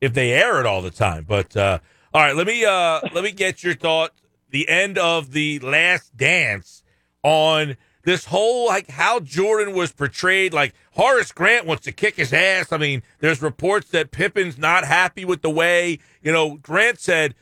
if 0.00 0.14
they 0.14 0.32
air 0.32 0.60
it 0.60 0.66
all 0.66 0.82
the 0.82 0.90
time. 0.90 1.24
But 1.26 1.56
uh 1.56 1.78
all 2.12 2.22
right, 2.22 2.36
let 2.36 2.46
me 2.46 2.64
uh 2.64 3.00
let 3.12 3.24
me 3.24 3.32
get 3.32 3.62
your 3.62 3.74
thought. 3.74 4.12
The 4.50 4.68
end 4.68 4.96
of 4.96 5.32
the 5.32 5.58
last 5.58 6.16
dance 6.16 6.82
on 7.22 7.76
this 8.04 8.24
whole 8.26 8.66
like 8.66 8.88
how 8.88 9.20
Jordan 9.20 9.74
was 9.74 9.92
portrayed. 9.92 10.54
Like 10.54 10.74
Horace 10.92 11.32
Grant 11.32 11.66
wants 11.66 11.84
to 11.84 11.92
kick 11.92 12.16
his 12.16 12.32
ass. 12.32 12.72
I 12.72 12.78
mean, 12.78 13.02
there's 13.20 13.42
reports 13.42 13.90
that 13.90 14.10
Pippen's 14.10 14.56
not 14.56 14.84
happy 14.84 15.24
with 15.24 15.42
the 15.42 15.50
way 15.50 15.98
you 16.22 16.32
know 16.32 16.56
Grant 16.56 16.98
said 17.00 17.34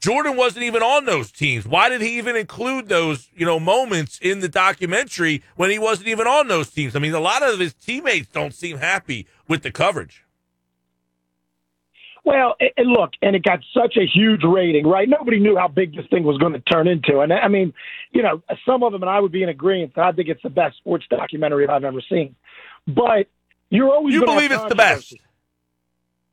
Jordan 0.00 0.36
wasn't 0.36 0.64
even 0.64 0.82
on 0.82 1.06
those 1.06 1.32
teams. 1.32 1.66
Why 1.66 1.88
did 1.88 2.00
he 2.00 2.18
even 2.18 2.36
include 2.36 2.88
those 2.88 3.28
you 3.34 3.46
know 3.46 3.60
moments 3.60 4.18
in 4.20 4.40
the 4.40 4.48
documentary 4.48 5.42
when 5.56 5.70
he 5.70 5.78
wasn't 5.78 6.08
even 6.08 6.26
on 6.26 6.48
those 6.48 6.70
teams? 6.70 6.96
I 6.96 6.98
mean, 6.98 7.14
a 7.14 7.20
lot 7.20 7.42
of 7.42 7.58
his 7.58 7.74
teammates 7.74 8.28
don't 8.28 8.54
seem 8.54 8.78
happy 8.78 9.26
with 9.46 9.62
the 9.62 9.70
coverage. 9.70 10.24
Well, 12.28 12.56
and 12.76 12.90
look, 12.90 13.12
and 13.22 13.34
it 13.34 13.42
got 13.42 13.60
such 13.72 13.96
a 13.96 14.04
huge 14.04 14.42
rating, 14.44 14.86
right? 14.86 15.08
Nobody 15.08 15.40
knew 15.40 15.56
how 15.56 15.66
big 15.66 15.96
this 15.96 16.04
thing 16.10 16.24
was 16.24 16.36
going 16.36 16.52
to 16.52 16.60
turn 16.60 16.86
into. 16.86 17.20
And 17.20 17.32
I 17.32 17.48
mean, 17.48 17.72
you 18.12 18.22
know, 18.22 18.42
some 18.66 18.82
of 18.82 18.92
them, 18.92 19.02
and 19.02 19.08
I 19.08 19.18
would 19.18 19.32
be 19.32 19.42
in 19.42 19.48
agreement. 19.48 19.94
That 19.94 20.04
I 20.04 20.12
think 20.12 20.28
it's 20.28 20.42
the 20.42 20.50
best 20.50 20.76
sports 20.76 21.06
documentary 21.08 21.66
I've 21.66 21.84
ever 21.84 22.02
seen. 22.06 22.36
But 22.86 23.28
you're 23.70 23.90
always 23.90 24.12
you 24.12 24.26
believe 24.26 24.52
it's 24.52 24.62
the 24.66 24.74
best. 24.74 25.14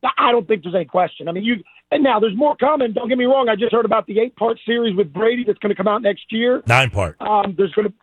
I 0.04 0.34
don't 0.34 0.46
think 0.46 0.64
there's 0.64 0.76
any 0.76 0.84
question. 0.84 1.30
I 1.30 1.32
mean, 1.32 1.46
you 1.46 1.64
and 1.90 2.04
now 2.04 2.20
there's 2.20 2.36
more 2.36 2.58
coming. 2.58 2.92
Don't 2.92 3.08
get 3.08 3.18
me 3.18 3.24
wrong. 3.24 3.48
I 3.48 3.56
just 3.56 3.72
heard 3.72 3.86
about 3.86 4.06
the 4.06 4.20
eight 4.20 4.36
part 4.36 4.60
series 4.66 4.98
with 4.98 5.14
Brady 5.14 5.46
that's 5.46 5.60
going 5.60 5.74
to 5.74 5.78
come 5.78 5.88
out 5.88 6.02
next 6.02 6.26
year. 6.30 6.62
Nine 6.68 6.90
part. 6.90 7.16
Um, 7.22 7.56
there's 7.58 7.72
going 7.72 7.88
to 7.88 7.94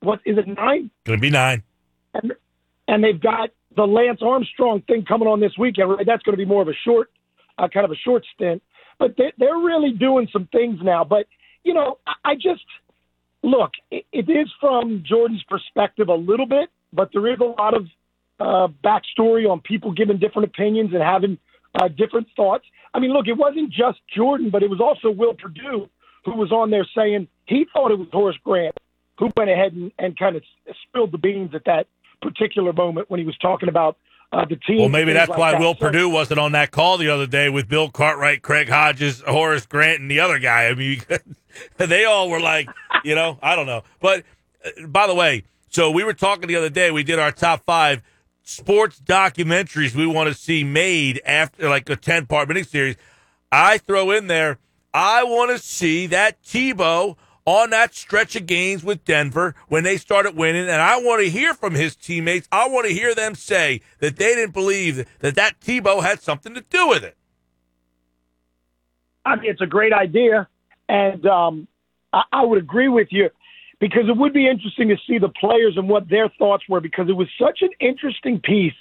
what 0.00 0.18
is 0.24 0.36
it 0.36 0.48
nine? 0.48 0.90
Going 1.04 1.20
to 1.20 1.22
be 1.22 1.30
nine. 1.30 1.62
And 2.12 2.32
and 2.88 3.04
they've 3.04 3.20
got 3.20 3.50
the 3.76 3.86
Lance 3.86 4.18
Armstrong 4.20 4.82
thing 4.88 5.04
coming 5.04 5.28
on 5.28 5.38
this 5.38 5.52
weekend. 5.56 5.90
Right? 5.90 6.04
That's 6.04 6.24
going 6.24 6.36
to 6.36 6.44
be 6.44 6.44
more 6.44 6.62
of 6.62 6.66
a 6.66 6.74
short 6.84 7.08
uh, 7.58 7.68
kind 7.68 7.84
of 7.84 7.90
a 7.90 7.96
short 7.96 8.24
stint. 8.34 8.62
But 8.98 9.16
they, 9.16 9.32
they're 9.38 9.58
really 9.58 9.92
doing 9.92 10.28
some 10.32 10.48
things 10.52 10.78
now. 10.82 11.04
But, 11.04 11.26
you 11.64 11.74
know, 11.74 11.98
I, 12.24 12.34
just 12.34 12.64
look, 13.42 13.72
it, 13.90 14.04
it 14.12 14.30
is 14.30 14.50
from 14.60 15.02
Jordan's 15.06 15.44
perspective 15.48 16.08
a 16.08 16.14
little 16.14 16.46
bit, 16.46 16.70
but 16.92 17.10
there 17.12 17.30
is 17.32 17.38
a 17.40 17.60
lot 17.60 17.74
of 17.74 17.86
uh, 18.40 18.68
backstory 18.84 19.50
on 19.50 19.60
people 19.60 19.92
giving 19.92 20.18
different 20.18 20.48
opinions 20.48 20.90
and 20.92 21.02
having 21.02 21.38
uh, 21.74 21.88
different 21.88 22.26
thoughts. 22.36 22.64
I 22.94 23.00
mean, 23.00 23.12
look, 23.12 23.28
it 23.28 23.36
wasn't 23.36 23.70
just 23.70 23.98
Jordan, 24.14 24.50
but 24.50 24.62
it 24.62 24.70
was 24.70 24.80
also 24.80 25.10
Will 25.14 25.34
Perdue 25.34 25.88
who 26.24 26.34
was 26.34 26.50
on 26.50 26.70
there 26.70 26.86
saying 26.94 27.28
he 27.46 27.66
thought 27.72 27.92
it 27.92 27.98
was 27.98 28.08
Horace 28.12 28.36
Grant 28.42 28.76
who 29.18 29.30
went 29.36 29.48
ahead 29.48 29.72
and, 29.72 29.92
and 29.98 30.18
kind 30.18 30.36
of 30.36 30.42
spilled 30.88 31.12
the 31.12 31.18
beans 31.18 31.50
at 31.54 31.64
that 31.64 31.86
particular 32.20 32.72
moment 32.72 33.08
when 33.10 33.20
he 33.20 33.26
was 33.26 33.36
talking 33.38 33.68
about 33.68 33.96
uh, 34.32 34.44
the 34.44 34.56
team. 34.56 34.78
Well, 34.80 34.88
maybe 34.88 35.12
that's 35.12 35.28
like 35.30 35.38
why 35.38 35.52
that. 35.52 35.60
Will 35.60 35.74
So- 35.74 35.80
Perdue 35.86 36.08
wasn't 36.08 36.40
on 36.40 36.52
that 36.52 36.70
call 36.70 36.98
the 36.98 37.08
other 37.08 37.26
day 37.26 37.48
with 37.48 37.68
Bill 37.68 37.90
Cartwright, 37.90 38.42
Craig 38.42 38.68
Hodges, 38.68 39.22
Horace 39.26 39.66
Grant, 39.66 40.00
and 40.00 40.10
the 40.10 40.20
other 40.20 40.38
guy. 40.38 40.66
I 40.66 40.74
mean, 40.74 41.02
they 41.76 42.04
all 42.04 42.28
were 42.30 42.40
like, 42.40 42.68
you 43.04 43.14
know, 43.14 43.38
I 43.42 43.56
don't 43.56 43.66
know. 43.66 43.82
But 44.00 44.24
uh, 44.64 44.86
by 44.86 45.06
the 45.06 45.14
way, 45.14 45.44
so 45.68 45.90
we 45.90 46.04
were 46.04 46.14
talking 46.14 46.48
the 46.48 46.56
other 46.56 46.70
day. 46.70 46.90
We 46.90 47.02
did 47.02 47.18
our 47.18 47.32
top 47.32 47.64
five 47.64 48.02
sports 48.42 49.00
documentaries 49.04 49.94
we 49.94 50.06
want 50.06 50.28
to 50.28 50.34
see 50.34 50.64
made 50.64 51.20
after 51.24 51.68
like 51.68 51.88
a 51.90 51.96
ten 51.96 52.26
part 52.26 52.48
miniseries. 52.48 52.96
I 53.52 53.78
throw 53.78 54.10
in 54.10 54.26
there. 54.26 54.58
I 54.92 55.24
want 55.24 55.50
to 55.50 55.58
see 55.58 56.06
that 56.08 56.42
Tebow 56.42 57.16
on 57.46 57.70
that 57.70 57.94
stretch 57.94 58.34
of 58.34 58.44
games 58.44 58.82
with 58.84 59.04
Denver 59.04 59.54
when 59.68 59.84
they 59.84 59.96
started 59.96 60.36
winning, 60.36 60.62
and 60.62 60.82
I 60.82 60.96
want 60.98 61.22
to 61.22 61.30
hear 61.30 61.54
from 61.54 61.74
his 61.74 61.94
teammates. 61.94 62.48
I 62.50 62.68
want 62.68 62.88
to 62.88 62.92
hear 62.92 63.14
them 63.14 63.36
say 63.36 63.80
that 64.00 64.16
they 64.16 64.34
didn't 64.34 64.52
believe 64.52 65.06
that 65.20 65.36
that 65.36 65.60
Tebow 65.60 66.02
had 66.02 66.20
something 66.20 66.54
to 66.54 66.60
do 66.60 66.88
with 66.88 67.04
it. 67.04 67.16
It's 69.42 69.60
a 69.60 69.66
great 69.66 69.92
idea, 69.92 70.48
and 70.88 71.24
um, 71.26 71.68
I, 72.12 72.22
I 72.32 72.44
would 72.44 72.58
agree 72.58 72.88
with 72.88 73.08
you 73.10 73.30
because 73.80 74.08
it 74.08 74.16
would 74.16 74.32
be 74.32 74.48
interesting 74.48 74.88
to 74.88 74.96
see 75.06 75.18
the 75.18 75.28
players 75.28 75.76
and 75.76 75.88
what 75.88 76.08
their 76.08 76.28
thoughts 76.38 76.64
were 76.68 76.80
because 76.80 77.08
it 77.08 77.16
was 77.16 77.28
such 77.40 77.62
an 77.62 77.70
interesting 77.80 78.40
piece 78.40 78.74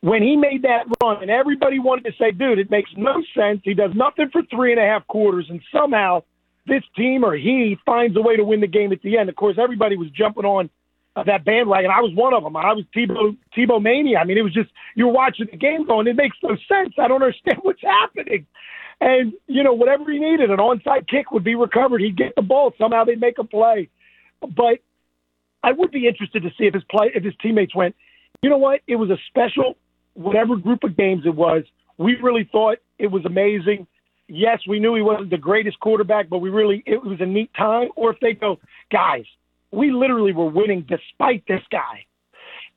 when 0.00 0.22
he 0.22 0.36
made 0.36 0.62
that 0.62 0.86
run, 1.02 1.22
and 1.22 1.30
everybody 1.30 1.78
wanted 1.78 2.04
to 2.04 2.12
say, 2.18 2.30
"Dude, 2.30 2.58
it 2.58 2.70
makes 2.70 2.90
no 2.96 3.22
sense. 3.34 3.60
He 3.64 3.74
does 3.74 3.92
nothing 3.94 4.30
for 4.30 4.42
three 4.42 4.72
and 4.72 4.80
a 4.80 4.84
half 4.84 5.06
quarters, 5.08 5.46
and 5.50 5.60
somehow 5.72 6.22
this 6.66 6.82
team 6.96 7.24
or 7.24 7.34
he 7.34 7.76
finds 7.86 8.16
a 8.16 8.20
way 8.20 8.36
to 8.36 8.44
win 8.44 8.60
the 8.60 8.66
game 8.66 8.92
at 8.92 9.02
the 9.02 9.18
end." 9.18 9.28
Of 9.28 9.36
course, 9.36 9.56
everybody 9.58 9.96
was 9.96 10.08
jumping 10.10 10.44
on 10.44 10.70
uh, 11.16 11.24
that 11.24 11.44
bandwagon. 11.44 11.90
I 11.90 12.00
was 12.00 12.14
one 12.14 12.34
of 12.34 12.42
them. 12.42 12.56
I 12.56 12.72
was 12.72 12.84
Tebow 12.94 13.36
Tebow 13.56 13.82
mania. 13.82 14.18
I 14.18 14.24
mean, 14.24 14.38
it 14.38 14.42
was 14.42 14.52
just 14.52 14.70
you 14.94 15.06
were 15.06 15.12
watching 15.12 15.46
the 15.50 15.56
game 15.56 15.86
going, 15.86 16.06
"It 16.06 16.16
makes 16.16 16.36
no 16.42 16.56
sense. 16.68 16.94
I 16.98 17.08
don't 17.08 17.22
understand 17.22 17.58
what's 17.62 17.82
happening." 17.82 18.46
And 19.00 19.32
you 19.46 19.62
know, 19.62 19.72
whatever 19.72 20.10
he 20.10 20.18
needed, 20.18 20.50
an 20.50 20.58
onside 20.58 21.08
kick 21.08 21.30
would 21.30 21.44
be 21.44 21.54
recovered. 21.54 22.00
He'd 22.00 22.16
get 22.16 22.34
the 22.36 22.42
ball. 22.42 22.72
Somehow 22.78 23.04
they'd 23.04 23.20
make 23.20 23.38
a 23.38 23.44
play. 23.44 23.88
But 24.40 24.80
I 25.62 25.72
would 25.72 25.90
be 25.90 26.06
interested 26.06 26.42
to 26.42 26.50
see 26.50 26.66
if 26.66 26.74
his 26.74 26.84
play, 26.84 27.10
if 27.14 27.24
his 27.24 27.34
teammates 27.42 27.74
went. 27.74 27.96
You 28.42 28.50
know 28.50 28.58
what? 28.58 28.80
It 28.86 28.96
was 28.96 29.10
a 29.10 29.16
special, 29.28 29.76
whatever 30.14 30.56
group 30.56 30.84
of 30.84 30.96
games 30.96 31.22
it 31.26 31.34
was. 31.34 31.64
We 31.98 32.16
really 32.16 32.48
thought 32.50 32.78
it 32.98 33.08
was 33.08 33.24
amazing. 33.24 33.86
Yes, 34.28 34.60
we 34.66 34.80
knew 34.80 34.94
he 34.94 35.02
wasn't 35.02 35.30
the 35.30 35.38
greatest 35.38 35.78
quarterback, 35.78 36.28
but 36.28 36.38
we 36.38 36.50
really 36.50 36.82
it 36.86 37.02
was 37.02 37.20
a 37.20 37.26
neat 37.26 37.52
time. 37.54 37.88
Or 37.94 38.12
if 38.12 38.20
they 38.20 38.32
go, 38.32 38.58
guys, 38.90 39.24
we 39.70 39.92
literally 39.92 40.32
were 40.32 40.48
winning 40.50 40.84
despite 40.88 41.46
this 41.46 41.62
guy. 41.70 42.06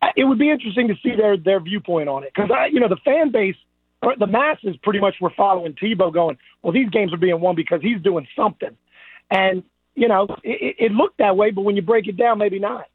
Uh, 0.01 0.09
It 0.15 0.25
would 0.25 0.37
be 0.37 0.49
interesting 0.49 0.87
to 0.89 0.95
see 1.01 1.15
their 1.15 1.37
their 1.37 1.59
viewpoint 1.59 2.07
on 2.07 2.23
it 2.23 2.31
because 2.35 2.49
you 2.71 2.79
know 2.79 2.87
the 2.87 2.97
fan 2.97 3.31
base 3.31 3.55
or 4.01 4.15
the 4.15 4.27
masses 4.27 4.77
pretty 4.83 4.99
much 4.99 5.15
were 5.19 5.31
following 5.35 5.73
Tebow, 5.73 6.13
going, 6.13 6.37
well, 6.61 6.71
these 6.71 6.89
games 6.89 7.13
are 7.13 7.17
being 7.17 7.39
won 7.41 7.55
because 7.55 7.81
he's 7.81 8.01
doing 8.01 8.27
something, 8.35 8.77
and 9.31 9.63
you 9.95 10.07
know 10.07 10.27
it, 10.43 10.75
it 10.77 10.91
looked 10.91 11.17
that 11.17 11.35
way, 11.35 11.51
but 11.51 11.61
when 11.61 11.75
you 11.75 11.81
break 11.81 12.07
it 12.07 12.15
down, 12.15 12.37
maybe 12.37 12.59
not. 12.59 12.85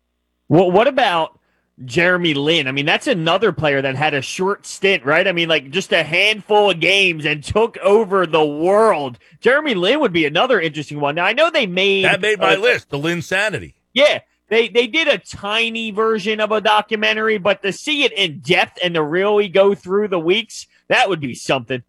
Well, 0.49 0.71
what 0.71 0.87
about 0.87 1.39
Jeremy 1.85 2.35
Lin? 2.35 2.69
I 2.69 2.73
mean, 2.73 2.87
that's 2.87 3.07
another 3.07 3.51
player 3.53 3.83
that 3.83 3.97
had 3.97 4.15
a 4.15 4.23
short 4.23 4.65
stint, 4.67 5.05
right? 5.05 5.27
I 5.27 5.33
mean, 5.33 5.49
like 5.49 5.71
just 5.71 5.93
a 5.93 6.03
handful 6.05 6.71
of 6.71 6.79
games 6.81 7.25
and 7.25 7.43
took 7.43 7.77
over 7.79 8.27
the 8.27 8.45
world. 8.45 9.19
Jeremy 9.41 9.75
Lin 9.75 10.01
would 10.01 10.13
be 10.13 10.25
another 10.25 10.61
interesting 10.61 11.01
one. 11.01 11.17
Now, 11.17 11.25
I 11.25 11.33
know 11.33 11.51
they 11.51 11.67
made 11.67 12.05
That 12.05 12.21
made 12.21 12.39
my 12.39 12.55
uh, 12.55 12.59
list, 12.59 12.91
the 12.91 12.99
Linsanity. 12.99 13.75
Yeah, 13.93 14.21
they 14.49 14.69
they 14.69 14.87
did 14.87 15.09
a 15.09 15.19
tiny 15.19 15.91
version 15.91 16.39
of 16.41 16.53
a 16.53 16.61
documentary, 16.61 17.39
but 17.39 17.63
to 17.63 17.73
see 17.73 18.05
it 18.05 18.13
in 18.13 18.39
depth 18.41 18.79
and 18.83 18.95
to 18.95 19.03
really 19.03 19.49
go 19.49 19.75
through 19.75 20.09
the 20.09 20.19
weeks, 20.21 20.67
that 20.89 21.09
would 21.09 21.21
be 21.21 21.35
something. 21.35 21.83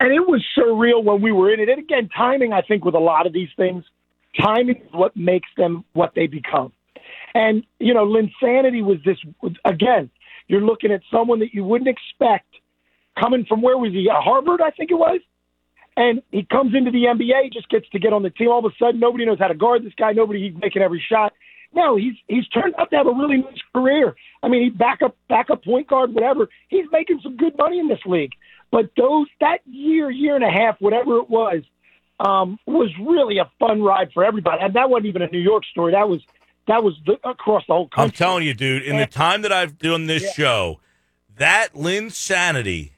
and 0.00 0.12
it 0.12 0.26
was 0.26 0.42
surreal 0.56 1.02
when 1.04 1.20
we 1.20 1.30
were 1.32 1.52
in 1.52 1.60
it. 1.60 1.68
And 1.68 1.78
again, 1.78 2.08
timing, 2.08 2.52
I 2.52 2.62
think, 2.62 2.84
with 2.84 2.94
a 2.94 2.98
lot 3.00 3.26
of 3.26 3.32
these 3.32 3.48
things, 3.56 3.84
timing 4.40 4.76
is 4.76 4.92
what 4.92 5.16
makes 5.16 5.48
them 5.56 5.84
what 5.92 6.14
they 6.14 6.26
become. 6.26 6.72
And, 7.34 7.64
you 7.80 7.94
know, 7.94 8.06
Linsanity 8.06 8.84
was 8.84 8.98
this, 9.04 9.18
again, 9.64 10.10
you're 10.46 10.60
looking 10.60 10.92
at 10.92 11.00
someone 11.10 11.40
that 11.40 11.52
you 11.52 11.64
wouldn't 11.64 11.88
expect 11.88 12.46
coming 13.18 13.44
from 13.44 13.62
where 13.62 13.76
was 13.76 13.92
he? 13.92 14.08
Uh, 14.08 14.20
Harvard, 14.20 14.60
I 14.60 14.70
think 14.70 14.90
it 14.90 14.94
was. 14.94 15.20
And 15.96 16.22
he 16.32 16.44
comes 16.44 16.74
into 16.74 16.90
the 16.90 17.04
NBA, 17.04 17.52
just 17.52 17.68
gets 17.68 17.88
to 17.90 17.98
get 17.98 18.12
on 18.12 18.22
the 18.22 18.30
team. 18.30 18.48
All 18.48 18.58
of 18.58 18.64
a 18.64 18.74
sudden, 18.78 19.00
nobody 19.00 19.24
knows 19.24 19.38
how 19.38 19.48
to 19.48 19.54
guard 19.54 19.84
this 19.84 19.92
guy. 19.96 20.12
Nobody, 20.12 20.48
he's 20.48 20.60
making 20.60 20.82
every 20.82 21.04
shot. 21.08 21.32
No, 21.72 21.96
he's 21.96 22.14
he's 22.28 22.46
turned 22.48 22.74
out 22.78 22.90
to 22.90 22.96
have 22.96 23.06
a 23.06 23.12
really 23.12 23.38
nice 23.38 23.60
career. 23.74 24.14
I 24.42 24.48
mean, 24.48 24.62
he 24.62 24.70
backup 24.70 25.16
backup 25.28 25.64
point 25.64 25.88
guard, 25.88 26.14
whatever. 26.14 26.48
He's 26.68 26.86
making 26.92 27.20
some 27.22 27.36
good 27.36 27.56
money 27.58 27.80
in 27.80 27.88
this 27.88 27.98
league. 28.06 28.32
But 28.70 28.90
those 28.96 29.26
that 29.40 29.58
year, 29.66 30.10
year 30.10 30.36
and 30.36 30.44
a 30.44 30.50
half, 30.50 30.80
whatever 30.80 31.18
it 31.18 31.28
was, 31.28 31.62
um, 32.20 32.58
was 32.66 32.90
really 33.04 33.38
a 33.38 33.50
fun 33.58 33.82
ride 33.82 34.10
for 34.12 34.24
everybody. 34.24 34.58
And 34.62 34.74
that 34.74 34.88
wasn't 34.88 35.06
even 35.06 35.22
a 35.22 35.28
New 35.28 35.40
York 35.40 35.64
story. 35.64 35.92
That 35.92 36.08
was 36.08 36.20
that 36.66 36.82
was 36.82 36.94
the, 37.06 37.12
across 37.28 37.64
the 37.66 37.74
whole 37.74 37.88
country. 37.88 38.04
I'm 38.04 38.10
telling 38.10 38.44
you, 38.44 38.54
dude, 38.54 38.82
in 38.82 38.96
the 38.96 39.06
time 39.06 39.42
that 39.42 39.52
I've 39.52 39.78
done 39.78 40.06
this 40.06 40.22
Yeah. 40.22 40.32
show, 40.32 40.80
that 41.36 41.74
Linsanity 41.74 42.90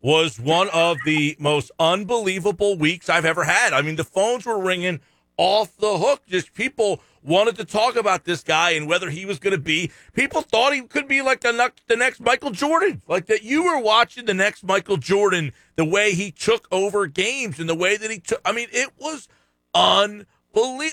was 0.00 0.38
one 0.38 0.68
of 0.70 0.98
the 1.06 1.36
most 1.38 1.70
unbelievable 1.78 2.76
weeks 2.76 3.08
I've 3.08 3.24
ever 3.24 3.44
had. 3.44 3.72
I 3.72 3.80
mean, 3.82 3.96
the 3.96 4.04
phones 4.04 4.44
were 4.44 4.58
ringing 4.60 5.00
off 5.38 5.76
the 5.78 5.96
hook. 5.98 6.22
Just 6.28 6.52
people 6.54 7.00
wanted 7.22 7.56
to 7.56 7.64
talk 7.64 7.96
about 7.96 8.24
this 8.24 8.42
guy 8.42 8.72
and 8.72 8.86
whether 8.86 9.08
he 9.08 9.24
was 9.24 9.38
going 9.38 9.54
to 9.54 9.58
be. 9.58 9.90
People 10.12 10.42
thought 10.42 10.74
he 10.74 10.82
could 10.82 11.08
be 11.08 11.22
like 11.22 11.40
the 11.40 11.52
next, 11.52 11.88
the 11.88 11.96
next 11.96 12.20
Michael 12.20 12.50
Jordan, 12.50 13.00
like 13.08 13.26
that. 13.26 13.42
You 13.42 13.64
were 13.64 13.78
watching 13.80 14.26
the 14.26 14.34
next 14.34 14.62
Michael 14.62 14.98
Jordan, 14.98 15.52
the 15.76 15.86
way 15.86 16.12
he 16.12 16.30
took 16.30 16.68
over 16.70 17.06
games 17.06 17.58
and 17.58 17.66
the 17.68 17.74
way 17.74 17.96
that 17.96 18.10
he 18.10 18.18
took. 18.18 18.42
I 18.44 18.52
mean, 18.52 18.68
it 18.72 18.90
was 18.98 19.26
unbelievable. 19.74 20.34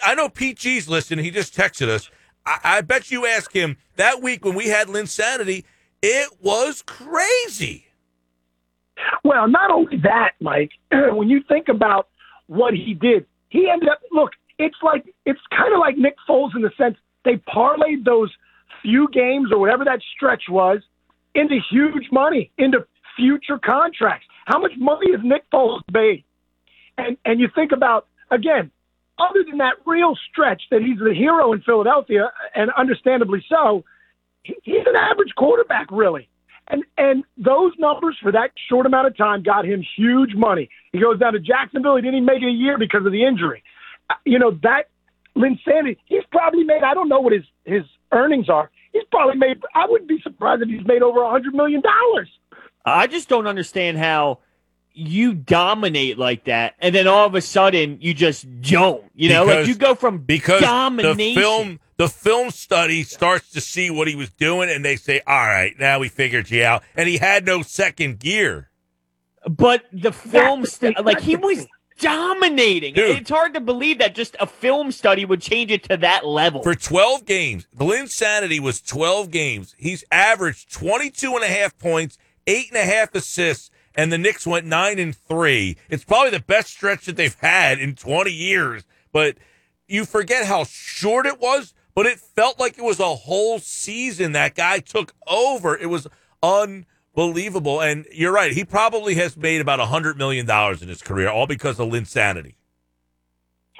I 0.03 0.15
know 0.15 0.29
PG's 0.29 0.87
listening. 0.89 1.23
He 1.25 1.31
just 1.31 1.55
texted 1.55 1.87
us. 1.89 2.09
I, 2.45 2.59
I 2.63 2.81
bet 2.81 3.11
you 3.11 3.25
ask 3.25 3.51
him 3.51 3.77
that 3.95 4.21
week 4.21 4.43
when 4.45 4.55
we 4.55 4.67
had 4.67 4.87
Linsanity, 4.87 5.63
it 6.01 6.29
was 6.41 6.81
crazy. 6.81 7.87
Well, 9.23 9.47
not 9.47 9.71
only 9.71 9.97
that, 9.97 10.31
Mike, 10.39 10.71
when 10.91 11.29
you 11.29 11.41
think 11.47 11.67
about 11.67 12.09
what 12.47 12.73
he 12.73 12.93
did, 12.93 13.25
he 13.49 13.69
ended 13.69 13.89
up, 13.89 14.01
look, 14.11 14.31
it's 14.57 14.77
like, 14.83 15.05
it's 15.25 15.39
kind 15.49 15.73
of 15.73 15.79
like 15.79 15.97
Nick 15.97 16.15
Foles 16.27 16.55
in 16.55 16.61
the 16.61 16.71
sense 16.77 16.97
they 17.23 17.37
parlayed 17.37 18.05
those 18.05 18.31
few 18.81 19.07
games 19.11 19.51
or 19.51 19.59
whatever 19.59 19.85
that 19.85 20.01
stretch 20.15 20.43
was 20.49 20.79
into 21.35 21.59
huge 21.69 22.07
money, 22.11 22.51
into 22.57 22.85
future 23.15 23.59
contracts. 23.59 24.25
How 24.45 24.59
much 24.59 24.71
money 24.77 25.11
has 25.11 25.21
Nick 25.23 25.49
Foles 25.51 25.81
made? 25.91 26.23
And, 26.97 27.17
and 27.25 27.39
you 27.39 27.47
think 27.53 27.71
about, 27.71 28.07
again, 28.29 28.71
other 29.19 29.43
than 29.47 29.57
that 29.59 29.75
real 29.85 30.15
stretch 30.31 30.63
that 30.71 30.81
he's 30.81 30.99
the 30.99 31.13
hero 31.13 31.53
in 31.53 31.61
Philadelphia, 31.61 32.31
and 32.55 32.71
understandably 32.77 33.43
so, 33.47 33.83
he's 34.43 34.85
an 34.87 34.95
average 34.95 35.33
quarterback, 35.37 35.87
really. 35.91 36.27
And 36.67 36.83
and 36.97 37.23
those 37.37 37.73
numbers 37.77 38.17
for 38.21 38.31
that 38.31 38.51
short 38.69 38.85
amount 38.85 39.07
of 39.07 39.17
time 39.17 39.43
got 39.43 39.65
him 39.65 39.83
huge 39.97 40.35
money. 40.35 40.69
He 40.93 40.99
goes 40.99 41.19
down 41.19 41.33
to 41.33 41.39
Jacksonville. 41.39 41.95
He 41.95 42.01
didn't 42.01 42.15
even 42.15 42.25
make 42.25 42.41
it 42.41 42.47
a 42.47 42.51
year 42.51 42.77
because 42.77 43.05
of 43.05 43.11
the 43.11 43.23
injury. 43.25 43.63
Uh, 44.09 44.15
You 44.25 44.39
know 44.39 44.51
that 44.63 44.89
Linsanity. 45.35 45.97
He's 46.05 46.23
probably 46.31 46.63
made. 46.63 46.83
I 46.83 46.93
don't 46.93 47.09
know 47.09 47.19
what 47.19 47.33
his 47.33 47.43
his 47.65 47.83
earnings 48.11 48.49
are. 48.49 48.69
He's 48.93 49.03
probably 49.11 49.37
made. 49.37 49.61
I 49.75 49.85
wouldn't 49.87 50.09
be 50.09 50.19
surprised 50.21 50.61
if 50.61 50.69
he's 50.69 50.85
made 50.85 51.01
over 51.01 51.21
a 51.21 51.29
hundred 51.29 51.53
million 51.55 51.81
dollars. 51.81 52.29
I 52.85 53.07
just 53.07 53.27
don't 53.29 53.47
understand 53.47 53.97
how 53.97 54.39
you 54.93 55.33
dominate 55.33 56.17
like 56.17 56.45
that, 56.45 56.75
and 56.79 56.93
then 56.93 57.07
all 57.07 57.25
of 57.25 57.35
a 57.35 57.41
sudden 57.41 57.97
you 58.01 58.13
just 58.13 58.45
don't. 58.61 59.03
You 59.15 59.29
know, 59.29 59.45
like 59.45 59.67
you 59.67 59.75
go 59.75 59.95
from 59.95 60.19
because 60.19 60.61
domination. 60.61 61.35
the 61.35 61.41
film 61.41 61.79
the 61.97 62.09
film 62.09 62.49
study 62.51 63.03
starts 63.03 63.51
to 63.51 63.61
see 63.61 63.89
what 63.91 64.07
he 64.07 64.15
was 64.15 64.29
doing 64.31 64.69
and 64.71 64.83
they 64.83 64.95
say 64.95 65.21
all 65.27 65.35
right 65.45 65.73
now 65.79 65.99
we 65.99 66.07
figured 66.09 66.49
you 66.49 66.63
out 66.63 66.81
and 66.95 67.07
he 67.07 67.17
had 67.17 67.45
no 67.45 67.61
second 67.61 68.17
gear 68.19 68.69
But 69.47 69.83
the 69.93 70.11
film, 70.11 70.61
That's 70.61 70.77
the 70.79 70.93
stu- 70.93 71.03
like 71.03 71.19
he 71.21 71.35
was 71.35 71.67
dominating. 71.99 72.93
Dude. 72.95 73.17
It's 73.17 73.29
hard 73.29 73.53
to 73.53 73.59
believe 73.59 73.99
that 73.99 74.15
just 74.15 74.35
a 74.39 74.47
film 74.47 74.91
study 74.91 75.25
would 75.25 75.41
change 75.41 75.71
it 75.71 75.83
to 75.89 75.97
that 75.97 76.25
level. 76.25 76.61
for 76.63 76.75
12 76.75 77.25
games 77.25 77.67
the 77.73 77.85
Linsanity 77.85 78.59
was 78.59 78.81
12 78.81 79.29
games 79.31 79.75
he's 79.77 80.03
averaged 80.11 80.71
22 80.73 81.35
and 81.35 81.43
a 81.43 81.47
half 81.47 81.77
points 81.77 82.17
eight 82.47 82.67
and 82.69 82.77
a 82.77 82.85
half 82.85 83.13
assists 83.15 83.69
and 83.95 84.11
the 84.11 84.17
Knicks 84.17 84.45
went 84.47 84.65
nine 84.65 84.99
and 84.99 85.15
three 85.15 85.77
it's 85.89 86.03
probably 86.03 86.31
the 86.31 86.39
best 86.39 86.69
stretch 86.69 87.05
that 87.05 87.15
they've 87.15 87.35
had 87.39 87.79
in 87.79 87.95
20 87.95 88.31
years 88.31 88.83
but 89.11 89.37
you 89.87 90.05
forget 90.05 90.45
how 90.45 90.63
short 90.63 91.25
it 91.25 91.39
was 91.39 91.73
but 91.93 92.05
it 92.05 92.19
felt 92.19 92.59
like 92.59 92.77
it 92.77 92.83
was 92.83 92.99
a 92.99 93.15
whole 93.15 93.59
season 93.59 94.31
that 94.31 94.55
guy 94.55 94.79
took 94.79 95.13
over 95.27 95.77
it 95.77 95.89
was 95.89 96.07
unbelievable 96.41 97.81
and 97.81 98.05
you're 98.11 98.33
right 98.33 98.53
he 98.53 98.63
probably 98.63 99.15
has 99.15 99.35
made 99.37 99.61
about 99.61 99.79
a 99.79 99.85
hundred 99.85 100.17
million 100.17 100.45
dollars 100.45 100.81
in 100.81 100.87
his 100.87 101.01
career 101.01 101.29
all 101.29 101.47
because 101.47 101.79
of 101.79 101.89
Linsanity 101.89 102.55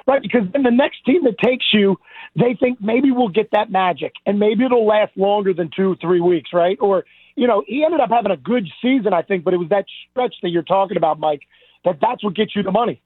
right? 0.06 0.22
Because 0.22 0.42
then 0.52 0.62
the 0.62 0.70
next 0.70 1.04
team 1.04 1.24
that 1.24 1.38
takes 1.38 1.66
you, 1.72 1.96
they 2.36 2.56
think 2.58 2.80
maybe 2.80 3.10
we'll 3.10 3.28
get 3.28 3.50
that 3.52 3.70
magic 3.70 4.12
and 4.26 4.38
maybe 4.38 4.64
it'll 4.64 4.86
last 4.86 5.16
longer 5.16 5.52
than 5.52 5.70
two, 5.74 5.96
three 6.00 6.20
weeks, 6.20 6.50
right? 6.52 6.78
Or, 6.80 7.04
you 7.36 7.46
know, 7.46 7.62
he 7.66 7.84
ended 7.84 8.00
up 8.00 8.10
having 8.10 8.32
a 8.32 8.36
good 8.36 8.68
season, 8.80 9.12
I 9.12 9.22
think, 9.22 9.44
but 9.44 9.54
it 9.54 9.58
was 9.58 9.68
that 9.70 9.86
stretch 10.10 10.34
that 10.42 10.50
you're 10.50 10.62
talking 10.62 10.96
about, 10.96 11.18
Mike, 11.18 11.42
that 11.84 11.98
that's 12.00 12.22
what 12.22 12.34
gets 12.34 12.54
you 12.54 12.62
the 12.62 12.70
money. 12.70 13.00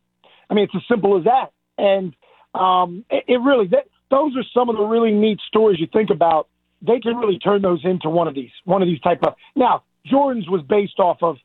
I 0.51 0.55
mean, 0.55 0.65
it's 0.65 0.75
as 0.75 0.83
simple 0.89 1.19
as 1.19 1.25
that. 1.25 1.53
And 1.79 2.15
um, 2.55 3.05
it, 3.11 3.25
it 3.29 3.37
really, 3.39 3.69
that, 3.69 3.87
those 4.11 4.37
are 4.37 4.45
some 4.55 4.69
of 4.69 4.77
the 4.77 4.85
really 4.85 5.13
neat 5.13 5.41
stories 5.47 5.81
you 5.81 5.87
think 5.93 6.11
about. 6.11 6.49
They 6.83 7.01
can 7.01 7.17
really 7.17 7.39
turn 7.39 7.63
those 7.63 7.81
into 7.85 8.09
one 8.09 8.29
of 8.29 8.35
these, 8.35 8.51
one 8.65 8.83
of 8.83 8.89
these 8.89 9.01
type 9.01 9.23
of. 9.23 9.35
Now, 9.55 9.83
Jordan's 10.05 10.49
was 10.49 10.63
based 10.63 10.99
off 10.99 11.19
of, 11.23 11.37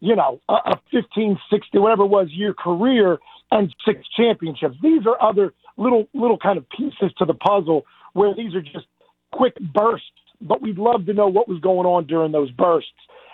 you 0.00 0.16
know, 0.16 0.40
a, 0.48 0.52
a 0.52 0.80
15, 0.90 1.38
60, 1.50 1.78
whatever 1.78 2.04
it 2.04 2.08
was 2.08 2.28
year 2.30 2.54
career 2.54 3.18
and 3.50 3.74
six 3.86 4.00
championships. 4.16 4.76
These 4.82 5.06
are 5.06 5.20
other 5.22 5.52
little, 5.76 6.08
little 6.14 6.38
kind 6.38 6.58
of 6.58 6.68
pieces 6.70 7.12
to 7.18 7.24
the 7.24 7.34
puzzle 7.34 7.84
where 8.12 8.34
these 8.34 8.54
are 8.54 8.62
just 8.62 8.86
quick 9.32 9.54
bursts, 9.72 10.06
but 10.40 10.62
we'd 10.62 10.78
love 10.78 11.06
to 11.06 11.12
know 11.12 11.28
what 11.28 11.48
was 11.48 11.60
going 11.60 11.86
on 11.86 12.06
during 12.06 12.32
those 12.32 12.50
bursts. 12.50 12.90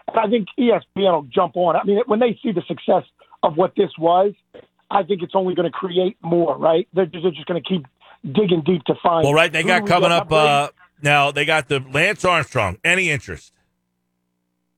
And 0.08 0.18
I 0.18 0.28
think 0.28 0.48
ESPN 0.58 1.12
will 1.12 1.22
jump 1.22 1.56
on. 1.56 1.76
I 1.76 1.84
mean, 1.84 2.00
when 2.06 2.20
they 2.20 2.38
see 2.42 2.52
the 2.52 2.62
success 2.68 3.04
of 3.42 3.56
what 3.56 3.74
this 3.76 3.90
was, 3.98 4.32
I 4.90 5.02
think 5.02 5.22
it's 5.22 5.34
only 5.34 5.54
going 5.54 5.70
to 5.70 5.76
create 5.76 6.16
more, 6.22 6.56
right? 6.56 6.88
They're 6.92 7.06
just, 7.06 7.22
they're 7.22 7.32
just 7.32 7.46
going 7.46 7.62
to 7.62 7.68
keep 7.68 7.86
digging 8.24 8.62
deep 8.64 8.84
to 8.84 8.94
find. 9.02 9.24
Well, 9.24 9.34
right, 9.34 9.52
they 9.52 9.62
got 9.62 9.86
coming 9.86 10.12
up 10.12 10.30
uh, 10.30 10.68
now. 11.02 11.32
They 11.32 11.44
got 11.44 11.68
the 11.68 11.80
Lance 11.80 12.24
Armstrong. 12.24 12.78
Any 12.84 13.10
interest? 13.10 13.52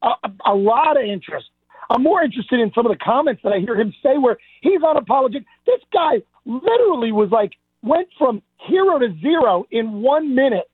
a, 0.02 0.12
a 0.46 0.54
lot 0.54 0.96
of 0.96 1.04
interest. 1.04 1.46
I'm 1.90 2.02
more 2.02 2.22
interested 2.22 2.60
in 2.60 2.70
some 2.74 2.86
of 2.86 2.92
the 2.92 3.02
comments 3.02 3.42
that 3.44 3.52
I 3.52 3.58
hear 3.60 3.74
him 3.74 3.94
say 4.02 4.18
where 4.18 4.36
he's 4.60 4.80
unapologetic. 4.80 5.44
This 5.66 5.80
guy 5.92 6.22
literally 6.44 7.12
was 7.12 7.30
like 7.30 7.52
went 7.82 8.08
from 8.18 8.42
hero 8.66 8.98
to 8.98 9.14
zero 9.20 9.66
in 9.70 10.02
one 10.02 10.34
minute, 10.34 10.68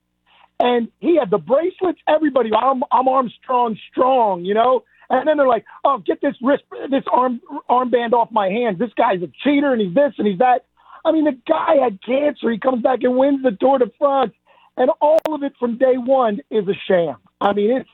and 0.64 0.88
he 0.98 1.16
had 1.18 1.30
the 1.30 1.36
bracelets. 1.38 2.00
Everybody, 2.08 2.50
I'm, 2.54 2.82
I'm 2.90 3.06
Armstrong 3.06 3.76
strong, 3.90 4.44
you 4.46 4.54
know. 4.54 4.82
And 5.10 5.28
then 5.28 5.36
they're 5.36 5.46
like, 5.46 5.66
"Oh, 5.84 5.98
get 5.98 6.22
this 6.22 6.34
wrist, 6.42 6.64
this 6.90 7.04
arm 7.12 7.40
armband 7.68 8.14
off 8.14 8.30
my 8.32 8.48
hands. 8.48 8.78
This 8.78 8.90
guy's 8.96 9.20
a 9.22 9.30
cheater, 9.44 9.72
and 9.74 9.80
he's 9.82 9.94
this 9.94 10.14
and 10.16 10.26
he's 10.26 10.38
that." 10.38 10.64
I 11.04 11.12
mean, 11.12 11.24
the 11.24 11.38
guy 11.46 11.76
had 11.82 12.02
cancer. 12.02 12.50
He 12.50 12.58
comes 12.58 12.82
back 12.82 13.00
and 13.02 13.14
wins 13.14 13.42
the 13.42 13.50
Tour 13.60 13.78
de 13.78 13.90
France, 13.98 14.32
and 14.78 14.90
all 15.02 15.20
of 15.28 15.42
it 15.42 15.52
from 15.60 15.76
day 15.76 15.98
one 15.98 16.40
is 16.50 16.66
a 16.66 16.74
sham. 16.88 17.16
I 17.42 17.52
mean, 17.52 17.70
it's 17.76 17.90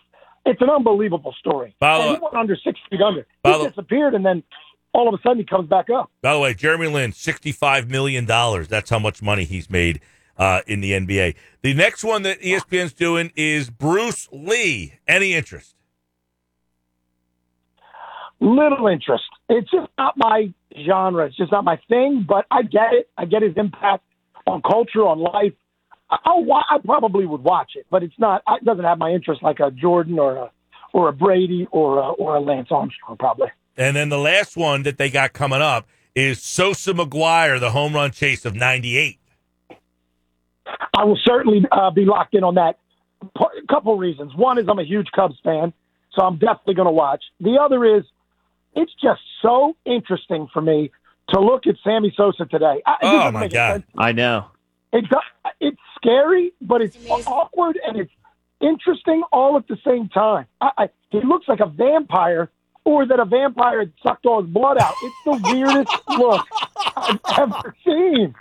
it's 0.47 0.63
an 0.63 0.71
unbelievable 0.71 1.35
story. 1.41 1.75
By 1.81 1.97
And 1.99 2.17
he 2.17 2.23
went 2.23 2.35
under 2.35 2.57
six 2.57 2.79
feet 2.89 3.03
under. 3.03 3.27
He 3.43 3.51
the- 3.51 3.69
disappeared, 3.71 4.15
and 4.15 4.25
then 4.25 4.45
all 4.93 5.13
of 5.13 5.19
a 5.19 5.23
sudden 5.23 5.39
he 5.39 5.45
comes 5.45 5.69
back 5.69 5.91
up. 5.91 6.09
By 6.23 6.35
the 6.35 6.39
way, 6.39 6.55
Jeremy 6.55 6.87
Lin, 6.87 7.11
sixty-five 7.11 7.91
million 7.91 8.25
dollars. 8.25 8.69
That's 8.69 8.89
how 8.89 9.01
much 9.01 9.21
money 9.21 9.43
he's 9.45 9.69
made 9.69 10.01
uh, 10.41 10.63
in 10.67 10.81
the 10.81 10.93
NBA. 10.93 11.35
The 11.61 11.75
next 11.75 12.03
one 12.03 12.23
that 12.23 12.41
ESPN's 12.41 12.95
doing 12.95 13.31
is 13.37 13.69
Bruce 13.69 14.27
Lee. 14.33 14.95
Any 15.07 15.35
interest? 15.35 15.77
Little 18.41 18.89
interest. 18.89 19.25
It's 19.51 19.71
just 19.71 19.89
not 19.99 20.15
my 20.17 20.53
genre. 20.87 21.27
It's 21.27 21.37
just 21.37 21.53
not 21.53 21.63
my 21.63 21.79
thing. 21.91 22.25
But 22.27 22.47
I 22.51 22.63
get 22.63 22.95
it. 22.95 23.11
I 23.19 23.27
get 23.27 23.43
his 23.43 23.53
impact 23.57 24.03
on 24.47 24.63
culture, 24.63 25.07
on 25.07 25.19
life. 25.19 25.53
I, 26.11 26.41
I 26.71 26.79
probably 26.85 27.27
would 27.27 27.45
watch 27.45 27.73
it, 27.77 27.87
but 27.91 28.03
it's 28.03 28.19
not. 28.19 28.43
It 28.49 28.65
doesn't 28.65 28.85
have 28.85 28.99
my 28.99 29.11
interest 29.11 29.43
like 29.43 29.61
a 29.61 29.71
Jordan 29.71 30.19
or 30.19 30.37
a 30.37 30.51
or 30.95 31.09
a 31.09 31.13
Brady 31.13 31.69
or 31.71 31.99
a, 31.99 32.13
or 32.13 32.37
a 32.37 32.41
Lance 32.41 32.69
Armstrong, 32.71 33.17
probably. 33.19 33.49
And 33.77 33.95
then 33.95 34.09
the 34.09 34.19
last 34.19 34.57
one 34.57 34.83
that 34.85 34.97
they 34.97 35.11
got 35.11 35.35
coming 35.35 35.61
up 35.61 35.87
is 36.15 36.43
Sosa 36.43 36.95
McGwire, 36.95 37.61
the 37.61 37.71
home 37.71 37.95
run 37.95 38.11
chase 38.11 38.45
of 38.47 38.55
'98. 38.55 39.20
I 40.97 41.05
will 41.05 41.19
certainly 41.25 41.65
uh, 41.71 41.91
be 41.91 42.05
locked 42.05 42.35
in 42.35 42.45
on 42.45 42.55
that. 42.57 42.79
A 43.23 43.67
couple 43.69 43.97
reasons. 43.99 44.35
One 44.35 44.59
is 44.59 44.67
I'm 44.69 44.79
a 44.79 44.85
huge 44.85 45.09
Cubs 45.15 45.37
fan, 45.45 45.73
so 46.15 46.23
I'm 46.23 46.37
definitely 46.39 46.75
going 46.75 46.87
to 46.87 46.93
watch. 46.93 47.23
The 47.41 47.59
other 47.61 47.85
is 47.85 48.05
it's 48.75 48.93
just 49.03 49.21
so 49.43 49.77
interesting 49.85 50.49
for 50.53 50.63
me 50.63 50.91
to 51.31 51.41
look 51.41 51.67
at 51.67 51.77
Sammy 51.85 52.13
Sosa 52.17 52.47
today. 52.47 52.83
I- 52.87 52.97
Oh, 53.03 53.31
my 53.31 53.49
God. 53.49 53.73
sense. 53.83 53.85
I 53.99 54.13
know. 54.13 54.47
It's 54.93 55.07
it's 55.61 55.79
scary, 55.97 56.53
but 56.61 56.81
it's 56.81 56.97
awkward 57.27 57.79
and 57.87 57.97
it's 57.99 58.11
interesting 58.61 59.23
all 59.33 59.57
at 59.57 59.69
the 59.69 59.77
same 59.87 60.09
time. 60.09 60.47
I, 60.61 60.71
I, 60.79 60.89
he 61.11 61.21
looks 61.21 61.47
like 61.49 61.61
a 61.61 61.67
vampire, 61.67 62.51
or 62.85 63.07
that 63.07 63.21
a 63.21 63.25
vampire 63.25 63.81
had 63.81 63.93
sucked 64.03 64.27
all 64.27 64.43
his 64.43 64.51
blood 64.51 64.79
out. 64.79 64.95
It's 65.03 65.17
the 65.25 65.53
weirdest 65.53 65.93
look 66.09 66.45
I've 66.97 67.21
ever 67.39 67.77
seen. 67.85 68.35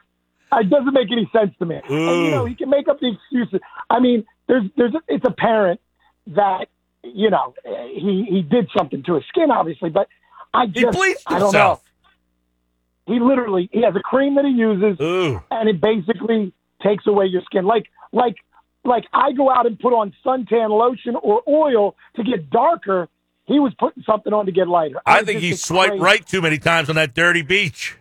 It 0.52 0.70
doesn't 0.70 0.94
make 0.94 1.12
any 1.12 1.30
sense 1.32 1.52
to 1.60 1.66
me. 1.66 1.76
And, 1.76 1.84
you 1.90 2.26
hmm. 2.26 2.32
know, 2.32 2.46
he 2.46 2.56
can 2.56 2.70
make 2.70 2.88
up 2.88 3.00
the 3.00 3.12
excuses. 3.14 3.60
I 3.90 4.00
mean, 4.00 4.26
there's 4.48 4.64
there's 4.76 4.94
it's 5.08 5.26
apparent 5.26 5.80
that 6.28 6.68
you 7.04 7.30
know 7.30 7.54
he 7.94 8.26
he 8.30 8.42
did 8.42 8.70
something 8.78 9.04
to 9.04 9.16
his 9.16 9.24
skin, 9.30 9.52
obviously, 9.52 9.90
but 9.90 10.08
I 10.54 10.66
He 10.66 10.82
just 10.82 10.98
bleached 10.98 11.24
I 11.28 11.34
don't 11.40 11.42
himself. 11.54 11.84
know. 11.84 13.14
He 13.14 13.20
literally 13.20 13.70
he 13.72 13.84
has 13.84 13.96
a 13.96 14.00
cream 14.00 14.36
that 14.36 14.46
he 14.46 14.52
uses 14.52 15.00
Ooh. 15.02 15.42
and 15.52 15.70
it 15.70 15.82
basically 15.82 16.54
takes 16.82 17.06
away 17.08 17.26
your 17.26 17.42
skin. 17.44 17.66
Like 17.66 17.86
like 18.12 18.36
like 18.84 19.06
I 19.14 19.32
go 19.34 19.52
out 19.52 19.66
and 19.66 19.80
put 19.80 19.94
on 19.94 20.14
suntan 20.26 20.70
lotion 20.70 21.16
or 21.22 21.42
oil 21.48 21.96
to 22.16 22.24
get 22.24 22.50
darker. 22.50 23.08
He 23.46 23.60
was 23.60 23.74
putting 23.80 24.04
something 24.04 24.32
on 24.32 24.46
to 24.46 24.52
get 24.52 24.68
lighter. 24.68 25.02
I 25.08 25.20
It's 25.20 25.26
think 25.28 25.40
he 25.42 25.54
swiped 25.56 25.90
crazy- 25.92 26.04
right 26.04 26.26
too 26.26 26.42
many 26.42 26.60
times 26.60 26.88
on 26.90 26.96
that 26.96 27.16
dirty 27.16 27.42
beach. 27.42 27.96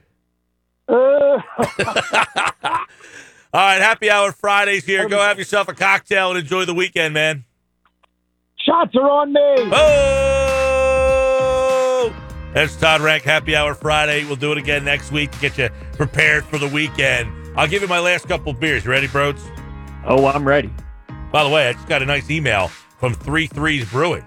Uh, 0.88 0.92
All 3.52 3.60
right, 3.64 3.80
happy 3.80 4.10
hour 4.10 4.32
Fridays 4.32 4.84
here. 4.84 5.08
Go 5.08 5.18
have 5.20 5.38
yourself 5.38 5.68
a 5.68 5.74
cocktail 5.74 6.30
and 6.30 6.38
enjoy 6.38 6.64
the 6.66 6.74
weekend, 6.74 7.14
man. 7.14 7.44
shots 8.58 8.94
are 8.96 9.08
on 9.08 9.32
me. 9.32 9.40
Oh! 10.80 12.14
That's 12.54 12.74
Todd 12.76 13.00
Ranck 13.02 13.22
Happy 13.22 13.54
Hour 13.56 13.74
Friday. 13.74 14.24
We'll 14.24 14.36
do 14.36 14.52
it 14.52 14.58
again 14.58 14.84
next 14.84 15.12
week 15.12 15.30
to 15.32 15.38
get 15.40 15.56
you 15.58 15.68
prepared 15.94 16.44
for 16.44 16.58
the 16.58 16.68
weekend. 16.68 17.30
I'll 17.56 17.68
give 17.68 17.82
you 17.82 17.88
my 17.88 18.00
last 18.00 18.26
couple 18.28 18.52
of 18.52 18.60
beers. 18.60 18.84
You 18.84 18.90
ready, 18.90 19.06
Broads? 19.08 19.44
Oh, 20.06 20.26
I'm 20.26 20.46
ready. 20.46 20.70
By 21.32 21.44
the 21.44 21.50
way, 21.50 21.68
I 21.68 21.72
just 21.74 21.88
got 21.88 22.02
a 22.02 22.06
nice 22.06 22.30
email 22.30 22.68
from 22.68 23.12
Three 23.14 23.46
Threes 23.46 23.88
Brewing. 23.90 24.24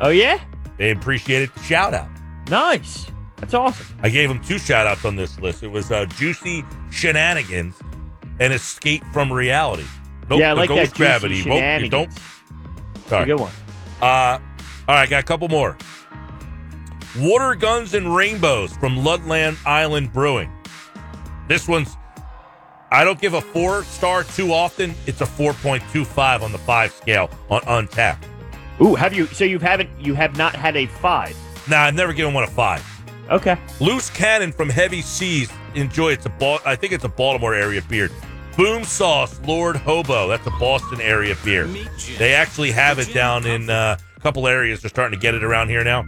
Oh 0.00 0.10
yeah, 0.10 0.40
They 0.78 0.90
appreciated 0.92 1.50
the 1.54 1.60
shout 1.62 1.92
out. 1.94 2.08
nice. 2.48 3.06
That's 3.40 3.54
awesome. 3.54 3.86
I 4.02 4.10
gave 4.10 4.30
him 4.30 4.40
two 4.42 4.58
shout 4.58 4.86
outs 4.86 5.04
on 5.04 5.16
this 5.16 5.38
list. 5.40 5.62
It 5.62 5.68
was 5.68 5.90
uh, 5.90 6.04
Juicy 6.06 6.64
Shenanigans 6.90 7.74
and 8.38 8.52
Escape 8.52 9.02
from 9.12 9.32
Reality. 9.32 9.84
Nope, 10.28 10.40
yeah, 10.40 10.50
I 10.50 10.52
like 10.52 10.68
that 10.68 10.94
Gravity. 10.94 11.36
juicy 11.36 11.48
Nope, 11.48 11.82
you 11.82 11.88
don't. 11.88 12.12
Sorry. 13.08 13.26
good 13.26 13.40
one. 13.40 13.52
Uh, 14.00 14.38
all 14.88 14.94
right, 14.94 15.08
got 15.08 15.20
a 15.20 15.26
couple 15.26 15.48
more. 15.48 15.76
Water 17.18 17.54
Guns 17.56 17.94
and 17.94 18.14
Rainbows 18.14 18.72
from 18.76 19.02
Ludland 19.02 19.56
Island 19.66 20.12
Brewing. 20.12 20.52
This 21.48 21.66
one's, 21.66 21.96
I 22.92 23.02
don't 23.02 23.20
give 23.20 23.34
a 23.34 23.40
four 23.40 23.82
star 23.84 24.22
too 24.22 24.52
often. 24.52 24.94
It's 25.06 25.20
a 25.20 25.24
4.25 25.26 26.42
on 26.42 26.52
the 26.52 26.58
five 26.58 26.92
scale 26.92 27.28
on 27.50 27.62
Untappd. 27.62 28.18
Ooh, 28.80 28.94
have 28.94 29.12
you? 29.12 29.26
So 29.26 29.44
you 29.44 29.58
haven't? 29.58 29.90
You 30.00 30.14
have 30.14 30.36
not 30.38 30.54
had 30.54 30.76
a 30.76 30.86
five? 30.86 31.36
Nah, 31.68 31.82
I've 31.82 31.94
never 31.94 32.12
given 32.12 32.32
one 32.32 32.44
a 32.44 32.46
five. 32.46 32.82
Okay. 33.30 33.56
Loose 33.80 34.10
Cannon 34.10 34.52
from 34.52 34.68
Heavy 34.68 35.02
Seas. 35.02 35.50
Enjoy. 35.74 36.12
It's 36.12 36.26
a 36.26 36.30
Ba- 36.30 36.60
I 36.66 36.74
think 36.74 36.92
it's 36.92 37.04
a 37.04 37.08
Baltimore 37.08 37.54
area 37.54 37.82
beer. 37.82 38.10
Boom 38.56 38.82
Sauce 38.84 39.40
Lord 39.46 39.76
Hobo. 39.76 40.28
That's 40.28 40.46
a 40.46 40.50
Boston 40.52 41.00
area 41.00 41.36
beer. 41.44 41.66
They 42.18 42.34
actually 42.34 42.72
have 42.72 42.98
it 42.98 43.12
down 43.14 43.46
in 43.46 43.70
uh, 43.70 43.96
a 44.16 44.20
couple 44.20 44.48
areas. 44.48 44.82
They're 44.82 44.88
starting 44.88 45.18
to 45.18 45.22
get 45.22 45.34
it 45.34 45.44
around 45.44 45.68
here 45.68 45.84
now. 45.84 46.06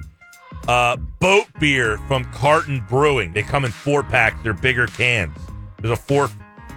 Uh, 0.66 0.96
boat 0.96 1.46
beer 1.60 1.98
from 2.08 2.24
Carton 2.26 2.84
Brewing. 2.88 3.32
They 3.32 3.42
come 3.42 3.64
in 3.64 3.70
four 3.70 4.02
packs. 4.02 4.42
They're 4.42 4.52
bigger 4.52 4.86
cans. 4.86 5.36
There's 5.80 5.92
a 5.92 6.02
four 6.02 6.28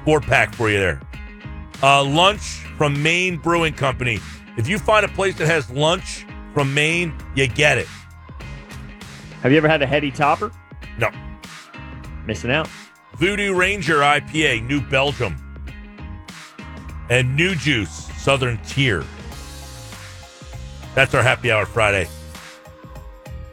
four 0.04 0.22
pack 0.22 0.54
for 0.54 0.70
you 0.70 0.78
there. 0.78 1.02
Uh, 1.82 2.04
lunch 2.04 2.42
from 2.78 3.02
Maine 3.02 3.38
Brewing 3.38 3.74
Company. 3.74 4.20
If 4.58 4.68
you 4.68 4.80
find 4.80 5.06
a 5.06 5.10
place 5.10 5.38
that 5.40 5.48
has 5.48 5.70
lunch 5.72 6.26
from 6.54 6.74
Maine, 6.74 7.14
you 7.36 7.48
get 7.48 7.78
it. 7.78 7.88
Have 9.42 9.52
you 9.52 9.58
ever 9.58 9.68
had 9.68 9.82
a 9.82 9.86
heady 9.86 10.12
topper? 10.12 10.52
No. 10.98 11.10
Missing 12.26 12.52
out. 12.52 12.68
Voodoo 13.18 13.54
Ranger 13.54 14.00
IPA, 14.00 14.68
New 14.68 14.82
Belgium. 14.82 15.38
And 17.10 17.36
New 17.36 17.56
Juice, 17.56 18.10
Southern 18.18 18.58
Tier. 18.60 19.04
That's 20.96 21.14
our 21.14 21.22
happy 21.22 21.52
hour 21.52 21.66
Friday. 21.66 22.08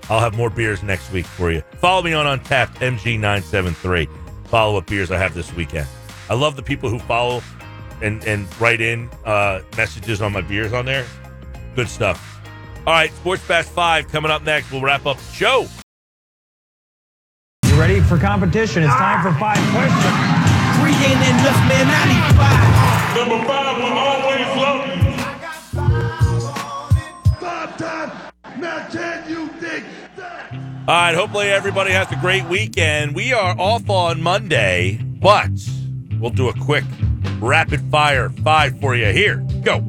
I'll 0.08 0.20
have 0.20 0.36
more 0.36 0.50
beers 0.50 0.82
next 0.82 1.12
week 1.12 1.26
for 1.26 1.50
you. 1.52 1.62
Follow 1.78 2.02
me 2.02 2.12
on 2.12 2.26
Untappd 2.38 2.74
MG973. 2.76 4.08
Follow 4.46 4.74
what 4.74 4.86
beers 4.86 5.10
I 5.10 5.18
have 5.18 5.34
this 5.34 5.52
weekend. 5.54 5.86
I 6.28 6.34
love 6.34 6.56
the 6.56 6.62
people 6.62 6.88
who 6.88 6.98
follow 7.00 7.42
and, 8.00 8.24
and 8.24 8.48
write 8.60 8.80
in 8.80 9.08
uh, 9.24 9.60
messages 9.76 10.20
on 10.20 10.32
my 10.32 10.40
beers 10.40 10.72
on 10.72 10.84
there. 10.84 11.06
Good 11.74 11.88
stuff. 11.88 12.41
All 12.84 12.92
right, 12.92 13.12
Sports 13.12 13.42
Fast 13.42 13.68
5 13.70 14.08
coming 14.08 14.32
up 14.32 14.42
next. 14.42 14.72
We'll 14.72 14.80
wrap 14.80 15.06
up 15.06 15.16
the 15.16 15.32
show. 15.32 15.68
You 17.64 17.78
ready 17.78 18.00
for 18.00 18.18
competition? 18.18 18.82
It's 18.82 18.92
time 18.94 19.22
for 19.22 19.38
five 19.38 19.56
questions. 19.70 20.02
ain't 20.82 21.14
enough, 21.14 21.62
man. 21.68 21.86
I 21.86 22.04
need 22.10 22.34
five. 22.36 23.28
Number 23.28 23.38
five 23.46 23.76
will 23.78 23.96
always 23.96 24.48
love 24.58 24.82
you. 24.88 25.02
Five 27.38 27.76
times. 27.76 28.12
Now 28.58 28.88
can 28.88 29.30
you 29.30 29.48
dig 29.60 29.84
that? 30.16 30.52
All 30.52 30.86
right, 30.88 31.14
hopefully 31.14 31.50
everybody 31.50 31.92
has 31.92 32.10
a 32.10 32.16
great 32.16 32.44
weekend. 32.46 33.14
We 33.14 33.32
are 33.32 33.54
off 33.60 33.88
on 33.88 34.20
Monday, 34.20 34.98
but 35.20 35.50
we'll 36.18 36.30
do 36.30 36.48
a 36.48 36.54
quick 36.54 36.84
rapid 37.38 37.80
fire 37.92 38.28
five 38.28 38.80
for 38.80 38.96
you. 38.96 39.06
Here, 39.12 39.36
go. 39.62 39.84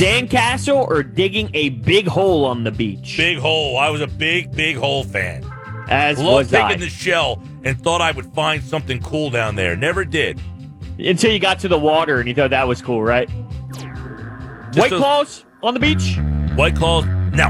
Sandcastle 0.00 0.88
or 0.88 1.02
digging 1.02 1.50
a 1.52 1.68
big 1.68 2.06
hole 2.06 2.46
on 2.46 2.64
the 2.64 2.70
beach? 2.70 3.16
Big 3.18 3.36
hole. 3.36 3.76
I 3.76 3.90
was 3.90 4.00
a 4.00 4.06
big, 4.06 4.50
big 4.56 4.76
hole 4.76 5.04
fan. 5.04 5.44
As 5.88 6.18
Loved 6.18 6.28
was 6.50 6.54
I. 6.54 6.68
taking 6.68 6.80
the 6.80 6.88
shell 6.88 7.42
and 7.64 7.78
thought 7.78 8.00
I 8.00 8.10
would 8.12 8.32
find 8.32 8.62
something 8.62 9.00
cool 9.02 9.28
down 9.28 9.56
there. 9.56 9.76
Never 9.76 10.06
did. 10.06 10.40
Until 10.98 11.32
you 11.32 11.38
got 11.38 11.58
to 11.60 11.68
the 11.68 11.78
water 11.78 12.18
and 12.18 12.26
you 12.28 12.34
thought 12.34 12.48
that 12.48 12.66
was 12.66 12.80
cool, 12.80 13.02
right? 13.02 13.28
White 13.28 14.88
those- 14.90 14.98
claws 15.00 15.44
on 15.62 15.74
the 15.74 15.80
beach? 15.80 16.16
White 16.54 16.76
claws, 16.76 17.04
no. 17.34 17.48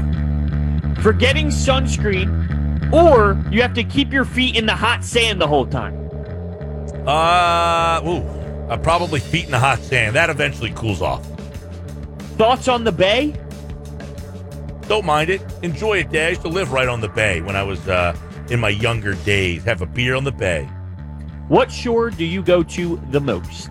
Forgetting 1.01 1.47
sunscreen, 1.47 2.91
or 2.91 3.41
you 3.49 3.61
have 3.61 3.73
to 3.75 3.83
keep 3.83 4.11
your 4.11 4.25
feet 4.25 4.57
in 4.57 4.65
the 4.65 4.75
hot 4.75 5.05
sand 5.05 5.39
the 5.39 5.47
whole 5.47 5.65
time. 5.65 5.95
Uh, 7.07 8.01
ooh, 8.05 8.69
uh, 8.69 8.77
probably 8.77 9.19
feet 9.21 9.45
in 9.45 9.51
the 9.51 9.59
hot 9.59 9.79
sand. 9.79 10.15
That 10.15 10.29
eventually 10.29 10.71
cools 10.71 11.01
off. 11.01 11.25
Thoughts 12.41 12.67
on 12.67 12.83
the 12.83 12.91
bay? 12.91 13.35
Don't 14.87 15.05
mind 15.05 15.29
it. 15.29 15.43
Enjoy 15.61 15.99
it, 15.99 16.09
day. 16.09 16.25
I 16.25 16.29
used 16.29 16.41
to 16.41 16.47
live 16.47 16.71
right 16.71 16.87
on 16.87 16.99
the 16.99 17.07
bay 17.07 17.39
when 17.39 17.55
I 17.55 17.61
was 17.61 17.87
uh, 17.87 18.17
in 18.49 18.59
my 18.59 18.69
younger 18.69 19.13
days. 19.13 19.63
Have 19.65 19.83
a 19.83 19.85
beer 19.85 20.15
on 20.15 20.23
the 20.23 20.31
bay. 20.31 20.63
What 21.49 21.71
shore 21.71 22.09
do 22.09 22.25
you 22.25 22.41
go 22.41 22.63
to 22.63 22.99
the 23.11 23.21
most? 23.21 23.69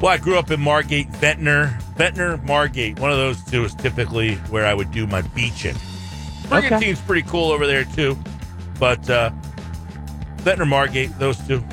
Well, 0.00 0.12
I 0.12 0.18
grew 0.18 0.38
up 0.38 0.52
in 0.52 0.60
Margate, 0.60 1.08
Ventnor. 1.16 1.76
Ventnor, 1.96 2.36
Margate. 2.44 3.00
One 3.00 3.10
of 3.10 3.16
those 3.16 3.42
two 3.46 3.64
is 3.64 3.74
typically 3.74 4.36
where 4.48 4.64
I 4.64 4.74
would 4.74 4.92
do 4.92 5.08
my 5.08 5.22
beaching. 5.22 5.74
Brigantine's 6.48 7.00
pretty 7.00 7.28
cool 7.28 7.50
over 7.50 7.66
there, 7.66 7.82
too. 7.82 8.16
But 8.78 9.10
uh, 9.10 9.32
Ventnor, 10.36 10.66
Margate, 10.66 11.18
those 11.18 11.44
two. 11.48 11.64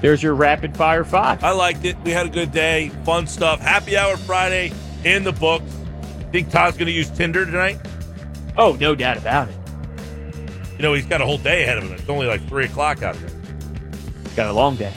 There's 0.00 0.22
your 0.22 0.34
rapid 0.34 0.78
fire 0.78 1.04
five. 1.04 1.44
I 1.44 1.50
liked 1.50 1.84
it. 1.84 1.98
We 2.04 2.10
had 2.10 2.24
a 2.24 2.30
good 2.30 2.52
day. 2.52 2.88
Fun 3.04 3.26
stuff. 3.26 3.60
Happy 3.60 3.98
Hour 3.98 4.16
Friday 4.16 4.72
in 5.04 5.24
the 5.24 5.32
books. 5.32 5.70
Think 6.32 6.50
Todd's 6.50 6.76
going 6.76 6.86
to 6.86 6.92
use 6.92 7.10
Tinder 7.10 7.44
tonight? 7.44 7.78
Oh, 8.56 8.76
no 8.80 8.94
doubt 8.94 9.16
about 9.16 9.48
it. 9.48 9.54
You 10.76 10.82
know, 10.82 10.94
he's 10.94 11.06
got 11.06 11.20
a 11.20 11.24
whole 11.26 11.38
day 11.38 11.62
ahead 11.62 11.78
of 11.78 11.84
him. 11.84 11.92
It's 11.92 12.08
only 12.08 12.26
like 12.26 12.46
3 12.48 12.64
o'clock 12.64 13.02
out 13.02 13.14
there. 13.16 13.30
Got 14.34 14.50
a 14.50 14.52
long 14.52 14.76
day. 14.76 14.92